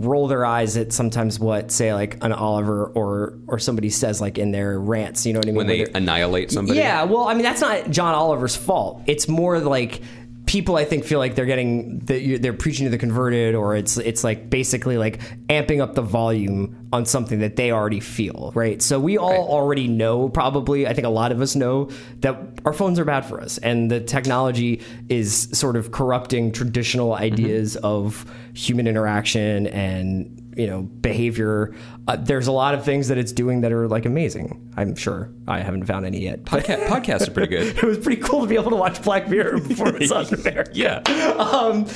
roll 0.00 0.28
their 0.28 0.44
eyes 0.44 0.76
at 0.76 0.92
sometimes 0.92 1.38
what 1.38 1.70
say 1.70 1.92
like 1.94 2.22
an 2.22 2.32
Oliver 2.32 2.86
or 2.86 3.38
or 3.46 3.58
somebody 3.58 3.90
says 3.90 4.20
like 4.20 4.38
in 4.38 4.50
their 4.50 4.78
rants. 4.78 5.26
You 5.26 5.32
know 5.32 5.40
what 5.40 5.46
I 5.46 5.48
mean? 5.48 5.56
When 5.56 5.66
they 5.66 5.86
annihilate 5.86 6.50
somebody. 6.50 6.78
yeah, 6.78 7.04
well, 7.04 7.28
I 7.28 7.34
mean 7.34 7.42
that's 7.42 7.60
not 7.60 7.90
John 7.90 8.14
Oliver's 8.14 8.56
fault. 8.56 9.02
It's 9.06 9.28
more 9.28 9.58
like 9.58 10.00
people 10.46 10.76
I 10.76 10.84
think 10.84 11.04
feel 11.04 11.18
like 11.18 11.34
they're 11.34 11.44
getting 11.44 11.98
the, 11.98 12.38
they're 12.38 12.52
preaching 12.52 12.84
to 12.84 12.90
the 12.90 12.98
converted, 12.98 13.54
or 13.54 13.76
it's 13.76 13.96
it's 13.98 14.24
like 14.24 14.48
basically 14.48 14.96
like 14.96 15.20
amping 15.48 15.80
up 15.80 15.94
the 15.94 16.02
volume 16.02 16.88
on 16.92 17.04
something 17.04 17.40
that 17.40 17.56
they 17.56 17.72
already 17.72 18.00
feel, 18.00 18.52
right? 18.54 18.80
So 18.80 18.98
we 18.98 19.18
all 19.18 19.48
already 19.48 19.88
know, 19.88 20.28
probably. 20.28 20.86
I 20.86 20.94
think 20.94 21.06
a 21.06 21.10
lot 21.10 21.32
of 21.32 21.40
us 21.40 21.56
know 21.56 21.90
that 22.20 22.40
our 22.64 22.72
phones 22.72 22.98
are 22.98 23.04
bad 23.04 23.26
for 23.26 23.40
us, 23.40 23.58
and 23.58 23.90
the 23.90 24.00
technology 24.00 24.82
is 25.08 25.48
sort 25.52 25.76
of 25.76 25.90
corrupting 25.90 26.52
traditional 26.52 27.10
mm-hmm. 27.10 27.24
ideas 27.24 27.76
of 27.76 28.24
human 28.54 28.86
interaction 28.86 29.66
and 29.66 30.42
you 30.56 30.66
know 30.66 30.82
behavior. 30.82 31.74
Uh, 32.08 32.16
there's 32.16 32.46
a 32.46 32.52
lot 32.52 32.74
of 32.74 32.84
things 32.84 33.08
that 33.08 33.18
it's 33.18 33.32
doing 33.32 33.60
that 33.60 33.72
are 33.72 33.86
like 33.88 34.06
amazing. 34.06 34.72
I'm 34.76 34.94
sure 34.96 35.30
I 35.46 35.60
haven't 35.60 35.84
found 35.84 36.06
any 36.06 36.20
yet. 36.22 36.44
Podca- 36.44 36.86
podcasts 36.86 37.28
are 37.28 37.30
pretty 37.30 37.48
good. 37.48 37.76
it 37.82 37.82
was 37.82 37.98
pretty 37.98 38.20
cool 38.22 38.42
to 38.42 38.46
be 38.46 38.56
able 38.56 38.70
to 38.70 38.76
watch 38.76 39.02
Black 39.02 39.28
Mirror 39.28 39.60
before 39.60 39.88
it 39.88 40.00
was 40.00 40.12
on 40.12 40.26
America. 40.40 40.70
Yeah. 40.74 40.98
Um, 41.38 41.86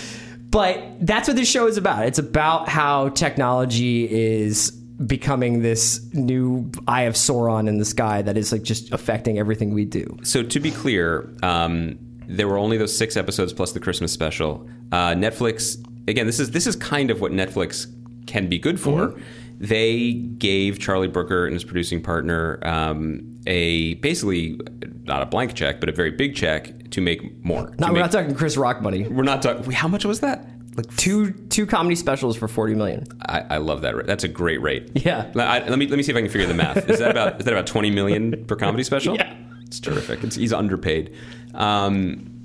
but 0.50 0.82
that's 1.00 1.28
what 1.28 1.36
this 1.36 1.48
show 1.48 1.66
is 1.66 1.76
about. 1.76 2.06
It's 2.06 2.18
about 2.18 2.68
how 2.68 3.10
technology 3.10 4.10
is 4.10 4.72
becoming 5.06 5.62
this 5.62 6.02
new 6.12 6.70
eye 6.86 7.02
of 7.02 7.14
Sauron 7.14 7.68
in 7.68 7.78
the 7.78 7.84
sky 7.84 8.20
that 8.22 8.36
is 8.36 8.52
like 8.52 8.62
just 8.62 8.92
affecting 8.92 9.38
everything 9.38 9.72
we 9.72 9.84
do. 9.84 10.18
So 10.22 10.42
to 10.42 10.60
be 10.60 10.70
clear, 10.70 11.32
um, 11.42 11.98
there 12.26 12.46
were 12.48 12.58
only 12.58 12.76
those 12.76 12.96
six 12.96 13.16
episodes 13.16 13.52
plus 13.52 13.72
the 13.72 13.80
Christmas 13.80 14.12
special. 14.12 14.68
Uh, 14.92 15.12
Netflix 15.12 15.76
again. 16.08 16.26
This 16.26 16.38
is 16.38 16.50
this 16.50 16.66
is 16.66 16.76
kind 16.76 17.10
of 17.10 17.20
what 17.20 17.32
Netflix 17.32 17.86
can 18.30 18.48
be 18.48 18.58
good 18.58 18.80
for. 18.80 19.08
Mm-hmm. 19.08 19.20
They 19.62 20.12
gave 20.12 20.78
Charlie 20.78 21.08
Brooker 21.08 21.44
and 21.44 21.52
his 21.52 21.64
producing 21.64 22.00
partner 22.00 22.58
um, 22.66 23.38
a 23.46 23.94
basically 23.94 24.58
not 25.04 25.22
a 25.22 25.26
blank 25.26 25.54
check, 25.54 25.80
but 25.80 25.88
a 25.88 25.92
very 25.92 26.10
big 26.10 26.34
check 26.34 26.90
to 26.90 27.00
make 27.02 27.44
more. 27.44 27.74
No, 27.78 27.88
we're 27.88 27.94
make- 27.94 28.00
not 28.02 28.12
talking 28.12 28.34
Chris 28.34 28.56
Rock 28.56 28.80
money. 28.80 29.06
We're 29.06 29.22
not 29.22 29.42
talking. 29.42 29.70
How 29.72 29.88
much 29.88 30.04
was 30.06 30.20
that? 30.20 30.46
Like 30.76 30.96
Two 30.96 31.32
two 31.50 31.66
comedy 31.66 31.96
specials 31.96 32.36
for 32.36 32.48
forty 32.48 32.74
million. 32.74 33.04
I, 33.28 33.40
I 33.40 33.56
love 33.58 33.82
that. 33.82 34.06
That's 34.06 34.24
a 34.24 34.28
great 34.28 34.62
rate. 34.62 34.88
Yeah. 34.94 35.30
I, 35.34 35.58
let 35.68 35.78
me 35.78 35.86
let 35.88 35.96
me 35.96 36.02
see 36.04 36.12
if 36.12 36.16
I 36.16 36.22
can 36.22 36.30
figure 36.30 36.46
the 36.46 36.54
math. 36.54 36.88
Is 36.88 37.00
that 37.00 37.10
about 37.10 37.40
is 37.40 37.44
that 37.44 37.52
about 37.52 37.66
twenty 37.66 37.90
million 37.90 38.44
per 38.46 38.56
comedy 38.56 38.84
special? 38.84 39.14
Yeah. 39.20 39.34
it's 39.66 39.80
terrific. 39.80 40.22
It's, 40.24 40.36
he's 40.36 40.52
underpaid. 40.52 41.12
Um, 41.54 42.39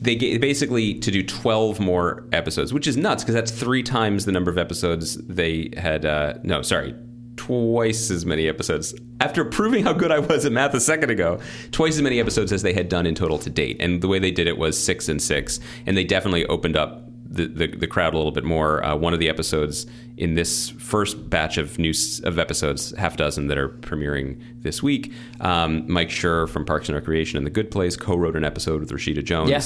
they 0.00 0.38
basically 0.38 0.94
to 0.94 1.10
do 1.10 1.22
twelve 1.22 1.78
more 1.80 2.24
episodes, 2.32 2.72
which 2.72 2.86
is 2.86 2.96
nuts 2.96 3.22
because 3.22 3.34
that's 3.34 3.50
three 3.50 3.82
times 3.82 4.24
the 4.24 4.32
number 4.32 4.50
of 4.50 4.58
episodes 4.58 5.16
they 5.26 5.70
had. 5.76 6.04
Uh, 6.04 6.34
no, 6.42 6.62
sorry. 6.62 6.94
Twice 7.36 8.10
as 8.10 8.26
many 8.26 8.48
episodes. 8.48 8.94
After 9.20 9.44
proving 9.44 9.82
how 9.82 9.92
good 9.92 10.10
I 10.10 10.18
was 10.18 10.44
at 10.44 10.52
math 10.52 10.74
a 10.74 10.80
second 10.80 11.10
ago, 11.10 11.40
twice 11.72 11.96
as 11.96 12.02
many 12.02 12.20
episodes 12.20 12.52
as 12.52 12.62
they 12.62 12.74
had 12.74 12.88
done 12.88 13.06
in 13.06 13.14
total 13.14 13.38
to 13.38 13.50
date. 13.50 13.78
And 13.80 14.02
the 14.02 14.08
way 14.08 14.18
they 14.18 14.30
did 14.30 14.46
it 14.46 14.58
was 14.58 14.82
six 14.82 15.08
and 15.08 15.20
six. 15.20 15.58
And 15.86 15.96
they 15.96 16.04
definitely 16.04 16.44
opened 16.46 16.76
up 16.76 17.09
the, 17.30 17.46
the, 17.46 17.66
the 17.68 17.86
crowd 17.86 18.12
a 18.12 18.16
little 18.16 18.32
bit 18.32 18.44
more. 18.44 18.84
Uh, 18.84 18.96
one 18.96 19.14
of 19.14 19.20
the 19.20 19.28
episodes 19.28 19.86
in 20.16 20.34
this 20.34 20.68
first 20.70 21.30
batch 21.30 21.56
of 21.58 21.78
news 21.78 22.20
of 22.24 22.38
episodes, 22.38 22.90
half 22.98 23.16
dozen 23.16 23.46
that 23.46 23.56
are 23.56 23.68
premiering 23.68 24.38
this 24.62 24.82
week, 24.82 25.12
um, 25.40 25.84
Mike 25.90 26.08
Schur 26.08 26.48
from 26.48 26.64
Parks 26.64 26.88
and 26.88 26.96
Recreation 26.96 27.36
and 27.38 27.46
The 27.46 27.50
Good 27.50 27.70
Place 27.70 27.96
co-wrote 27.96 28.36
an 28.36 28.44
episode 28.44 28.80
with 28.80 28.90
Rashida 28.90 29.24
Jones. 29.24 29.50
Yeah. 29.50 29.62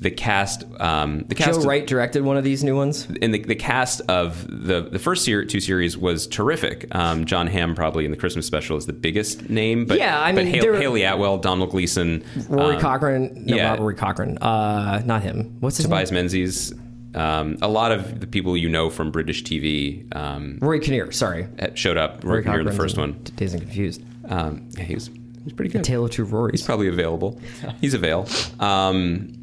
The 0.00 0.12
cast, 0.12 0.62
um, 0.78 1.24
the 1.26 1.34
Joe 1.34 1.46
cast, 1.46 1.66
Wright 1.66 1.84
directed 1.84 2.22
one 2.22 2.36
of 2.36 2.44
these 2.44 2.62
new 2.62 2.76
ones. 2.76 3.08
and 3.20 3.34
the, 3.34 3.40
the 3.42 3.56
cast 3.56 4.00
of 4.02 4.46
the 4.46 4.82
the 4.82 4.98
first 5.00 5.24
ser- 5.24 5.44
two 5.44 5.58
series 5.58 5.98
was 5.98 6.28
terrific. 6.28 6.86
Um, 6.94 7.24
Jon 7.24 7.48
Hamm 7.48 7.74
probably 7.74 8.04
in 8.04 8.12
the 8.12 8.16
Christmas 8.16 8.46
special 8.46 8.76
is 8.76 8.86
the 8.86 8.92
biggest 8.92 9.50
name, 9.50 9.86
but 9.86 9.98
Yeah, 9.98 10.20
I 10.20 10.30
but 10.32 10.44
mean, 10.44 10.54
Hale- 10.54 10.62
there- 10.62 10.76
Hayley 10.76 11.02
Atwell, 11.02 11.38
Domhnall 11.38 11.66
Gleeson, 11.66 12.22
Rory 12.48 12.76
um, 12.76 12.80
Cochrane. 12.80 13.42
No, 13.46 13.56
yeah. 13.56 13.70
not 13.70 13.80
Rory 13.80 13.96
Cochrane. 13.96 14.38
Uh, 14.38 15.02
not 15.04 15.22
him. 15.24 15.56
What's 15.58 15.78
his 15.78 15.86
Tobias 15.86 16.12
name? 16.12 16.18
Menzies. 16.22 16.72
Um, 17.14 17.56
a 17.62 17.68
lot 17.68 17.90
of 17.92 18.20
the 18.20 18.26
people 18.26 18.56
you 18.56 18.68
know 18.68 18.90
from 18.90 19.10
British 19.10 19.42
TV 19.42 20.14
um, 20.14 20.58
Rory 20.60 20.80
Kinnear. 20.80 21.10
Sorry. 21.12 21.48
showed 21.74 21.96
up. 21.96 22.22
Rory 22.24 22.42
Rory 22.42 22.60
in 22.60 22.66
the 22.66 22.72
first 22.72 22.96
one. 22.98 23.12
Dazed 23.36 23.54
and 23.54 23.62
Confused. 23.62 24.02
Um, 24.28 24.68
yeah, 24.76 24.84
he 24.84 24.94
was 24.94 25.06
he 25.08 25.44
was 25.44 25.52
pretty 25.52 25.70
good. 25.70 25.84
Tale 25.84 26.04
of 26.04 26.10
Two 26.10 26.26
Rorys. 26.26 26.50
He's 26.52 26.62
probably 26.62 26.88
available. 26.88 27.40
He's 27.80 27.94
avail. 27.94 28.28
Um, 28.60 29.34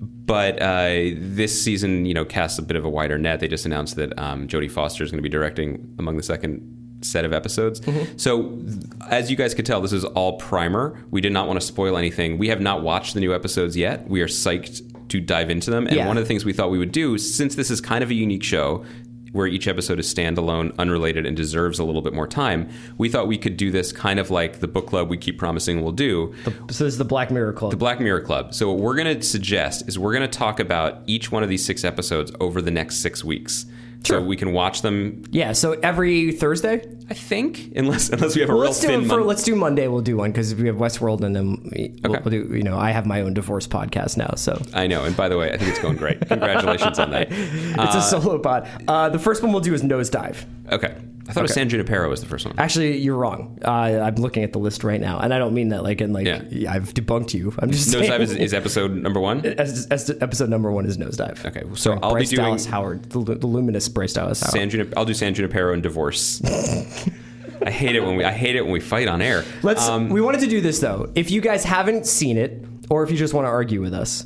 but 0.00 0.60
uh, 0.60 0.88
this 1.16 1.62
season, 1.62 2.04
you 2.04 2.12
know, 2.12 2.26
casts 2.26 2.58
a 2.58 2.62
bit 2.62 2.76
of 2.76 2.84
a 2.84 2.90
wider 2.90 3.16
net. 3.16 3.40
They 3.40 3.48
just 3.48 3.64
announced 3.64 3.96
that 3.96 4.16
um, 4.18 4.46
Jodie 4.46 4.70
Foster 4.70 5.02
is 5.02 5.10
going 5.10 5.18
to 5.18 5.22
be 5.22 5.30
directing 5.30 5.94
among 5.98 6.18
the 6.18 6.22
second 6.22 6.74
set 7.00 7.24
of 7.24 7.32
episodes. 7.32 7.80
So, 8.16 8.50
th- 8.50 8.76
as 9.08 9.30
you 9.30 9.36
guys 9.36 9.54
could 9.54 9.64
tell, 9.64 9.80
this 9.80 9.92
is 9.92 10.04
all 10.04 10.36
primer. 10.36 11.02
We 11.10 11.20
did 11.22 11.32
not 11.32 11.46
want 11.46 11.58
to 11.60 11.66
spoil 11.66 11.96
anything. 11.96 12.36
We 12.36 12.48
have 12.48 12.60
not 12.60 12.82
watched 12.82 13.14
the 13.14 13.20
new 13.20 13.34
episodes 13.34 13.74
yet. 13.76 14.06
We 14.08 14.20
are 14.20 14.26
psyched 14.26 14.82
to 15.08 15.20
dive 15.20 15.50
into 15.50 15.70
them. 15.70 15.86
And 15.86 15.96
Yeah. 15.96 16.06
one 16.08 16.16
of 16.16 16.22
the 16.24 16.28
things 16.28 16.44
we 16.44 16.52
thought 16.52 16.70
we 16.70 16.78
would 16.78 16.92
do, 16.92 17.18
since 17.18 17.54
this 17.54 17.70
is 17.70 17.80
kind 17.80 18.02
of 18.04 18.10
a 18.10 18.14
unique 18.14 18.42
show, 18.42 18.84
where 19.32 19.46
each 19.46 19.68
episode 19.68 19.98
is 20.00 20.12
standalone, 20.12 20.74
unrelated, 20.78 21.26
and 21.26 21.36
deserves 21.36 21.78
a 21.78 21.84
little 21.84 22.00
bit 22.00 22.14
more 22.14 22.26
time, 22.26 22.66
we 22.96 23.10
thought 23.10 23.28
we 23.28 23.36
could 23.36 23.58
do 23.58 23.70
this 23.70 23.92
kind 23.92 24.18
of 24.18 24.30
like 24.30 24.60
the 24.60 24.66
book 24.68 24.86
club 24.86 25.10
we 25.10 25.18
keep 25.18 25.38
promising 25.38 25.82
we'll 25.82 25.92
do. 25.92 26.32
So 26.44 26.50
this 26.66 26.80
is 26.80 26.96
the 26.98 27.04
Black 27.04 27.30
Mirror 27.30 27.52
Club. 27.52 27.70
The 27.70 27.76
Black 27.76 28.00
Mirror 28.00 28.22
Club. 28.22 28.54
So 28.54 28.70
what 28.72 28.78
we're 28.80 28.94
going 28.96 29.18
to 29.18 29.22
suggest 29.22 29.86
is 29.86 29.98
we're 29.98 30.14
going 30.14 30.28
to 30.28 30.38
talk 30.38 30.58
about 30.60 31.02
each 31.06 31.30
one 31.30 31.42
of 31.42 31.50
these 31.50 31.62
six 31.64 31.84
episodes 31.84 32.32
over 32.40 32.62
the 32.62 32.70
next 32.70 32.96
six 33.00 33.22
weeks. 33.22 33.66
Sure. 34.04 34.20
So 34.20 34.24
we 34.24 34.36
can 34.36 34.52
watch 34.52 34.82
them. 34.82 35.24
yeah. 35.30 35.52
So 35.52 35.72
every 35.72 36.32
Thursday. 36.32 36.82
I 37.10 37.14
think, 37.14 37.72
unless 37.74 38.10
unless 38.10 38.34
we 38.34 38.42
have 38.42 38.50
a 38.50 38.52
Well, 38.52 38.60
real 38.60 38.70
let's 38.70 38.80
do 38.80 38.86
thin 38.88 39.04
it 39.04 39.08
for. 39.08 39.22
Let's 39.22 39.42
do 39.42 39.56
Monday. 39.56 39.88
We'll 39.88 40.02
do 40.02 40.18
one 40.18 40.30
because 40.30 40.54
we 40.54 40.66
have 40.66 40.76
Westworld, 40.76 41.22
and 41.22 41.34
then 41.34 41.70
we, 41.74 41.98
we'll, 42.02 42.12
Okay. 42.16 42.22
we'll 42.22 42.46
do. 42.48 42.54
You 42.54 42.62
know, 42.62 42.76
I 42.78 42.90
have 42.90 43.06
my 43.06 43.22
own 43.22 43.32
divorce 43.32 43.66
podcast 43.66 44.18
now, 44.18 44.34
so 44.36 44.60
I 44.74 44.86
know. 44.86 45.04
And 45.04 45.16
by 45.16 45.30
the 45.30 45.38
way, 45.38 45.50
I 45.50 45.56
think 45.56 45.70
it's 45.70 45.78
going 45.80 45.96
great. 45.96 46.20
Congratulations 46.28 46.98
on 46.98 47.10
that. 47.12 47.28
it's 47.30 47.94
a 47.94 48.02
solo 48.02 48.38
pod. 48.38 48.68
Uh, 48.86 49.08
the 49.08 49.18
first 49.18 49.42
one 49.42 49.52
we'll 49.52 49.62
do 49.62 49.72
is 49.72 49.82
Nosedive. 49.82 50.44
Okay. 50.70 50.94
I 51.28 51.32
thought 51.32 51.40
it 51.40 51.42
was 51.42 51.54
San 51.54 51.68
Junipero 51.68 52.08
was 52.08 52.20
the 52.20 52.26
first 52.26 52.46
one. 52.46 52.54
Actually, 52.56 52.96
you're 52.98 53.16
wrong. 53.16 53.58
Uh, 53.62 53.70
I'm 53.70 54.14
looking 54.14 54.44
at 54.44 54.52
the 54.54 54.58
list 54.58 54.82
right 54.82 55.00
now, 55.00 55.18
and 55.18 55.34
I 55.34 55.38
don't 55.38 55.52
mean 55.52 55.68
that 55.68 55.82
like 55.82 56.00
in 56.00 56.14
like 56.14 56.26
Yeah. 56.26 56.72
I've 56.72 56.94
debunked 56.94 57.34
you. 57.34 57.52
I'm 57.58 57.70
just 57.70 57.90
Nosedive 57.90 58.06
saying, 58.06 58.20
is, 58.22 58.34
is 58.34 58.54
episode 58.54 58.92
number 58.92 59.20
one. 59.20 59.44
as, 59.58 59.86
as 59.88 60.08
episode 60.22 60.48
number 60.48 60.72
one 60.72 60.86
is 60.86 60.96
Nosedive. 60.96 61.44
Okay, 61.44 61.62
so 61.74 61.98
I'll 62.02 62.12
Bryce 62.12 62.30
be 62.30 62.36
doing 62.36 62.46
Dallas 62.46 62.64
Howard, 62.66 63.10
the, 63.10 63.34
the 63.34 63.46
luminous 63.46 63.88
Bryce 63.88 64.14
Dallas 64.14 64.40
Howard. 64.40 64.52
San 64.52 64.70
Junip- 64.70 64.94
I'll 64.96 65.04
do 65.04 65.14
San 65.14 65.34
Junipero 65.34 65.74
and 65.74 65.82
divorce. 65.82 66.40
I 67.64 67.70
hate 67.70 67.94
it 67.96 68.00
when 68.00 68.16
we 68.16 68.24
I 68.24 68.32
hate 68.32 68.56
it 68.56 68.62
when 68.62 68.72
we 68.72 68.80
fight 68.80 69.08
on 69.08 69.20
air. 69.20 69.44
Let's. 69.62 69.86
Um, 69.86 70.08
we 70.08 70.20
wanted 70.20 70.40
to 70.40 70.46
do 70.46 70.60
this 70.60 70.78
though. 70.78 71.12
If 71.14 71.30
you 71.30 71.40
guys 71.40 71.64
haven't 71.64 72.06
seen 72.06 72.38
it, 72.38 72.64
or 72.88 73.02
if 73.02 73.10
you 73.10 73.16
just 73.18 73.34
want 73.34 73.44
to 73.44 73.50
argue 73.50 73.82
with 73.82 73.92
us, 73.92 74.24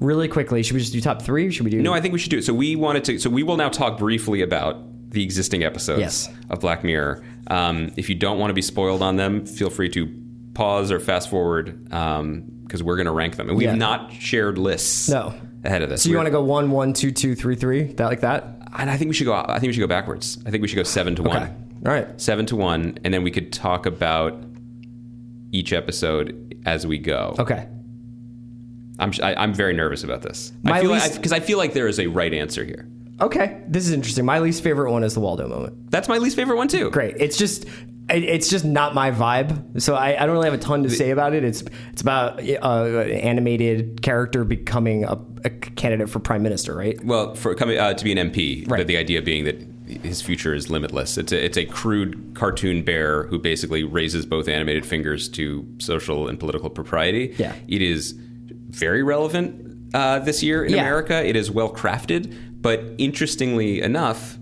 really 0.00 0.28
quickly, 0.28 0.62
should 0.62 0.74
we 0.74 0.80
just 0.80 0.92
do 0.92 1.00
top 1.00 1.22
three? 1.22 1.46
Or 1.46 1.52
should 1.52 1.64
we 1.64 1.70
do? 1.70 1.80
No, 1.80 1.94
I 1.94 2.00
think 2.00 2.12
we 2.12 2.18
should 2.18 2.30
do 2.30 2.38
it. 2.38 2.44
So 2.44 2.52
we 2.52 2.76
wanted 2.76 3.04
to. 3.04 3.18
So 3.18 3.30
we 3.30 3.42
will 3.42 3.56
now 3.56 3.68
talk 3.68 3.98
briefly 3.98 4.42
about 4.42 4.76
the 5.12 5.22
existing 5.22 5.62
episodes 5.62 6.00
Yes. 6.00 6.28
of 6.50 6.60
Black 6.60 6.82
Mirror. 6.84 7.22
Um, 7.48 7.92
if 7.96 8.08
you 8.08 8.14
don't 8.14 8.38
want 8.38 8.50
to 8.50 8.54
be 8.54 8.62
spoiled 8.62 9.02
on 9.02 9.16
them, 9.16 9.46
feel 9.46 9.70
free 9.70 9.88
to 9.90 10.08
pause 10.54 10.90
or 10.90 11.00
fast 11.00 11.30
forward 11.30 11.84
because 11.84 12.82
we're 12.82 12.96
going 12.96 13.06
to 13.06 13.12
rank 13.12 13.36
them, 13.36 13.48
and 13.48 13.56
we 13.56 13.64
have 13.64 13.74
Yeah. 13.74 13.78
not 13.78 14.12
shared 14.12 14.58
lists. 14.58 15.08
No. 15.08 15.34
ahead 15.64 15.80
of 15.82 15.88
this. 15.90 16.02
So 16.02 16.10
you 16.10 16.16
want 16.16 16.26
to 16.26 16.32
go 16.32 16.42
one, 16.42 16.72
one, 16.72 16.92
two, 16.92 17.12
two, 17.12 17.36
three, 17.36 17.54
three? 17.54 17.84
That 17.84 18.06
like 18.06 18.22
that? 18.22 18.58
And 18.76 18.90
I 18.90 18.96
think 18.96 19.08
we 19.10 19.14
should 19.14 19.26
go. 19.26 19.34
I 19.34 19.60
think 19.60 19.68
we 19.68 19.72
should 19.74 19.80
go 19.80 19.86
backwards. 19.86 20.38
I 20.44 20.50
think 20.50 20.60
we 20.60 20.66
should 20.66 20.74
go 20.74 20.82
seven 20.82 21.14
to 21.14 21.22
Okay. 21.22 21.30
one. 21.30 21.42
All 21.86 21.92
right. 21.92 22.20
Seven 22.20 22.46
to 22.46 22.56
one, 22.56 22.98
and 23.04 23.14
then 23.14 23.22
we 23.22 23.30
could 23.30 23.52
talk 23.52 23.86
about 23.86 24.42
each 25.52 25.72
episode 25.72 26.56
as 26.66 26.84
we 26.86 26.98
go. 26.98 27.36
Okay. 27.38 27.68
I'm 28.98 29.12
I, 29.22 29.34
I'm 29.36 29.54
very 29.54 29.72
nervous 29.72 30.02
about 30.04 30.22
this. 30.22 30.52
My 30.62 30.78
I 30.78 30.80
feel 30.80 30.98
because 31.16 31.32
I 31.32 31.38
feel 31.40 31.58
like 31.58 31.74
there 31.74 31.86
is 31.86 31.98
a 32.00 32.06
right 32.08 32.32
answer 32.34 32.64
here. 32.64 32.88
Okay, 33.20 33.62
this 33.68 33.86
is 33.86 33.92
interesting. 33.92 34.24
My 34.24 34.38
least 34.40 34.62
favorite 34.62 34.90
one 34.90 35.04
is 35.04 35.14
the 35.14 35.20
Waldo 35.20 35.46
moment. 35.48 35.90
That's 35.90 36.08
my 36.08 36.18
least 36.18 36.36
favorite 36.36 36.56
one 36.56 36.68
too. 36.68 36.90
Great. 36.90 37.16
It's 37.18 37.36
just 37.36 37.64
it- 38.10 38.24
it's 38.24 38.48
just 38.48 38.64
not 38.64 38.94
my 38.94 39.10
vibe. 39.12 39.80
So 39.80 39.94
I, 39.94 40.20
I 40.20 40.26
don't 40.26 40.32
really 40.34 40.46
have 40.50 40.58
a 40.58 40.62
ton 40.62 40.82
to 40.82 40.90
say 40.90 41.10
about 41.10 41.34
it. 41.34 41.44
It's 41.44 41.62
it's 41.92 42.02
about 42.02 42.40
uh, 42.40 42.44
an 43.04 43.10
animated 43.10 44.02
character 44.02 44.44
becoming 44.44 45.04
a, 45.04 45.18
a 45.44 45.50
candidate 45.50 46.10
for 46.10 46.18
prime 46.18 46.42
minister, 46.42 46.74
right? 46.74 47.02
Well, 47.04 47.34
for 47.36 47.54
coming 47.54 47.78
uh, 47.78 47.94
to 47.94 48.04
be 48.04 48.12
an 48.12 48.30
MP, 48.30 48.68
Right. 48.68 48.86
the 48.86 48.96
idea 48.96 49.22
being 49.22 49.44
that 49.44 49.60
his 50.04 50.22
future 50.22 50.54
is 50.54 50.70
limitless. 50.70 51.18
It's 51.18 51.32
a, 51.32 51.44
it's 51.44 51.58
a 51.58 51.64
crude 51.66 52.32
cartoon 52.34 52.82
bear 52.82 53.24
who 53.24 53.38
basically 53.38 53.84
raises 53.84 54.24
both 54.24 54.48
animated 54.48 54.86
fingers 54.86 55.28
to 55.30 55.66
social 55.78 56.28
and 56.28 56.40
political 56.40 56.70
propriety. 56.70 57.34
Yeah. 57.38 57.54
it 57.68 57.82
is 57.82 58.12
very 58.70 59.02
relevant 59.02 59.94
uh, 59.94 60.18
this 60.20 60.42
year 60.42 60.64
in 60.64 60.72
Yeah. 60.72 60.80
America. 60.80 61.22
It 61.24 61.36
is 61.36 61.50
well 61.50 61.70
crafted, 61.70 62.34
but 62.62 62.84
interestingly 62.98 63.82
enough, 63.82 64.38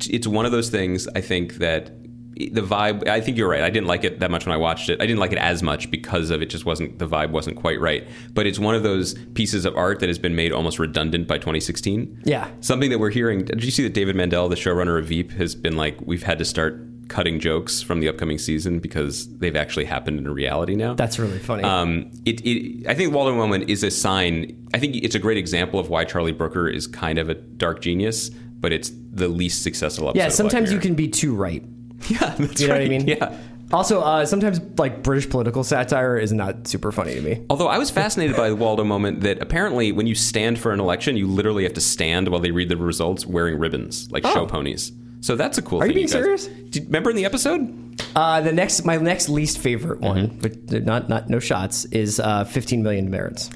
it's 0.00 0.26
one 0.26 0.46
of 0.46 0.52
those 0.52 0.70
things 0.70 1.06
I 1.14 1.20
think 1.20 1.54
that 1.54 1.92
the 2.36 2.62
vibe 2.62 3.06
I 3.08 3.20
think 3.20 3.36
you're 3.36 3.48
right. 3.48 3.62
I 3.62 3.70
didn't 3.70 3.86
like 3.86 4.02
it 4.02 4.18
that 4.20 4.30
much 4.30 4.44
when 4.44 4.52
I 4.52 4.56
watched 4.56 4.88
it. 4.88 5.00
I 5.00 5.06
didn't 5.06 5.20
like 5.20 5.32
it 5.32 5.38
as 5.38 5.62
much 5.62 5.90
because 5.90 6.30
of 6.30 6.42
it 6.42 6.46
just 6.46 6.66
wasn't 6.66 6.98
the 6.98 7.06
vibe 7.06 7.30
wasn't 7.30 7.56
quite 7.56 7.80
right. 7.80 8.06
But 8.32 8.46
it's 8.46 8.58
one 8.58 8.74
of 8.74 8.82
those 8.82 9.14
pieces 9.34 9.64
of 9.64 9.76
art 9.76 10.00
that 10.00 10.08
has 10.08 10.18
been 10.18 10.34
made 10.34 10.52
almost 10.52 10.78
redundant 10.78 11.28
by 11.28 11.38
2016. 11.38 12.22
Yeah. 12.24 12.50
Something 12.60 12.90
that 12.90 12.98
we're 12.98 13.10
hearing. 13.10 13.44
Did 13.44 13.62
you 13.62 13.70
see 13.70 13.84
that 13.84 13.94
David 13.94 14.16
Mandel, 14.16 14.48
the 14.48 14.56
showrunner 14.56 14.98
of 14.98 15.06
Veep, 15.06 15.32
has 15.32 15.54
been 15.54 15.76
like 15.76 15.96
we've 16.00 16.24
had 16.24 16.38
to 16.38 16.44
start 16.44 16.80
cutting 17.08 17.40
jokes 17.40 17.82
from 17.82 18.00
the 18.00 18.08
upcoming 18.08 18.38
season 18.38 18.78
because 18.78 19.28
they've 19.38 19.56
actually 19.56 19.84
happened 19.84 20.18
in 20.18 20.32
reality 20.32 20.74
now. 20.74 20.94
That's 20.94 21.18
really 21.18 21.38
funny. 21.38 21.62
Um, 21.62 22.10
it, 22.24 22.40
it, 22.44 22.86
I 22.86 22.94
think 22.94 23.12
Waldo 23.12 23.34
Moment 23.34 23.68
is 23.70 23.82
a 23.82 23.90
sign. 23.90 24.68
I 24.74 24.78
think 24.78 24.96
it's 24.96 25.14
a 25.14 25.18
great 25.18 25.38
example 25.38 25.78
of 25.78 25.88
why 25.90 26.04
Charlie 26.04 26.32
Brooker 26.32 26.68
is 26.68 26.86
kind 26.86 27.18
of 27.18 27.28
a 27.28 27.34
dark 27.34 27.80
genius, 27.80 28.30
but 28.30 28.72
it's 28.72 28.90
the 29.12 29.28
least 29.28 29.62
successful 29.62 30.08
episode. 30.08 30.22
yeah, 30.22 30.28
sometimes 30.30 30.72
you 30.72 30.78
can 30.78 30.94
be 30.94 31.08
too 31.08 31.34
right. 31.34 31.62
Yeah, 32.08 32.34
that's 32.38 32.60
You 32.60 32.68
know 32.68 32.74
what 32.74 32.82
I 32.82 32.88
mean? 32.88 33.08
Yeah. 33.08 33.34
Also, 33.72 34.00
uh, 34.02 34.26
sometimes 34.26 34.60
like 34.78 35.02
British 35.02 35.28
political 35.28 35.64
satire 35.64 36.18
is 36.18 36.32
not 36.32 36.68
super 36.68 36.92
funny 36.92 37.14
to 37.14 37.20
me. 37.22 37.44
Although 37.48 37.66
I 37.68 37.78
was 37.78 37.90
fascinated 37.90 38.36
by 38.36 38.50
the 38.50 38.56
Waldo 38.56 38.84
moment 38.84 39.22
that 39.22 39.40
apparently 39.40 39.90
when 39.90 40.06
you 40.06 40.14
stand 40.14 40.58
for 40.58 40.72
an 40.72 40.80
election, 40.80 41.16
you 41.16 41.26
literally 41.26 41.62
have 41.62 41.72
to 41.74 41.80
stand 41.80 42.28
while 42.28 42.40
they 42.40 42.50
read 42.50 42.68
the 42.68 42.76
results 42.76 43.24
wearing 43.26 43.58
ribbons 43.58 44.10
like 44.10 44.22
show 44.24 44.46
ponies. 44.46 44.92
So 45.24 45.36
that's 45.36 45.56
a 45.56 45.62
cool. 45.62 45.80
Are 45.82 45.86
you 45.86 45.94
being 45.94 46.06
guys- 46.06 46.12
serious? 46.12 46.46
Did, 46.46 46.84
remember 46.86 47.08
in 47.08 47.16
the 47.16 47.24
episode? 47.24 47.80
Uh, 48.14 48.42
the 48.42 48.52
next, 48.52 48.84
my 48.84 48.96
next 48.98 49.28
least 49.30 49.56
favorite 49.58 50.00
one, 50.00 50.28
Mm-hmm. 50.28 50.68
but 50.70 50.84
not 50.84 51.08
not 51.08 51.30
no 51.30 51.38
shots, 51.38 51.86
is 51.86 52.20
uh, 52.20 52.44
15 52.44 52.82
million 52.82 53.10
merits. 53.10 53.48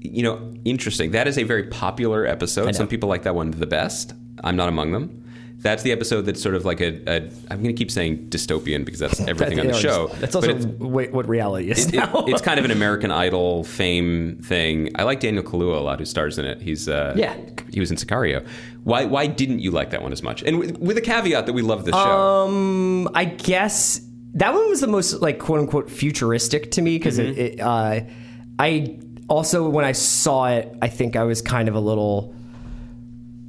You 0.00 0.22
know, 0.22 0.54
interesting. 0.64 1.10
That 1.10 1.28
is 1.28 1.36
a 1.36 1.42
very 1.42 1.64
popular 1.64 2.24
episode. 2.26 2.74
Some 2.74 2.88
people 2.88 3.08
like 3.08 3.24
that 3.24 3.34
one 3.34 3.50
the 3.50 3.66
best. 3.66 4.14
I'm 4.42 4.56
not 4.56 4.68
among 4.70 4.92
them. 4.92 5.20
That's 5.58 5.82
the 5.82 5.92
episode 5.92 6.22
that's 6.22 6.42
sort 6.42 6.54
of 6.54 6.64
like 6.64 6.80
a. 6.80 6.88
a 7.06 7.16
I'm 7.50 7.62
going 7.62 7.74
to 7.74 7.78
keep 7.78 7.90
saying 7.90 8.28
dystopian 8.28 8.84
because 8.84 9.00
that's 9.00 9.20
everything 9.28 9.60
on 9.60 9.66
the 9.66 9.72
That- 9.72 9.80
show. 9.82 10.06
That's 10.20 10.34
also 10.34 10.54
what 10.78 11.26
reality 11.28 11.70
is 11.70 11.86
it- 11.86 11.94
now. 11.94 12.24
it's 12.26 12.42
kind 12.42 12.58
of 12.58 12.64
an 12.64 12.70
American 12.80 13.10
Idol 13.10 13.64
fame 13.64 14.40
thing. 14.42 14.90
I 14.96 15.02
like 15.04 15.20
Daniel 15.20 15.42
Kaluuya 15.42 15.76
a 15.78 15.80
lot, 15.80 15.98
who 15.98 16.04
stars 16.06 16.38
in 16.38 16.44
it. 16.46 16.60
He's 16.62 16.88
uh, 16.88 17.14
Yeah. 17.16 17.34
he 17.72 17.80
was 17.80 17.90
in 17.90 17.96
Sicario. 17.96 18.46
Why 18.84 19.04
why 19.06 19.26
didn't 19.26 19.58
you 19.60 19.70
like 19.70 19.90
that 19.90 20.02
one 20.02 20.12
as 20.12 20.22
much? 20.22 20.42
And 20.42 20.58
with, 20.58 20.78
with 20.78 20.96
a 20.98 21.00
caveat 21.00 21.46
that 21.46 21.52
we 21.52 21.62
love 21.62 21.84
this 21.84 21.94
show. 21.94 22.00
Um, 22.00 23.08
I 23.14 23.24
guess 23.24 24.00
that 24.34 24.52
one 24.54 24.68
was 24.68 24.80
the 24.80 24.86
most 24.86 25.20
like 25.22 25.38
quote 25.38 25.60
unquote 25.60 25.90
futuristic 25.90 26.70
to 26.72 26.82
me 26.82 26.98
because 26.98 27.18
Mm-hmm. 27.18 27.38
it, 27.40 27.54
it 27.54 27.60
uh, 27.60 28.00
I 28.58 28.98
also 29.28 29.68
when 29.68 29.84
I 29.84 29.92
saw 29.92 30.46
it, 30.48 30.70
I 30.82 30.88
think 30.88 31.16
I 31.16 31.24
was 31.24 31.40
kind 31.42 31.68
of 31.68 31.74
a 31.74 31.80
little 31.80 32.34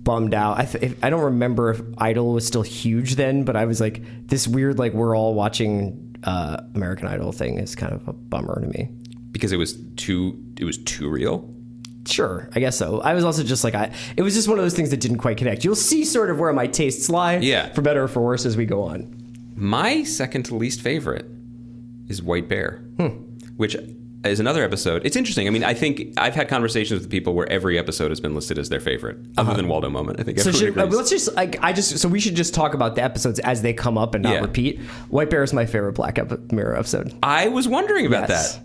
bummed 0.03 0.33
out. 0.33 0.59
I 0.59 0.65
th- 0.65 0.95
I 1.03 1.09
don't 1.09 1.23
remember 1.23 1.69
if 1.71 1.81
Idol 1.97 2.31
was 2.33 2.45
still 2.45 2.61
huge 2.61 3.15
then, 3.15 3.43
but 3.43 3.55
I 3.55 3.65
was 3.65 3.81
like 3.81 4.01
this 4.27 4.47
weird 4.47 4.79
like 4.79 4.93
we're 4.93 5.17
all 5.17 5.33
watching 5.33 6.15
uh, 6.23 6.61
American 6.75 7.07
Idol 7.07 7.31
thing 7.31 7.57
is 7.57 7.75
kind 7.75 7.91
of 7.93 8.07
a 8.07 8.13
bummer 8.13 8.61
to 8.61 8.67
me. 8.67 8.89
because 9.31 9.51
it 9.51 9.57
was 9.57 9.77
too 9.97 10.41
it 10.59 10.63
was 10.63 10.77
too 10.77 11.09
real. 11.09 11.51
Sure, 12.07 12.49
I 12.55 12.59
guess 12.59 12.77
so. 12.77 13.01
I 13.01 13.13
was 13.15 13.23
also 13.23 13.43
just 13.43 13.63
like 13.63 13.75
I. 13.75 13.91
It 14.15 14.21
was 14.21 14.33
just 14.35 14.47
one 14.47 14.57
of 14.59 14.63
those 14.65 14.75
things 14.75 14.89
that 14.91 14.99
didn't 14.99 15.17
quite 15.17 15.37
connect. 15.37 15.63
You'll 15.63 15.75
see 15.75 16.05
sort 16.05 16.29
of 16.29 16.39
where 16.39 16.53
my 16.53 16.67
tastes 16.67 17.09
lie. 17.09 17.37
Yeah. 17.37 17.71
for 17.73 17.81
better 17.81 18.03
or 18.03 18.07
for 18.07 18.21
worse 18.21 18.45
as 18.45 18.55
we 18.55 18.65
go 18.65 18.83
on. 18.83 19.11
My 19.55 20.03
second 20.03 20.43
to 20.43 20.55
least 20.55 20.81
favorite 20.81 21.25
is 22.07 22.21
White 22.21 22.47
Bear, 22.47 22.81
Hmm. 22.97 23.07
which 23.57 23.75
is 24.23 24.39
another 24.39 24.63
episode. 24.63 25.03
It's 25.05 25.15
interesting. 25.15 25.47
I 25.47 25.51
mean, 25.51 25.63
I 25.63 25.73
think 25.73 26.13
I've 26.17 26.33
had 26.35 26.47
conversations 26.47 26.99
with 27.01 27.09
people 27.09 27.33
where 27.33 27.47
every 27.51 27.77
episode 27.79 28.09
has 28.09 28.19
been 28.19 28.33
listed 28.35 28.57
as 28.59 28.69
their 28.69 28.79
favorite, 28.79 29.17
other 29.37 29.53
than 29.53 29.67
Waldo 29.67 29.89
Moment. 29.89 30.19
I 30.19 30.23
think 30.23 30.39
Uh-huh. 30.39 30.51
So 30.51 30.57
everyone 30.57 30.73
should, 30.73 30.79
uh, 30.79 30.83
agrees. 30.85 30.97
let's 30.97 31.09
just 31.09 31.35
like 31.35 31.57
I 31.63 31.73
just 31.73 31.97
so 31.99 32.07
we 32.09 32.19
should 32.19 32.35
just 32.35 32.53
talk 32.53 32.73
about 32.73 32.95
the 32.95 33.03
episodes 33.03 33.39
as 33.39 33.61
they 33.61 33.73
come 33.73 33.97
up 33.97 34.13
and 34.15 34.23
not 34.23 34.33
Yeah. 34.33 34.39
repeat. 34.41 34.79
White 35.09 35.29
Bear 35.29 35.43
is 35.43 35.53
my 35.53 35.65
favorite 35.65 35.93
Black 35.93 36.17
Ep- 36.19 36.51
Mirror 36.51 36.75
episode. 36.77 37.13
I 37.23 37.47
was 37.47 37.67
wondering 37.67 38.05
about 38.07 38.29
Yes. 38.29 38.55
that. 38.55 38.61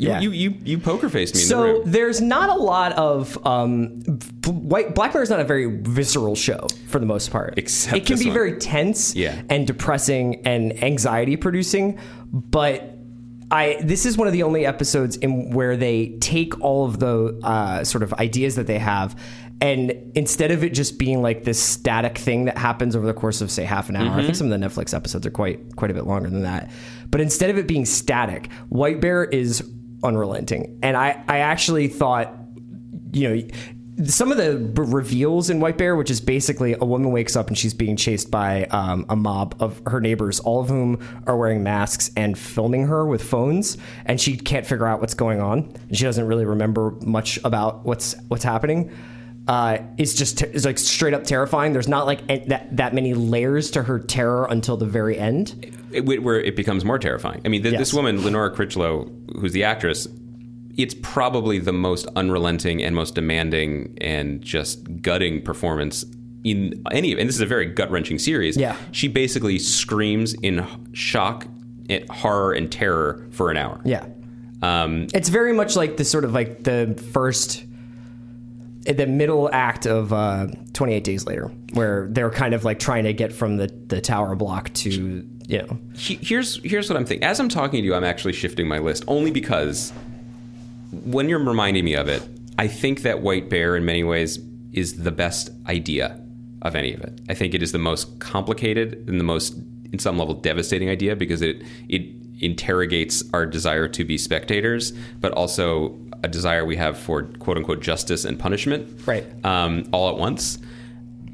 You, 0.00 0.08
Yeah. 0.08 0.20
you 0.20 0.30
you 0.30 0.54
you 0.64 0.78
poker 0.78 1.08
faced 1.08 1.34
me 1.34 1.42
in 1.42 1.44
the 1.46 1.48
So 1.48 1.62
room. 1.62 1.82
there's 1.84 2.20
not 2.20 2.48
a 2.48 2.54
lot 2.54 2.92
of 2.92 3.38
um, 3.46 4.00
White 4.46 4.94
Black 4.94 5.12
Mirror 5.12 5.24
is 5.24 5.30
not 5.30 5.40
a 5.40 5.44
very 5.44 5.66
visceral 5.82 6.34
show 6.34 6.66
for 6.88 6.98
the 6.98 7.06
most 7.06 7.30
part. 7.30 7.54
Except 7.56 7.96
it 7.96 8.06
can 8.06 8.18
be 8.18 8.26
one. 8.26 8.34
very 8.34 8.58
tense 8.58 9.14
Yeah. 9.14 9.40
and 9.50 9.66
depressing 9.66 10.40
and 10.46 10.82
anxiety 10.82 11.36
producing, 11.36 11.98
but. 12.32 12.96
I 13.52 13.78
this 13.82 14.06
is 14.06 14.16
one 14.16 14.28
of 14.28 14.32
the 14.32 14.44
only 14.44 14.64
episodes 14.64 15.16
in 15.16 15.50
where 15.50 15.76
they 15.76 16.16
take 16.20 16.60
all 16.60 16.84
of 16.86 17.00
the 17.00 17.36
uh, 17.42 17.82
sort 17.82 18.04
of 18.04 18.12
ideas 18.14 18.54
that 18.54 18.68
they 18.68 18.78
have, 18.78 19.20
and 19.60 19.92
instead 20.14 20.52
of 20.52 20.62
it 20.62 20.72
just 20.72 21.00
being 21.00 21.20
like 21.20 21.42
this 21.42 21.60
static 21.60 22.16
thing 22.16 22.44
that 22.44 22.56
happens 22.56 22.94
over 22.94 23.04
the 23.04 23.12
course 23.12 23.40
of 23.40 23.50
say 23.50 23.64
half 23.64 23.88
an 23.88 23.96
hour, 23.96 24.04
I 24.04 24.08
Mm-hmm. 24.10 24.20
think 24.26 24.36
some 24.36 24.52
of 24.52 24.60
the 24.60 24.64
Netflix 24.64 24.94
episodes 24.94 25.26
are 25.26 25.32
quite 25.32 25.74
quite 25.74 25.90
a 25.90 25.94
bit 25.94 26.06
longer 26.06 26.30
than 26.30 26.42
that. 26.42 26.70
But 27.10 27.20
instead 27.22 27.50
of 27.50 27.58
it 27.58 27.66
being 27.66 27.86
static, 27.86 28.48
White 28.68 29.00
Bear 29.00 29.24
is 29.24 29.68
unrelenting, 30.02 30.78
and 30.82 30.96
I 30.96 31.22
I 31.28 31.38
actually 31.38 31.88
thought 31.88 32.34
you 33.12 33.28
know 33.28 33.48
some 34.04 34.30
of 34.30 34.38
the 34.38 34.56
b- 34.56 34.82
reveals 34.82 35.50
in 35.50 35.60
White 35.60 35.76
Bear, 35.76 35.96
which 35.96 36.10
is 36.10 36.20
basically 36.20 36.74
a 36.80 36.84
woman 36.84 37.10
wakes 37.12 37.36
up 37.36 37.48
and 37.48 37.58
she's 37.58 37.74
being 37.74 37.96
chased 37.96 38.30
by 38.30 38.64
um, 38.66 39.04
a 39.08 39.16
mob 39.16 39.54
of 39.60 39.82
her 39.86 40.00
neighbors, 40.00 40.40
all 40.40 40.60
of 40.60 40.68
whom 40.68 40.98
are 41.26 41.36
wearing 41.36 41.62
masks 41.62 42.10
and 42.16 42.38
filming 42.38 42.86
her 42.86 43.06
with 43.06 43.22
phones, 43.22 43.76
and 44.06 44.20
she 44.20 44.36
can't 44.36 44.66
figure 44.66 44.86
out 44.86 45.00
what's 45.00 45.14
going 45.14 45.40
on, 45.40 45.72
she 45.92 46.04
doesn't 46.04 46.26
really 46.26 46.44
remember 46.46 46.92
much 47.02 47.38
about 47.44 47.84
what's 47.84 48.14
what's 48.28 48.44
happening. 48.44 48.90
Uh, 49.50 49.78
is 49.98 50.14
just 50.14 50.38
ter- 50.38 50.46
is 50.46 50.64
like 50.64 50.78
straight 50.78 51.12
up 51.12 51.24
terrifying. 51.24 51.72
There's 51.72 51.88
not 51.88 52.06
like 52.06 52.20
en- 52.28 52.46
that 52.50 52.76
that 52.76 52.94
many 52.94 53.14
layers 53.14 53.68
to 53.72 53.82
her 53.82 53.98
terror 53.98 54.46
until 54.48 54.76
the 54.76 54.86
very 54.86 55.18
end. 55.18 55.74
it, 55.92 56.22
where 56.22 56.38
it 56.40 56.54
becomes 56.54 56.84
more 56.84 57.00
terrifying. 57.00 57.40
I 57.44 57.48
mean, 57.48 57.62
th- 57.62 57.72
Yes. 57.72 57.80
this 57.80 57.92
woman, 57.94 58.22
Lenora 58.24 58.54
Crichlow, 58.54 59.10
who's 59.40 59.52
the 59.52 59.64
actress, 59.64 60.06
it's 60.76 60.94
probably 61.02 61.58
the 61.58 61.72
most 61.72 62.06
unrelenting 62.14 62.80
and 62.80 62.94
most 62.94 63.16
demanding 63.16 63.98
and 64.00 64.40
just 64.40 65.02
gutting 65.02 65.42
performance 65.42 66.04
in 66.44 66.80
any. 66.92 67.10
And 67.18 67.28
this 67.28 67.34
is 67.34 67.40
a 67.40 67.46
very 67.46 67.66
gut 67.66 67.90
wrenching 67.90 68.20
series. 68.20 68.56
Yeah. 68.56 68.76
she 68.92 69.08
basically 69.08 69.58
screams 69.58 70.32
in 70.34 70.64
shock, 70.92 71.48
eh, 71.88 72.04
horror, 72.08 72.52
and 72.52 72.70
terror 72.70 73.26
for 73.32 73.50
an 73.50 73.56
hour. 73.56 73.80
Yeah. 73.84 74.06
Um, 74.62 75.08
It's 75.12 75.28
very 75.28 75.52
much 75.52 75.74
like 75.74 75.96
the 75.96 76.04
sort 76.04 76.24
of 76.24 76.32
like 76.32 76.62
the 76.62 76.96
first, 77.12 77.64
the 78.84 79.06
middle 79.06 79.50
act 79.52 79.86
of 79.86 80.12
uh, 80.12 80.48
28 80.72 81.04
Days 81.04 81.26
Later, 81.26 81.48
where 81.74 82.08
they're 82.10 82.30
kind 82.30 82.54
of 82.54 82.64
like 82.64 82.78
trying 82.78 83.04
to 83.04 83.12
get 83.12 83.32
from 83.32 83.56
the, 83.56 83.66
the 83.86 84.00
tower 84.00 84.34
block 84.34 84.72
to, 84.74 85.26
you 85.46 85.58
know. 85.58 85.78
here's 85.94 86.62
here's 86.64 86.88
what 86.88 86.96
I'm 86.96 87.04
thinking. 87.04 87.26
As 87.26 87.40
I'm 87.40 87.48
talking 87.48 87.82
to 87.82 87.84
you, 87.84 87.94
I'm 87.94 88.04
actually 88.04 88.32
shifting 88.32 88.66
my 88.66 88.78
list 88.78 89.04
only 89.06 89.30
because 89.30 89.92
when 91.04 91.28
you're 91.28 91.38
reminding 91.38 91.84
me 91.84 91.94
of 91.94 92.08
it, 92.08 92.26
I 92.58 92.68
think 92.68 93.02
that 93.02 93.20
White 93.20 93.48
Bear 93.48 93.76
in 93.76 93.84
many 93.84 94.02
ways 94.02 94.38
is 94.72 95.02
the 95.02 95.10
best 95.10 95.50
idea 95.66 96.20
of 96.62 96.74
any 96.74 96.92
of 96.92 97.00
it. 97.00 97.20
I 97.28 97.34
think 97.34 97.54
it 97.54 97.62
is 97.62 97.72
the 97.72 97.78
most 97.78 98.18
complicated 98.20 99.08
and 99.08 99.18
the 99.18 99.24
most, 99.24 99.54
in 99.92 99.98
some 99.98 100.18
level, 100.18 100.34
devastating 100.34 100.88
idea 100.88 101.16
because 101.16 101.42
it 101.42 101.62
it 101.88 102.19
interrogates 102.40 103.22
our 103.32 103.46
desire 103.46 103.88
to 103.88 104.04
be 104.04 104.16
spectators, 104.18 104.92
but 105.20 105.32
also 105.32 105.98
a 106.22 106.28
desire 106.28 106.64
we 106.64 106.76
have 106.76 106.98
for 106.98 107.22
quote 107.24 107.56
unquote 107.56 107.80
justice 107.80 108.24
and 108.24 108.38
punishment, 108.38 109.06
Right. 109.06 109.24
Um, 109.44 109.84
all 109.92 110.10
at 110.10 110.16
once 110.16 110.58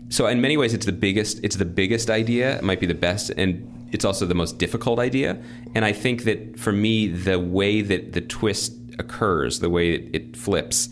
so 0.08 0.28
in 0.28 0.40
many 0.40 0.56
ways 0.56 0.72
it's 0.72 0.86
the 0.86 0.92
biggest 0.92 1.40
it's 1.42 1.56
the 1.56 1.64
biggest 1.64 2.10
idea 2.10 2.56
it 2.58 2.62
might 2.62 2.78
be 2.78 2.86
the 2.86 2.94
best 2.94 3.30
and 3.30 3.68
it's 3.90 4.04
also 4.04 4.24
the 4.24 4.36
most 4.36 4.56
difficult 4.56 5.00
idea 5.00 5.36
and 5.74 5.84
i 5.84 5.90
think 5.90 6.22
that 6.22 6.56
for 6.60 6.70
me 6.70 7.08
the 7.08 7.40
way 7.40 7.80
that 7.82 8.12
the 8.12 8.20
twist 8.20 8.72
occurs 9.00 9.58
the 9.58 9.68
way 9.68 9.94
it, 10.12 10.36
flips 10.36 10.90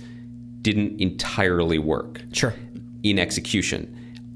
didn't 0.63 1.01
entirely 1.01 1.79
work 1.79 2.23
Sure. 2.33 2.55
in 3.05 3.21
execution 3.21 3.87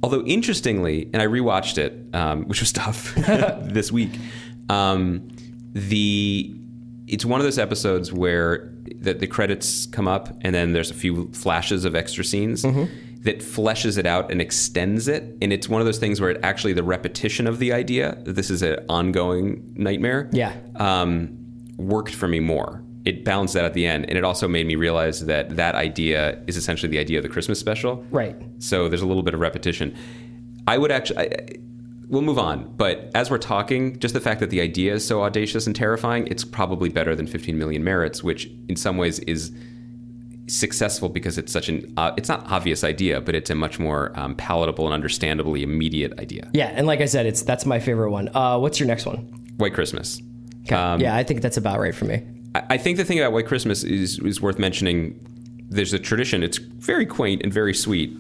although 0.04 0.22
interestingly 0.22 1.10
and 1.12 1.20
i 1.20 1.26
rewatched 1.26 1.76
it 1.76 1.92
um, 2.14 2.44
which 2.44 2.60
was 2.60 2.70
tough 2.82 3.14
this 3.16 3.90
week 3.90 4.12
um, 4.68 5.26
the 5.72 6.54
it's 7.06 7.24
one 7.24 7.40
of 7.40 7.44
those 7.44 7.58
episodes 7.58 8.12
where 8.12 8.72
that 8.96 9.20
the 9.20 9.26
credits 9.26 9.86
come 9.86 10.06
up, 10.06 10.28
and 10.42 10.54
then 10.54 10.72
there's 10.72 10.90
a 10.90 10.94
few 10.94 11.30
flashes 11.32 11.84
of 11.84 11.94
extra 11.94 12.24
scenes. 12.24 12.64
That 13.22 13.40
fleshes 13.40 13.98
it 13.98 14.06
out 14.06 14.30
and 14.30 14.40
extends 14.40 15.08
it, 15.08 15.36
and 15.42 15.52
it's 15.52 15.68
one 15.68 15.80
of 15.82 15.86
those 15.86 15.98
things 15.98 16.20
where 16.20 16.30
it 16.30 16.40
actually 16.44 16.72
the 16.72 16.84
repetition 16.84 17.48
of 17.48 17.58
the 17.58 17.72
idea 17.72 18.16
that 18.24 18.34
this 18.34 18.48
is 18.48 18.62
an 18.62 18.78
ongoing 18.88 19.74
nightmare. 19.76 20.30
Yeah. 20.32 20.54
um, 20.76 21.36
worked 21.76 22.14
for 22.14 22.28
me 22.28 22.38
more. 22.40 22.82
It 23.04 23.24
balanced 23.24 23.54
that 23.54 23.64
at 23.64 23.74
the 23.74 23.86
end, 23.86 24.06
and 24.08 24.16
it 24.16 24.24
also 24.24 24.46
made 24.46 24.66
me 24.66 24.76
realize 24.76 25.26
that 25.26 25.56
that 25.56 25.74
idea 25.74 26.42
is 26.46 26.56
essentially 26.56 26.90
the 26.90 26.98
idea 26.98 27.18
of 27.18 27.22
the 27.24 27.28
Christmas 27.28 27.58
special. 27.58 28.04
Right. 28.10 28.36
So 28.60 28.88
there's 28.88 29.02
a 29.02 29.06
little 29.06 29.22
bit 29.24 29.34
of 29.34 29.40
repetition. 29.40 29.96
I 30.66 30.78
would 30.78 30.92
actually. 30.92 31.18
I, 31.18 31.36
we'll 32.08 32.22
move 32.22 32.38
on, 32.38 32.74
but 32.76 33.10
as 33.14 33.30
we're 33.30 33.38
talking, 33.38 33.98
just 33.98 34.14
the 34.14 34.20
fact 34.20 34.40
that 34.40 34.50
the 34.50 34.60
idea 34.60 34.94
is 34.94 35.06
so 35.06 35.22
audacious 35.22 35.66
and 35.66 35.76
terrifying, 35.76 36.26
it's 36.28 36.44
probably 36.44 36.88
better 36.88 37.14
than 37.14 37.26
15 37.26 37.56
Million 37.58 37.84
Merits, 37.84 38.22
which 38.22 38.50
in 38.68 38.76
some 38.76 38.96
ways 38.96 39.18
is 39.20 39.52
successful 40.46 41.10
because 41.10 41.36
it's 41.36 41.52
such 41.52 41.68
an 41.68 41.92
uh, 41.98 42.12
it's 42.16 42.28
not 42.28 42.50
obvious 42.50 42.82
idea, 42.82 43.20
but 43.20 43.34
it's 43.34 43.50
a 43.50 43.54
much 43.54 43.78
more 43.78 44.18
um, 44.18 44.34
palatable 44.34 44.86
and 44.86 44.94
understandably 44.94 45.62
immediate 45.62 46.18
idea. 46.18 46.50
Yeah, 46.54 46.72
and 46.74 46.86
like 46.86 47.00
I 47.00 47.04
said, 47.04 47.26
it's 47.26 47.42
that's 47.42 47.66
my 47.66 47.78
favorite 47.78 48.10
one. 48.10 48.34
Uh, 48.34 48.58
what's 48.58 48.80
your 48.80 48.86
next 48.86 49.06
one? 49.06 49.18
White 49.58 49.74
Christmas. 49.74 50.20
Okay. 50.62 50.74
Um, 50.74 51.00
yeah, 51.00 51.16
I 51.16 51.22
think 51.22 51.42
that's 51.42 51.56
about 51.56 51.78
right 51.78 51.94
for 51.94 52.06
me. 52.06 52.26
I 52.54 52.62
I 52.70 52.78
think 52.78 52.96
the 52.96 53.04
thing 53.04 53.18
about 53.18 53.32
White 53.32 53.46
Christmas 53.46 53.84
is 53.84 54.18
is 54.20 54.40
worth 54.40 54.58
mentioning. 54.58 55.20
There's 55.70 55.92
a 55.92 55.98
tradition. 55.98 56.42
It's 56.42 56.56
very 56.56 57.04
quaint 57.04 57.42
and 57.42 57.52
very 57.52 57.74
sweet 57.74 58.16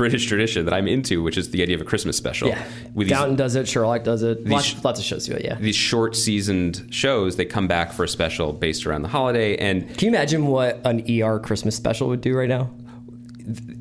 British 0.00 0.26
tradition 0.26 0.64
that 0.64 0.72
I'm 0.72 0.88
into, 0.88 1.22
which 1.22 1.36
is 1.36 1.50
the 1.50 1.60
idea 1.60 1.74
of 1.74 1.82
a 1.82 1.84
Christmas 1.84 2.16
special. 2.16 2.48
Yeah, 2.48 2.64
With 2.94 3.08
these, 3.08 3.16
Downton 3.16 3.36
does 3.36 3.54
it. 3.54 3.68
Sherlock 3.68 4.02
does 4.02 4.22
it. 4.22 4.46
Lots, 4.46 4.82
lots 4.82 4.98
of 4.98 5.04
shows 5.04 5.26
do 5.26 5.34
it. 5.34 5.44
Yeah. 5.44 5.56
these 5.60 5.76
short 5.76 6.16
seasoned 6.16 6.86
shows, 6.90 7.36
they 7.36 7.44
come 7.44 7.68
back 7.68 7.92
for 7.92 8.04
a 8.04 8.08
special 8.08 8.54
based 8.54 8.86
around 8.86 9.02
the 9.02 9.08
holiday, 9.08 9.56
and 9.58 9.86
Can 9.98 10.06
you 10.06 10.14
imagine 10.14 10.46
what 10.46 10.80
an 10.86 11.04
ER 11.22 11.38
Christmas 11.38 11.76
special 11.76 12.08
would 12.08 12.22
do 12.22 12.34
right 12.34 12.48
now? 12.48 12.70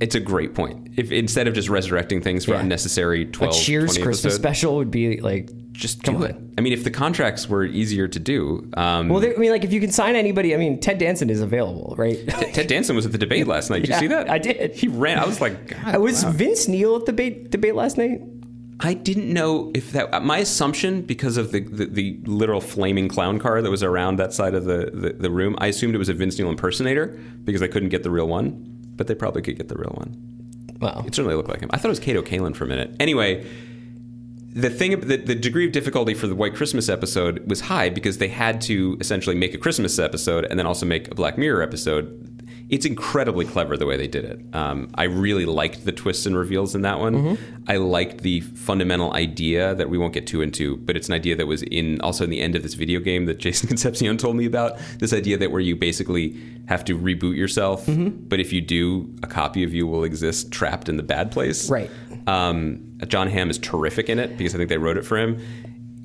it's 0.01 0.15
a 0.15 0.19
great 0.19 0.55
point. 0.55 0.87
If 0.95 1.11
instead 1.11 1.47
of 1.47 1.53
just 1.53 1.69
resurrecting 1.69 2.21
things 2.21 2.43
for 2.45 2.51
Yeah. 2.51 2.61
unnecessary 2.61 3.25
12, 3.25 3.53
A 3.53 3.57
Cheers 3.57 3.91
Christmas 3.97 4.19
episodes, 4.25 4.35
special 4.35 4.75
would 4.77 4.89
be 4.89 5.21
like 5.21 5.49
just 5.79 6.03
come 6.03 6.17
do 6.17 6.23
on. 6.25 6.29
it. 6.29 6.35
I 6.57 6.61
mean, 6.61 6.73
if 6.73 6.83
the 6.83 6.91
contracts 6.91 7.47
were 7.47 7.63
easier 7.63 8.07
to 8.07 8.19
do, 8.19 8.69
um, 8.75 9.09
Well, 9.09 9.21
they, 9.21 9.33
I 9.33 9.37
mean, 9.37 9.51
like 9.51 9.63
if 9.63 9.71
you 9.71 9.79
can 9.79 9.91
sign 9.91 10.15
anybody, 10.15 10.53
I 10.53 10.57
mean, 10.57 10.79
Ted 10.79 10.97
Danson 10.97 11.29
is 11.29 11.41
available, 11.41 11.95
right? 11.97 12.17
Ted 12.53 12.67
Danson 12.67 12.95
was 12.95 13.05
at 13.05 13.11
the 13.11 13.17
debate 13.17 13.47
last 13.47 13.69
night. 13.69 13.79
Did 13.83 13.89
Yeah, 13.89 13.95
you 13.95 14.01
see 14.01 14.07
that? 14.07 14.29
I 14.29 14.37
did. 14.37 14.75
He 14.75 14.87
ran. 14.87 15.17
I 15.19 15.25
was 15.25 15.39
like, 15.41 15.67
God, 15.67 15.97
was 15.99 16.23
wow. 16.25 16.31
Vince 16.31 16.67
Neil 16.67 16.95
at 16.97 17.05
the 17.05 17.11
debate 17.13 17.49
debate 17.51 17.75
last 17.75 17.97
night? 17.97 18.21
I 18.81 18.93
didn't 18.93 19.31
know 19.33 19.71
if 19.73 19.91
that. 19.91 20.23
My 20.23 20.37
assumption, 20.37 21.01
because 21.01 21.35
of 21.37 21.51
the, 21.51 21.59
the, 21.61 21.85
the 21.85 22.19
literal 22.25 22.61
flaming 22.61 23.09
clown 23.09 23.37
car 23.39 23.61
that 23.61 23.69
was 23.69 23.83
around 23.83 24.17
that 24.19 24.33
side 24.33 24.53
of 24.53 24.65
the, 24.65 24.89
the, 24.93 25.13
the 25.13 25.29
room, 25.31 25.55
I 25.59 25.67
assumed 25.67 25.95
it 25.95 25.97
was 25.97 26.07
a 26.09 26.13
Vince 26.13 26.37
Neil 26.37 26.49
impersonator 26.49 27.07
because 27.43 27.61
I 27.61 27.67
couldn't 27.67 27.89
get 27.89 28.03
the 28.03 28.11
real 28.11 28.27
one, 28.27 28.65
but 28.95 29.07
they 29.07 29.15
probably 29.15 29.41
could 29.41 29.57
get 29.57 29.67
the 29.67 29.75
real 29.75 29.93
one. 29.97 30.15
Wow. 30.79 31.03
It 31.05 31.13
certainly 31.13 31.35
looked 31.35 31.49
like 31.49 31.59
him. 31.59 31.69
I 31.73 31.77
thought 31.77 31.87
it 31.87 31.89
was 31.89 31.99
Kato 31.99 32.21
Kaelin 32.21 32.55
for 32.55 32.63
a 32.63 32.67
minute. 32.67 32.95
Anyway, 33.01 33.45
the 34.51 34.69
thing, 34.69 34.99
the, 34.99 35.17
the 35.17 35.35
degree 35.35 35.65
of 35.65 35.71
difficulty 35.71 36.13
for 36.13 36.27
the 36.27 36.35
White 36.35 36.55
Christmas 36.55 36.89
episode 36.89 37.47
was 37.47 37.61
high 37.61 37.89
because 37.89 38.17
they 38.17 38.27
had 38.27 38.61
to 38.61 38.97
essentially 38.99 39.35
make 39.35 39.53
a 39.53 39.57
Christmas 39.57 39.99
episode 39.99 40.45
and 40.45 40.57
then 40.57 40.65
also 40.65 40.85
make 40.85 41.09
a 41.11 41.15
Black 41.15 41.37
Mirror 41.37 41.61
episode. 41.61 42.25
It's 42.69 42.85
incredibly 42.85 43.45
clever 43.45 43.77
the 43.77 43.87
way 43.87 43.97
they 43.97 44.07
did 44.07 44.25
it. 44.25 44.39
Um, 44.53 44.91
I 44.93 45.05
really 45.05 45.45
liked 45.45 45.85
the 45.85 45.91
twists 45.91 46.27
and 46.27 46.37
reveals 46.37 46.75
in 46.75 46.83
that 46.83 46.99
one. 46.99 47.37
I 47.67 47.77
liked 47.77 48.19
the 48.21 48.41
fundamental 48.41 49.11
idea 49.13 49.73
that 49.73 49.89
we 49.89 49.97
won't 49.97 50.13
get 50.13 50.27
too 50.27 50.41
into, 50.41 50.77
but 50.77 50.95
it's 50.95 51.07
an 51.07 51.15
idea 51.15 51.35
that 51.35 51.47
was 51.47 51.63
in 51.63 51.99
also 52.01 52.23
in 52.23 52.29
the 52.29 52.41
end 52.41 52.55
of 52.55 52.61
this 52.61 52.75
video 52.75 52.99
game 52.99 53.25
that 53.25 53.39
Jason 53.39 53.67
Concepcion 53.67 54.17
told 54.17 54.35
me 54.35 54.45
about. 54.45 54.77
This 54.99 55.13
idea 55.13 55.37
that 55.37 55.51
where 55.51 55.61
you 55.61 55.75
basically 55.75 56.39
have 56.67 56.85
to 56.85 56.97
reboot 56.97 57.35
yourself, 57.35 57.85
but 57.87 58.39
if 58.39 58.53
you 58.53 58.61
do, 58.61 59.11
a 59.23 59.27
copy 59.27 59.63
of 59.63 59.73
you 59.73 59.87
will 59.87 60.03
exist 60.03 60.51
trapped 60.51 60.87
in 60.89 60.97
the 60.97 61.03
bad 61.03 61.31
place. 61.31 61.71
Right. 61.71 61.89
Um, 62.29 62.97
Jon 63.07 63.27
Hamm 63.29 63.49
is 63.49 63.57
terrific 63.57 64.09
in 64.09 64.19
it 64.19 64.37
because 64.37 64.53
I 64.53 64.57
think 64.57 64.69
they 64.69 64.77
wrote 64.77 64.97
it 64.97 65.05
for 65.05 65.17
him. 65.17 65.37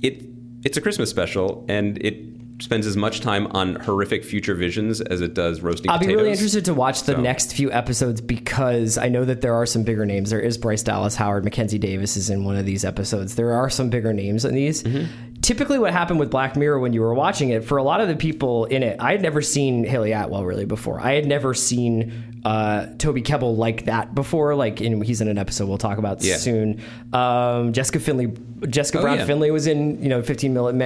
It 0.03 0.25
it's 0.65 0.77
a 0.77 0.81
Christmas 0.81 1.11
special, 1.11 1.65
and 1.69 1.99
it 2.03 2.17
spends 2.61 2.87
as 2.87 2.97
much 2.97 3.21
time 3.21 3.49
on 3.49 3.75
horrific 3.75 4.25
future 4.25 4.55
visions 4.55 5.01
as 5.01 5.21
it 5.21 5.35
does 5.35 5.61
roasting 5.61 5.91
I'll 5.91 5.99
be 5.99 6.07
really 6.07 6.31
interested 6.31 6.65
to 6.67 6.73
watch 6.73 7.03
the 7.03 7.13
So- 7.15 7.21
next 7.21 7.53
few 7.53 7.71
episodes 7.73 8.21
because 8.21 8.97
I 8.97 9.09
know 9.09 9.25
that 9.25 9.41
there 9.41 9.55
are 9.55 9.67
some 9.67 9.83
bigger 9.83 10.07
names. 10.07 10.31
There 10.31 10.41
is 10.41 10.57
Bryce 10.57 10.85
Dallas 10.85 11.17
Howard, 11.17 11.45
Mackenzie 11.45 11.81
Davis 11.81 12.17
is 12.17 12.31
in 12.31 12.45
one 12.45 12.57
of 12.57 12.65
these 12.65 12.85
episodes. 12.85 13.35
There 13.35 13.53
are 13.53 13.69
some 13.69 13.91
bigger 13.91 14.13
names 14.13 14.45
in 14.45 14.55
these. 14.55 14.85
Mm-hmm. 14.85 15.07
Typically, 15.45 15.79
what 15.79 15.93
happened 15.93 16.19
with 16.19 16.31
Black 16.31 16.57
Mirror 16.57 16.79
when 16.79 16.95
you 16.95 17.03
were 17.03 17.13
watching 17.13 17.51
it, 17.51 17.65
for 17.67 17.77
a 17.77 17.83
lot 17.83 18.01
of 18.01 18.09
the 18.09 18.17
people 18.17 18.65
in 18.65 18.83
it, 18.83 18.97
I 18.99 19.13
had 19.13 19.21
never 19.21 19.43
seen 19.43 19.85
Hayley 19.85 20.13
Atwell 20.13 20.43
really 20.43 20.65
before. 20.65 20.99
I 20.99 21.13
had 21.13 21.27
never 21.27 21.53
seen 21.53 22.41
uh, 22.47 22.87
Toby 22.97 23.21
Kebbell 23.21 23.55
like 23.55 23.85
that 23.85 24.15
before. 24.15 24.55
Like, 24.55 24.81
in, 24.81 25.03
he's 25.03 25.21
in 25.21 25.29
an 25.29 25.37
episode 25.37 25.69
we'll 25.69 25.77
talk 25.77 25.99
about 25.99 26.23
Yeah. 26.25 26.37
soon. 26.39 26.81
Um, 27.13 27.75
Jessica 27.75 28.01
Findlay, 28.01 28.33
Jessica 28.71 29.01
Oh, 29.01 29.03
Brown 29.03 29.19
yeah. 29.19 29.27
Findlay 29.27 29.51
was 29.51 29.67
in 29.67 30.03
you 30.03 30.09
know 30.09 30.23
15 30.23 30.55
million, 30.55 30.79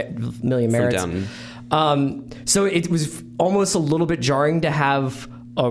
million 0.42 0.72
merits. 0.72 1.04
Um, 1.70 2.28
so 2.44 2.64
it 2.64 2.90
was 2.90 3.22
almost 3.38 3.76
a 3.76 3.78
little 3.78 4.06
bit 4.08 4.18
jarring 4.18 4.62
to 4.62 4.72
have 4.72 5.28
a 5.56 5.70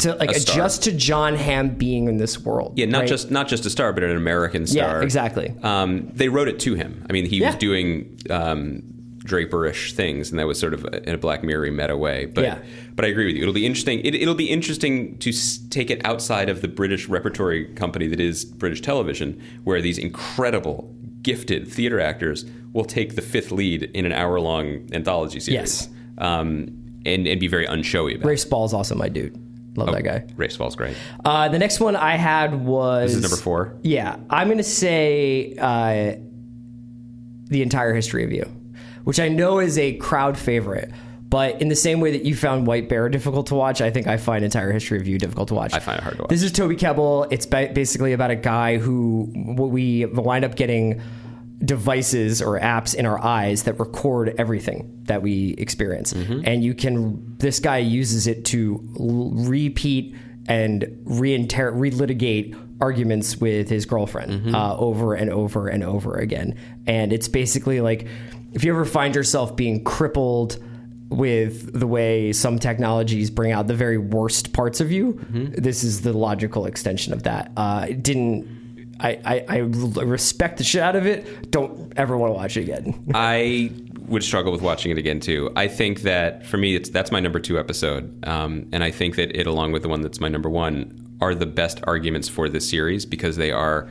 to 0.00 0.14
like 0.16 0.30
adjust 0.30 0.82
to 0.84 0.92
Jon 0.92 1.34
Hamm 1.36 1.70
being 1.70 2.08
in 2.08 2.16
this 2.16 2.40
world. 2.40 2.74
Yeah, 2.76 2.86
not 2.86 3.00
right? 3.00 3.08
just 3.08 3.30
not 3.30 3.48
just 3.48 3.64
a 3.66 3.70
star, 3.70 3.92
but 3.92 4.02
an 4.02 4.16
American 4.16 4.66
star. 4.66 4.98
Yeah, 4.98 5.02
exactly. 5.02 5.54
Um, 5.62 6.08
they 6.14 6.28
wrote 6.28 6.48
it 6.48 6.58
to 6.60 6.74
him. 6.74 7.04
I 7.08 7.12
mean, 7.12 7.26
he 7.26 7.40
was 7.42 7.54
doing 7.56 8.18
um, 8.30 8.82
Draperish 9.24 9.92
things, 9.92 10.30
and 10.30 10.38
that 10.38 10.46
was 10.46 10.58
sort 10.58 10.74
of 10.74 10.84
in 11.04 11.14
a 11.14 11.18
Black 11.18 11.42
Mirror 11.42 11.70
meta 11.72 11.96
way. 11.96 12.26
But 12.26 12.44
Yeah. 12.44 12.58
but 12.94 13.04
I 13.04 13.08
agree 13.08 13.26
with 13.26 13.36
you. 13.36 13.42
It'll 13.42 13.54
be 13.54 13.64
interesting. 13.66 14.00
It, 14.00 14.14
it'll 14.14 14.34
be 14.34 14.50
interesting 14.50 15.16
to 15.18 15.30
s- 15.30 15.58
take 15.70 15.90
it 15.90 16.04
outside 16.04 16.48
of 16.48 16.60
the 16.60 16.68
British 16.68 17.08
repertory 17.08 17.64
company 17.74 18.06
that 18.08 18.20
is 18.20 18.44
British 18.44 18.80
television, 18.82 19.40
where 19.64 19.80
these 19.80 19.96
incredible, 19.98 20.94
gifted 21.22 21.66
theater 21.68 22.00
actors 22.00 22.44
will 22.72 22.84
take 22.84 23.14
the 23.14 23.22
fifth 23.22 23.50
lead 23.52 23.84
in 23.94 24.04
an 24.04 24.12
hour-long 24.12 24.88
anthology 24.92 25.40
series. 25.40 25.54
Yes. 25.54 25.88
Um, 26.18 26.80
and, 27.06 27.26
and 27.26 27.38
be 27.40 27.48
very 27.48 27.66
unshowy 27.66 28.16
about 28.16 28.26
Rafe 28.26 28.40
Spall's 28.40 28.72
also 28.74 28.94
my 28.94 29.08
dude. 29.08 29.38
Love 29.76 29.92
that 29.92 30.02
guy. 30.02 30.24
Rafe 30.36 30.52
Spall's 30.52 30.76
great. 30.76 30.96
Uh, 31.24 31.48
the 31.48 31.58
next 31.58 31.80
one 31.80 31.96
I 31.96 32.16
had 32.16 32.64
was 32.64 33.10
This 33.12 33.16
is 33.16 33.22
number 33.22 33.36
four. 33.42 33.76
Yeah, 33.82 34.16
I'm 34.30 34.48
gonna 34.48 34.62
say 34.62 35.54
uh, 35.58 36.16
the 37.48 37.62
entire 37.62 37.92
history 37.94 38.24
of 38.24 38.32
you, 38.32 38.44
which 39.04 39.18
I 39.18 39.28
know 39.28 39.58
is 39.58 39.78
a 39.78 39.94
crowd 39.94 40.38
favorite. 40.38 40.90
But 41.34 41.60
in 41.60 41.66
the 41.68 41.74
same 41.74 41.98
way 41.98 42.12
that 42.12 42.24
you 42.24 42.36
found 42.36 42.68
White 42.68 42.88
Bear 42.88 43.08
difficult 43.08 43.48
to 43.48 43.56
watch, 43.56 43.80
I 43.80 43.90
think 43.90 44.06
I 44.06 44.18
find 44.18 44.44
Entire 44.44 44.70
History 44.70 45.00
of 45.00 45.08
You 45.08 45.18
difficult 45.18 45.48
to 45.48 45.54
watch. 45.54 45.74
I 45.74 45.80
find 45.80 45.98
it 45.98 46.04
hard 46.04 46.14
to 46.16 46.22
watch. 46.22 46.28
This 46.28 46.44
is 46.44 46.52
Toby 46.52 46.76
Kebbell. 46.76 47.26
It's 47.32 47.44
basically 47.44 48.12
about 48.12 48.30
a 48.30 48.36
guy 48.36 48.78
who 48.78 49.32
we 49.34 50.04
wind 50.04 50.44
up 50.44 50.54
getting 50.54 51.00
devices 51.64 52.42
or 52.42 52.58
apps 52.60 52.94
in 52.94 53.06
our 53.06 53.22
eyes 53.22 53.62
that 53.64 53.78
record 53.80 54.34
everything 54.38 55.00
that 55.04 55.22
we 55.22 55.54
experience. 55.58 56.12
And 56.12 56.62
you 56.64 56.74
can, 56.74 57.36
this 57.38 57.60
guy 57.60 57.78
uses 57.78 58.26
it 58.26 58.44
to 58.46 58.80
l- 58.98 59.30
repeat 59.34 60.14
and 60.46 60.84
reinter- 61.04 61.72
relitigate 61.72 62.54
arguments 62.80 63.38
with 63.38 63.68
his 63.68 63.86
girlfriend 63.86 64.54
uh, 64.54 64.76
over 64.76 65.14
and 65.14 65.30
over 65.30 65.68
and 65.68 65.82
over 65.84 66.16
again. 66.16 66.58
And 66.86 67.12
it's 67.12 67.28
basically 67.28 67.80
like 67.80 68.06
if 68.52 68.62
you 68.64 68.72
ever 68.72 68.84
find 68.84 69.14
yourself 69.14 69.56
being 69.56 69.82
crippled 69.84 70.58
with 71.08 71.78
the 71.78 71.86
way 71.86 72.32
some 72.32 72.58
technologies 72.58 73.30
bring 73.30 73.52
out 73.52 73.68
the 73.68 73.74
very 73.74 73.98
worst 73.98 74.52
parts 74.52 74.80
of 74.80 74.90
you, 74.90 75.20
this 75.30 75.84
is 75.84 76.02
the 76.02 76.12
logical 76.12 76.66
extension 76.66 77.12
of 77.12 77.22
that. 77.22 77.52
Uh, 77.56 77.86
it 77.88 78.02
didn't. 78.02 78.63
I, 79.00 79.20
I, 79.24 79.44
I 79.48 79.56
respect 79.58 80.58
the 80.58 80.64
shit 80.64 80.82
out 80.82 80.96
of 80.96 81.06
it. 81.06 81.50
Don't 81.50 81.92
ever 81.96 82.16
want 82.16 82.30
to 82.30 82.34
watch 82.34 82.56
it 82.56 82.62
again. 82.62 83.04
I 83.14 83.72
would 84.06 84.22
struggle 84.22 84.52
with 84.52 84.62
watching 84.62 84.92
it 84.92 84.98
again 84.98 85.20
too. 85.20 85.50
I 85.56 85.68
think 85.68 86.02
that 86.02 86.46
for 86.46 86.56
me, 86.56 86.74
it's 86.74 86.90
that's 86.90 87.10
my 87.10 87.20
number 87.20 87.40
two 87.40 87.58
episode, 87.58 88.24
um, 88.26 88.66
and 88.72 88.84
I 88.84 88.90
think 88.90 89.16
that 89.16 89.34
it, 89.34 89.46
along 89.46 89.72
with 89.72 89.82
the 89.82 89.88
one 89.88 90.02
that's 90.02 90.20
my 90.20 90.28
number 90.28 90.50
one, 90.50 91.16
are 91.20 91.34
the 91.34 91.46
best 91.46 91.80
arguments 91.84 92.28
for 92.28 92.48
this 92.48 92.68
series 92.68 93.06
because 93.06 93.36
they 93.36 93.50
are 93.50 93.88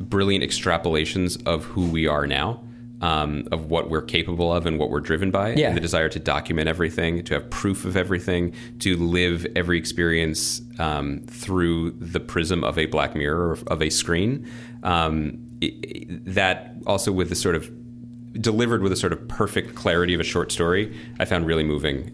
brilliant 0.00 0.44
extrapolations 0.44 1.44
of 1.46 1.64
who 1.64 1.86
we 1.88 2.06
are 2.06 2.26
now. 2.26 2.60
Um, 3.00 3.44
of 3.52 3.70
what 3.70 3.90
we're 3.90 4.02
capable 4.02 4.52
of 4.52 4.66
and 4.66 4.76
what 4.76 4.90
we're 4.90 4.98
driven 4.98 5.30
by, 5.30 5.54
Yeah. 5.54 5.68
and 5.68 5.76
the 5.76 5.80
desire 5.80 6.08
to 6.08 6.18
document 6.18 6.68
everything, 6.68 7.22
to 7.24 7.34
have 7.34 7.48
proof 7.48 7.84
of 7.84 7.96
everything, 7.96 8.52
to 8.80 8.96
live 8.96 9.46
every 9.54 9.78
experience 9.78 10.62
um, 10.80 11.20
through 11.28 11.92
the 11.92 12.18
prism 12.18 12.64
of 12.64 12.76
a 12.76 12.86
black 12.86 13.14
mirror 13.14 13.50
or 13.50 13.58
of 13.68 13.80
a 13.82 13.88
screen. 13.90 14.44
Um, 14.82 15.38
i- 15.62 15.72
i- 15.86 16.06
that 16.26 16.74
also 16.88 17.12
with 17.12 17.28
the 17.28 17.36
sort 17.36 17.54
of 17.54 17.70
delivered 18.32 18.82
with 18.82 18.90
a 18.90 18.96
sort 18.96 19.12
of 19.12 19.28
perfect 19.28 19.76
clarity 19.76 20.12
of 20.12 20.18
a 20.20 20.24
short 20.24 20.50
story, 20.50 20.92
I 21.20 21.24
found 21.24 21.46
really 21.46 21.64
moving. 21.64 22.10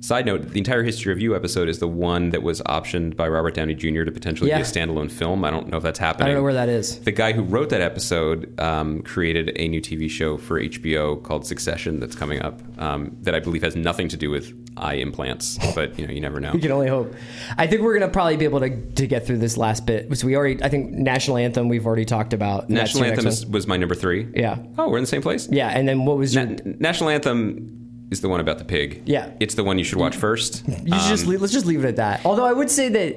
Side 0.00 0.26
note: 0.26 0.50
the 0.50 0.58
entire 0.58 0.84
history 0.84 1.12
of 1.12 1.20
you 1.20 1.34
episode 1.34 1.68
is 1.68 1.80
the 1.80 1.88
one 1.88 2.30
that 2.30 2.42
was 2.42 2.60
optioned 2.62 3.16
by 3.16 3.26
Robert 3.26 3.54
Downey 3.54 3.74
Jr. 3.74 4.04
to 4.04 4.12
potentially 4.12 4.48
Yeah. 4.48 4.58
be 4.58 4.62
a 4.62 4.64
standalone 4.64 5.10
film. 5.10 5.44
I 5.44 5.50
don't 5.50 5.68
know 5.68 5.76
if 5.76 5.82
that's 5.82 5.98
happening. 5.98 6.26
I 6.26 6.28
don't 6.28 6.36
know 6.38 6.42
where 6.44 6.54
that 6.54 6.68
is. 6.68 7.00
The 7.00 7.10
guy 7.10 7.32
who 7.32 7.42
wrote 7.42 7.70
that 7.70 7.80
episode 7.80 8.58
um, 8.60 9.02
created 9.02 9.52
a 9.56 9.66
new 9.66 9.80
TV 9.80 10.08
show 10.08 10.36
for 10.36 10.60
HBO 10.60 11.20
called 11.22 11.46
Succession 11.46 11.98
that's 11.98 12.14
coming 12.14 12.40
up. 12.40 12.60
Um, 12.78 13.16
that 13.22 13.34
I 13.34 13.40
believe 13.40 13.62
has 13.62 13.74
nothing 13.74 14.08
to 14.08 14.16
do 14.16 14.30
with 14.30 14.54
eye 14.76 14.94
implants, 14.94 15.58
but 15.74 15.98
you 15.98 16.06
know, 16.06 16.12
you 16.12 16.20
never 16.20 16.38
know. 16.38 16.52
You 16.58 16.60
can 16.60 16.70
only 16.72 16.86
hope. 16.88 17.12
I 17.56 17.66
think 17.66 17.82
we're 17.82 17.98
gonna 17.98 18.10
probably 18.10 18.36
be 18.36 18.44
able 18.44 18.60
to, 18.60 18.70
to 18.92 19.06
get 19.08 19.26
through 19.26 19.38
this 19.38 19.56
last 19.56 19.84
bit. 19.84 20.16
So 20.16 20.26
we 20.28 20.36
already, 20.36 20.62
I 20.62 20.68
think, 20.68 20.92
national 20.92 21.36
anthem 21.38 21.68
we've 21.68 21.86
already 21.86 22.04
talked 22.04 22.32
about. 22.32 22.70
National 22.70 23.04
anthem 23.04 23.26
is, 23.26 23.44
was 23.46 23.66
my 23.66 23.76
number 23.76 23.96
three. 23.96 24.28
Yeah. 24.34 24.58
Oh, 24.78 24.88
we're 24.88 24.98
in 24.98 25.02
the 25.02 25.08
same 25.08 25.22
place. 25.22 25.48
Yeah, 25.50 25.68
and 25.68 25.88
then 25.88 26.04
what 26.04 26.18
was 26.18 26.34
your? 26.36 26.46
National 26.64 27.10
anthem 27.10 27.77
is 28.10 28.20
the 28.20 28.28
one 28.28 28.40
about 28.40 28.58
the 28.58 28.64
pig. 28.64 29.02
Yeah. 29.06 29.30
it's 29.40 29.54
the 29.54 29.64
one 29.64 29.78
you 29.78 29.84
should 29.84 29.98
watch 29.98 30.16
first. 30.16 30.66
You 30.68 30.74
should 30.76 31.08
just 31.08 31.26
leave, 31.26 31.40
let's 31.40 31.52
just 31.52 31.66
leave 31.66 31.84
it 31.84 31.88
at 31.88 31.96
that. 31.96 32.24
Although 32.24 32.46
I 32.46 32.52
would 32.52 32.70
say 32.70 32.88
that 32.88 33.16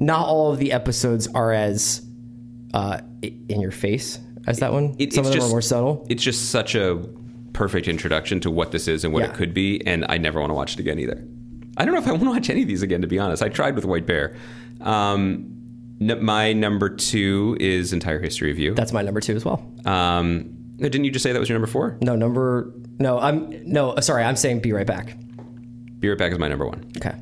not 0.00 0.26
all 0.28 0.52
of 0.52 0.58
the 0.58 0.72
episodes 0.72 1.26
are 1.34 1.52
as 1.52 2.02
uh, 2.74 3.00
in 3.22 3.60
your 3.60 3.70
face 3.72 4.20
as 4.46 4.58
that 4.60 4.72
one. 4.72 4.94
It- 4.98 5.12
Some 5.12 5.24
of 5.26 5.32
them 5.32 5.40
just- 5.40 5.48
are 5.48 5.50
more 5.50 5.62
subtle. 5.62 6.06
It's 6.08 6.22
just 6.22 6.50
such 6.50 6.74
a 6.74 7.04
perfect 7.52 7.88
introduction 7.88 8.38
to 8.40 8.50
what 8.50 8.70
this 8.70 8.86
is 8.86 9.02
and 9.04 9.12
what 9.12 9.24
Yeah. 9.24 9.30
it 9.30 9.34
could 9.34 9.52
be, 9.52 9.84
and 9.86 10.04
I 10.08 10.18
never 10.18 10.38
want 10.38 10.50
to 10.50 10.54
watch 10.54 10.74
it 10.74 10.78
again 10.80 10.98
either. 11.00 11.22
I 11.76 11.84
don't 11.84 11.94
know 11.94 12.00
if 12.00 12.06
I 12.06 12.10
want 12.12 12.22
to 12.24 12.30
watch 12.30 12.50
any 12.50 12.62
of 12.62 12.68
these 12.68 12.82
again, 12.82 13.00
to 13.02 13.08
be 13.08 13.18
honest. 13.18 13.42
I 13.42 13.48
tried 13.48 13.74
with 13.74 13.84
White 13.84 14.06
Bear. 14.06 14.36
Um, 14.80 15.50
n- 16.00 16.24
my 16.24 16.52
number 16.52 16.88
two 16.90 17.56
is 17.58 17.92
Entire 17.92 18.20
History 18.20 18.50
of 18.52 18.58
You. 18.58 18.74
That's 18.74 18.92
my 18.92 19.02
number 19.02 19.20
two 19.20 19.34
as 19.34 19.44
well. 19.44 19.68
Um, 19.84 20.54
didn't 20.78 21.04
you 21.04 21.10
just 21.10 21.22
say 21.22 21.32
that 21.32 21.38
was 21.40 21.48
your 21.48 21.56
number 21.58 21.70
four? 21.70 21.98
No 22.00 22.14
number. 22.16 22.72
No, 22.98 23.18
I'm 23.18 23.50
no. 23.70 23.90
uh, 23.92 24.00
Sorry, 24.00 24.22
I'm 24.24 24.36
saying 24.36 24.60
be 24.60 24.72
right 24.72 24.86
back. 24.86 25.16
Be 26.00 26.08
Right 26.08 26.16
Back 26.18 26.30
is 26.32 26.38
my 26.38 26.46
number 26.48 26.64
one. 26.66 26.84
Okay. 26.96 27.12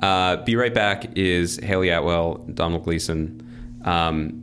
Uh, 0.00 0.36
Be 0.44 0.54
Right 0.54 0.72
Back 0.72 1.16
is 1.16 1.58
Hayley 1.62 1.88
Atwell, 1.88 2.36
Domhnall 2.54 2.80
Gleeson. 2.80 3.44
Um, 3.84 4.40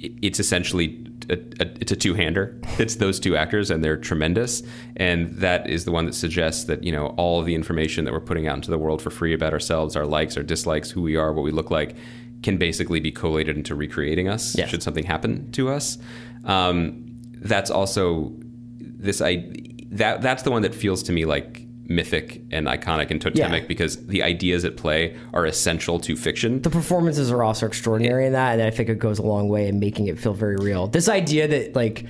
it- 0.00 0.12
it's 0.20 0.38
essentially 0.40 1.02
a, 1.30 1.34
a, 1.60 1.66
it's 1.80 1.90
a 1.92 1.96
two-hander. 1.96 2.60
It's 2.78 2.96
those 2.96 3.18
two 3.18 3.34
actors, 3.34 3.70
and 3.70 3.82
they're 3.82 3.96
tremendous. 3.96 4.62
And 4.96 5.30
that 5.36 5.66
is 5.70 5.86
the 5.86 5.92
one 5.92 6.04
that 6.04 6.14
suggests 6.14 6.64
that 6.64 6.84
you 6.84 6.92
know 6.92 7.06
all 7.16 7.40
of 7.40 7.46
the 7.46 7.54
information 7.54 8.04
that 8.04 8.12
we're 8.12 8.20
putting 8.20 8.46
out 8.46 8.56
into 8.56 8.70
the 8.70 8.76
world 8.78 9.00
for 9.00 9.08
free 9.10 9.32
about 9.32 9.54
ourselves, 9.54 9.96
our 9.96 10.04
likes, 10.04 10.36
our 10.36 10.42
dislikes, 10.42 10.90
who 10.90 11.00
we 11.00 11.16
are, 11.16 11.32
what 11.32 11.42
we 11.42 11.50
look 11.52 11.70
like, 11.70 11.96
can 12.42 12.58
basically 12.58 13.00
be 13.00 13.10
collated 13.10 13.56
into 13.56 13.74
recreating 13.74 14.28
us. 14.28 14.54
Yes. 14.58 14.68
Should 14.68 14.82
something 14.82 15.04
happen 15.04 15.50
to 15.52 15.70
us, 15.70 15.96
um, 16.44 17.15
that's 17.36 17.70
also 17.70 18.32
this. 18.80 19.20
I 19.20 19.50
that 19.90 20.20
that's 20.22 20.42
the 20.42 20.50
one 20.50 20.62
that 20.62 20.74
feels 20.74 21.02
to 21.04 21.12
me 21.12 21.24
like 21.24 21.62
mythic 21.88 22.42
and 22.50 22.66
iconic 22.66 23.12
and 23.12 23.20
totemic 23.20 23.62
Yeah. 23.62 23.68
because 23.68 24.04
the 24.08 24.22
ideas 24.24 24.64
at 24.64 24.76
play 24.76 25.16
are 25.32 25.46
essential 25.46 26.00
to 26.00 26.16
fiction. 26.16 26.60
The 26.62 26.70
performances 26.70 27.30
are 27.30 27.44
also 27.44 27.64
extraordinary 27.66 28.26
in 28.26 28.32
that, 28.32 28.54
and 28.54 28.62
I 28.62 28.70
think 28.70 28.88
it 28.88 28.98
goes 28.98 29.20
a 29.20 29.22
long 29.22 29.48
way 29.48 29.68
in 29.68 29.78
making 29.78 30.08
it 30.08 30.18
feel 30.18 30.32
very 30.34 30.56
real. 30.56 30.88
This 30.88 31.08
idea 31.08 31.46
that 31.46 31.76
like 31.76 32.04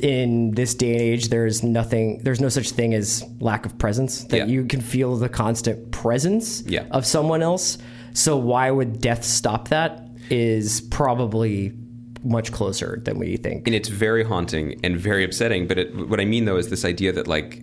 in 0.00 0.52
this 0.52 0.74
day 0.74 0.92
and 0.92 1.00
age, 1.00 1.28
there's 1.30 1.64
nothing, 1.64 2.20
there's 2.22 2.40
no 2.40 2.48
such 2.48 2.70
thing 2.70 2.94
as 2.94 3.24
lack 3.40 3.66
of 3.66 3.76
presence. 3.78 4.22
That 4.24 4.36
Yeah. 4.36 4.46
you 4.46 4.64
can 4.64 4.80
feel 4.80 5.16
the 5.16 5.28
constant 5.28 5.90
presence 5.90 6.62
of 6.92 7.04
someone 7.04 7.42
else. 7.42 7.78
So 8.12 8.36
why 8.36 8.70
would 8.70 9.00
death 9.00 9.24
stop 9.24 9.68
that? 9.70 10.06
Is 10.30 10.80
probably 10.82 11.72
much 12.24 12.52
closer 12.52 13.00
than 13.04 13.18
we 13.18 13.36
think. 13.36 13.66
and 13.66 13.74
it's 13.74 13.88
very 13.88 14.24
haunting 14.24 14.78
and 14.82 14.96
very 14.98 15.24
upsetting. 15.24 15.66
But 15.66 15.78
it, 15.78 16.08
what 16.08 16.20
I 16.20 16.24
mean 16.24 16.44
though 16.44 16.56
is 16.56 16.68
this 16.68 16.84
idea 16.84 17.12
that 17.12 17.26
like 17.28 17.62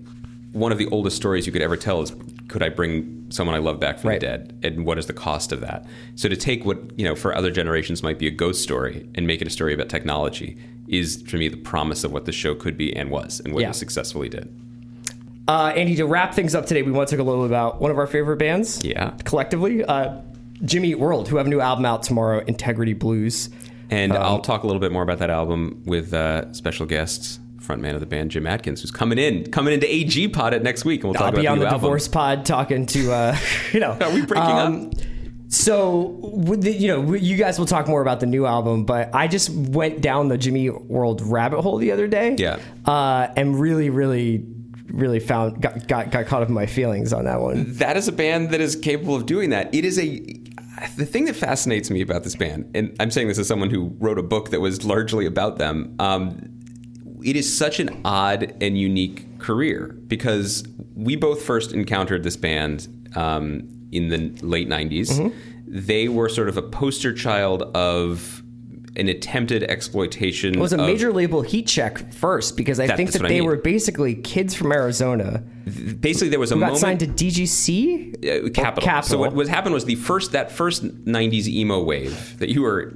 one 0.53 0.71
of 0.71 0.77
the 0.77 0.87
oldest 0.87 1.15
stories 1.17 1.45
you 1.45 1.51
could 1.51 1.61
ever 1.61 1.75
tell 1.77 2.01
is 2.01 2.13
could 2.47 2.63
I 2.63 2.69
bring 2.69 3.25
someone 3.29 3.55
I 3.55 3.59
love 3.59 3.79
back 3.79 3.99
from 3.99 4.09
Right. 4.11 4.19
the 4.19 4.25
dead, 4.27 4.59
and 4.63 4.85
what 4.85 4.97
is 4.97 5.07
the 5.07 5.13
cost 5.13 5.51
of 5.51 5.59
that? 5.61 5.85
So 6.15 6.29
to 6.29 6.35
take 6.37 6.63
what 6.65 6.77
you 6.97 7.03
know 7.05 7.15
for 7.15 7.35
other 7.35 7.51
generations 7.51 8.03
might 8.03 8.19
be 8.19 8.27
a 8.27 8.31
ghost 8.31 8.61
story 8.63 9.07
and 9.15 9.27
make 9.27 9.41
it 9.41 9.47
a 9.47 9.51
story 9.51 9.73
about 9.73 9.89
technology 9.89 10.57
is 10.87 11.23
for 11.27 11.37
me 11.37 11.47
the 11.49 11.57
promise 11.57 12.03
of 12.03 12.11
what 12.11 12.25
the 12.25 12.31
show 12.31 12.53
could 12.55 12.77
be 12.77 12.95
and 12.95 13.09
was, 13.09 13.39
and 13.43 13.53
what 13.53 13.61
Yeah. 13.61 13.71
it 13.71 13.75
successfully 13.75 14.29
did. 14.29 14.47
Uh, 15.47 15.73
Andy, 15.75 15.95
to 15.95 16.05
wrap 16.05 16.33
things 16.33 16.55
up 16.55 16.65
today, 16.65 16.81
we 16.81 16.91
want 16.91 17.07
to 17.09 17.15
talk 17.15 17.23
a 17.23 17.27
little 17.27 17.45
about 17.45 17.79
one 17.81 17.91
of 17.91 17.97
our 17.99 18.07
favorite 18.07 18.37
bands. 18.37 18.83
Yeah. 18.83 19.11
Collectively, 19.25 19.83
uh, 19.83 20.13
Jimmy 20.63 20.89
Eat 20.91 20.99
World, 20.99 21.27
who 21.27 21.37
have 21.37 21.45
a 21.45 21.49
new 21.49 21.59
album 21.61 21.85
out 21.85 22.01
tomorrow, 22.01 22.43
Integrity 22.47 22.93
Blues. 22.93 23.49
And 23.89 24.13
Um, 24.13 24.23
I'll 24.23 24.39
talk 24.39 24.63
a 24.63 24.67
little 24.67 24.79
bit 24.79 24.91
more 24.91 25.03
about 25.03 25.19
that 25.19 25.29
album 25.29 25.81
with 25.85 26.13
uh, 26.13 26.51
special 26.53 26.85
guests, 26.85 27.39
frontman 27.61 27.93
of 27.93 27.99
the 27.99 28.05
band 28.05 28.31
Jim 28.31 28.45
Adkins, 28.47 28.81
who's 28.81 28.91
coming 28.91 29.17
in, 29.17 29.51
coming 29.51 29.73
into 29.73 29.91
AG 29.91 30.27
Pod 30.29 30.53
it 30.53 30.63
next 30.63 30.85
week, 30.85 31.01
and 31.01 31.09
we'll 31.09 31.13
talk 31.13 31.23
I'll 31.23 31.29
about 31.29 31.41
be 31.41 31.47
on 31.47 31.57
new 31.57 31.63
the 31.63 31.67
album. 31.67 31.81
divorce 31.81 32.07
pod 32.07 32.45
talking 32.45 32.85
to, 32.87 33.11
uh, 33.11 33.37
you 33.73 33.79
know. 33.79 33.91
Are 34.01 34.11
we 34.11 34.25
breaking 34.25 34.49
um, 34.49 34.87
up? 34.87 34.93
So, 35.47 36.19
the, 36.57 36.71
you 36.71 36.87
know, 36.87 37.13
you 37.13 37.37
guys 37.37 37.59
will 37.59 37.67
talk 37.67 37.87
more 37.87 38.01
about 38.01 38.19
the 38.19 38.25
new 38.25 38.45
album, 38.45 38.83
but 38.83 39.13
I 39.13 39.27
just 39.27 39.49
went 39.51 40.01
down 40.01 40.27
the 40.27 40.37
Jimmy 40.37 40.69
World 40.69 41.21
rabbit 41.21 41.61
hole 41.61 41.77
the 41.77 41.91
other 41.91 42.07
day. 42.07 42.35
Yeah. 42.37 42.59
Uh, 42.83 43.27
and 43.37 43.57
really, 43.59 43.89
really, 43.89 44.43
really 44.87 45.19
found, 45.19 45.61
got, 45.61 45.87
got, 45.87 46.11
got 46.11 46.25
caught 46.25 46.41
up 46.41 46.49
in 46.49 46.53
my 46.53 46.65
feelings 46.65 47.13
on 47.13 47.25
that 47.25 47.39
one. 47.41 47.73
that 47.75 47.95
is 47.95 48.07
a 48.07 48.11
band 48.11 48.49
that 48.49 48.59
is 48.59 48.75
capable 48.75 49.15
of 49.15 49.27
doing 49.27 49.51
that. 49.51 49.73
It 49.73 49.85
is 49.85 49.99
a 49.99 50.19
the 50.97 51.05
thing 51.05 51.25
that 51.25 51.35
fascinates 51.35 51.89
me 51.89 52.01
about 52.01 52.23
this 52.23 52.35
band, 52.35 52.71
and 52.75 52.95
I'm 52.99 53.11
saying 53.11 53.27
this 53.27 53.37
as 53.37 53.47
someone 53.47 53.69
who 53.69 53.95
wrote 53.99 54.19
a 54.19 54.23
book 54.23 54.49
that 54.49 54.61
was 54.61 54.83
largely 54.83 55.25
about 55.25 55.57
them. 55.57 55.95
Um, 55.99 56.51
it 57.23 57.35
is 57.35 57.57
such 57.57 57.79
an 57.79 58.01
odd 58.05 58.55
and 58.61 58.77
unique 58.77 59.39
career 59.39 59.97
because 60.07 60.63
we 60.95 61.15
both 61.15 61.41
first 61.41 61.73
encountered 61.73 62.23
this 62.23 62.37
band 62.37 63.09
um, 63.15 63.67
in 63.91 64.09
the 64.09 64.29
late 64.45 64.69
90s. 64.69 65.09
Mm-hmm. 65.09 65.37
They 65.67 66.07
were 66.07 66.29
sort 66.29 66.49
of 66.49 66.57
a 66.57 66.61
poster 66.61 67.13
child 67.13 67.63
of 67.75 68.43
an 68.97 69.07
attempted 69.09 69.63
exploitation. 69.63 70.55
It 70.55 70.59
was 70.59 70.73
a 70.73 70.79
of- 70.79 70.87
major 70.87 71.11
label 71.11 71.41
heat 71.41 71.67
check 71.67 72.13
first 72.13 72.55
because 72.57 72.79
I 72.79 72.87
That- 72.87 72.97
think 72.97 73.11
that 73.11 73.21
what 73.21 73.25
I 73.31 73.33
they 73.33 73.39
mean. 73.41 73.49
were 73.49 73.57
basically 73.57 74.15
kids 74.15 74.53
from 74.53 74.71
Arizona 74.71 75.43
Basically, 75.99 76.29
there 76.29 76.39
was 76.39 76.51
a 76.51 76.55
got 76.55 76.59
moment. 76.59 76.77
signed 76.79 76.99
to 76.99 77.07
DGC. 77.07 78.13
uh, 78.23 78.45
Or 78.45 78.49
Capitol. 78.49 79.01
So 79.03 79.17
what, 79.17 79.33
what 79.33 79.47
happened 79.47 79.73
was 79.73 79.85
the 79.85 79.95
first 79.95 80.31
that 80.33 80.51
first 80.51 80.83
'90s 81.05 81.47
emo 81.47 81.81
wave 81.83 82.37
that 82.37 82.49
you 82.49 82.61
were 82.61 82.93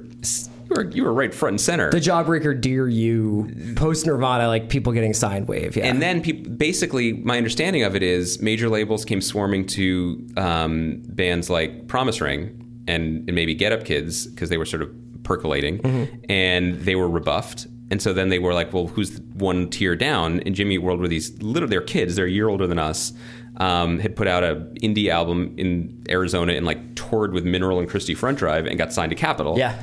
you 0.68 0.76
were 0.76 0.90
you 0.90 1.02
were 1.02 1.12
right 1.12 1.34
front 1.34 1.54
and 1.54 1.60
center. 1.60 1.90
the 1.90 1.98
Jawbreaker, 1.98 2.58
Dear 2.60 2.86
You, 2.88 3.50
post 3.74 4.06
Nirvana, 4.06 4.46
like 4.46 4.68
people 4.68 4.92
getting 4.92 5.14
signed 5.14 5.48
wave. 5.48 5.76
Yeah. 5.76 5.86
and 5.86 6.00
then 6.00 6.22
people, 6.22 6.52
basically, 6.52 7.12
my 7.14 7.36
understanding 7.38 7.82
of 7.82 7.96
it 7.96 8.04
is 8.04 8.40
major 8.40 8.68
labels 8.68 9.04
came 9.04 9.20
swarming 9.20 9.66
to 9.66 10.24
um, 10.36 11.02
bands 11.08 11.50
like 11.50 11.88
Promise 11.88 12.20
Ring 12.20 12.82
and, 12.86 13.28
and 13.28 13.34
maybe 13.34 13.52
Get 13.52 13.72
Up 13.72 13.84
Kids 13.84 14.28
because 14.28 14.48
they 14.48 14.58
were 14.58 14.64
sort 14.64 14.82
of 14.82 14.90
percolating, 15.22 15.80
and 16.28 16.80
they 16.80 16.94
were 16.94 17.08
rebuffed. 17.08 17.66
And 17.92 18.00
so 18.00 18.12
then 18.12 18.28
they 18.28 18.38
were 18.38 18.54
like, 18.54 18.72
"Well, 18.72 18.86
who's 18.86 19.20
one 19.34 19.68
tier 19.68 19.96
down?" 19.96 20.40
And 20.40 20.54
Jimmy 20.54 20.78
World 20.78 21.00
were 21.00 21.08
these 21.08 21.42
little, 21.42 21.68
they're 21.68 21.80
kids, 21.80 22.14
they're 22.16 22.26
a 22.26 22.30
year 22.30 22.48
older 22.48 22.66
than 22.66 22.78
us. 22.78 23.12
Um, 23.56 23.98
had 23.98 24.14
put 24.16 24.26
out 24.28 24.42
a 24.44 24.56
indie 24.80 25.08
album 25.08 25.54
in 25.58 26.02
Arizona 26.08 26.52
and 26.54 26.64
like 26.64 26.94
toured 26.94 27.32
with 27.32 27.44
Mineral 27.44 27.78
and 27.80 27.88
Christie 27.88 28.14
Front 28.14 28.38
Drive 28.38 28.64
and 28.66 28.78
got 28.78 28.92
signed 28.92 29.10
to 29.10 29.16
Capitol. 29.16 29.58
Yeah. 29.58 29.74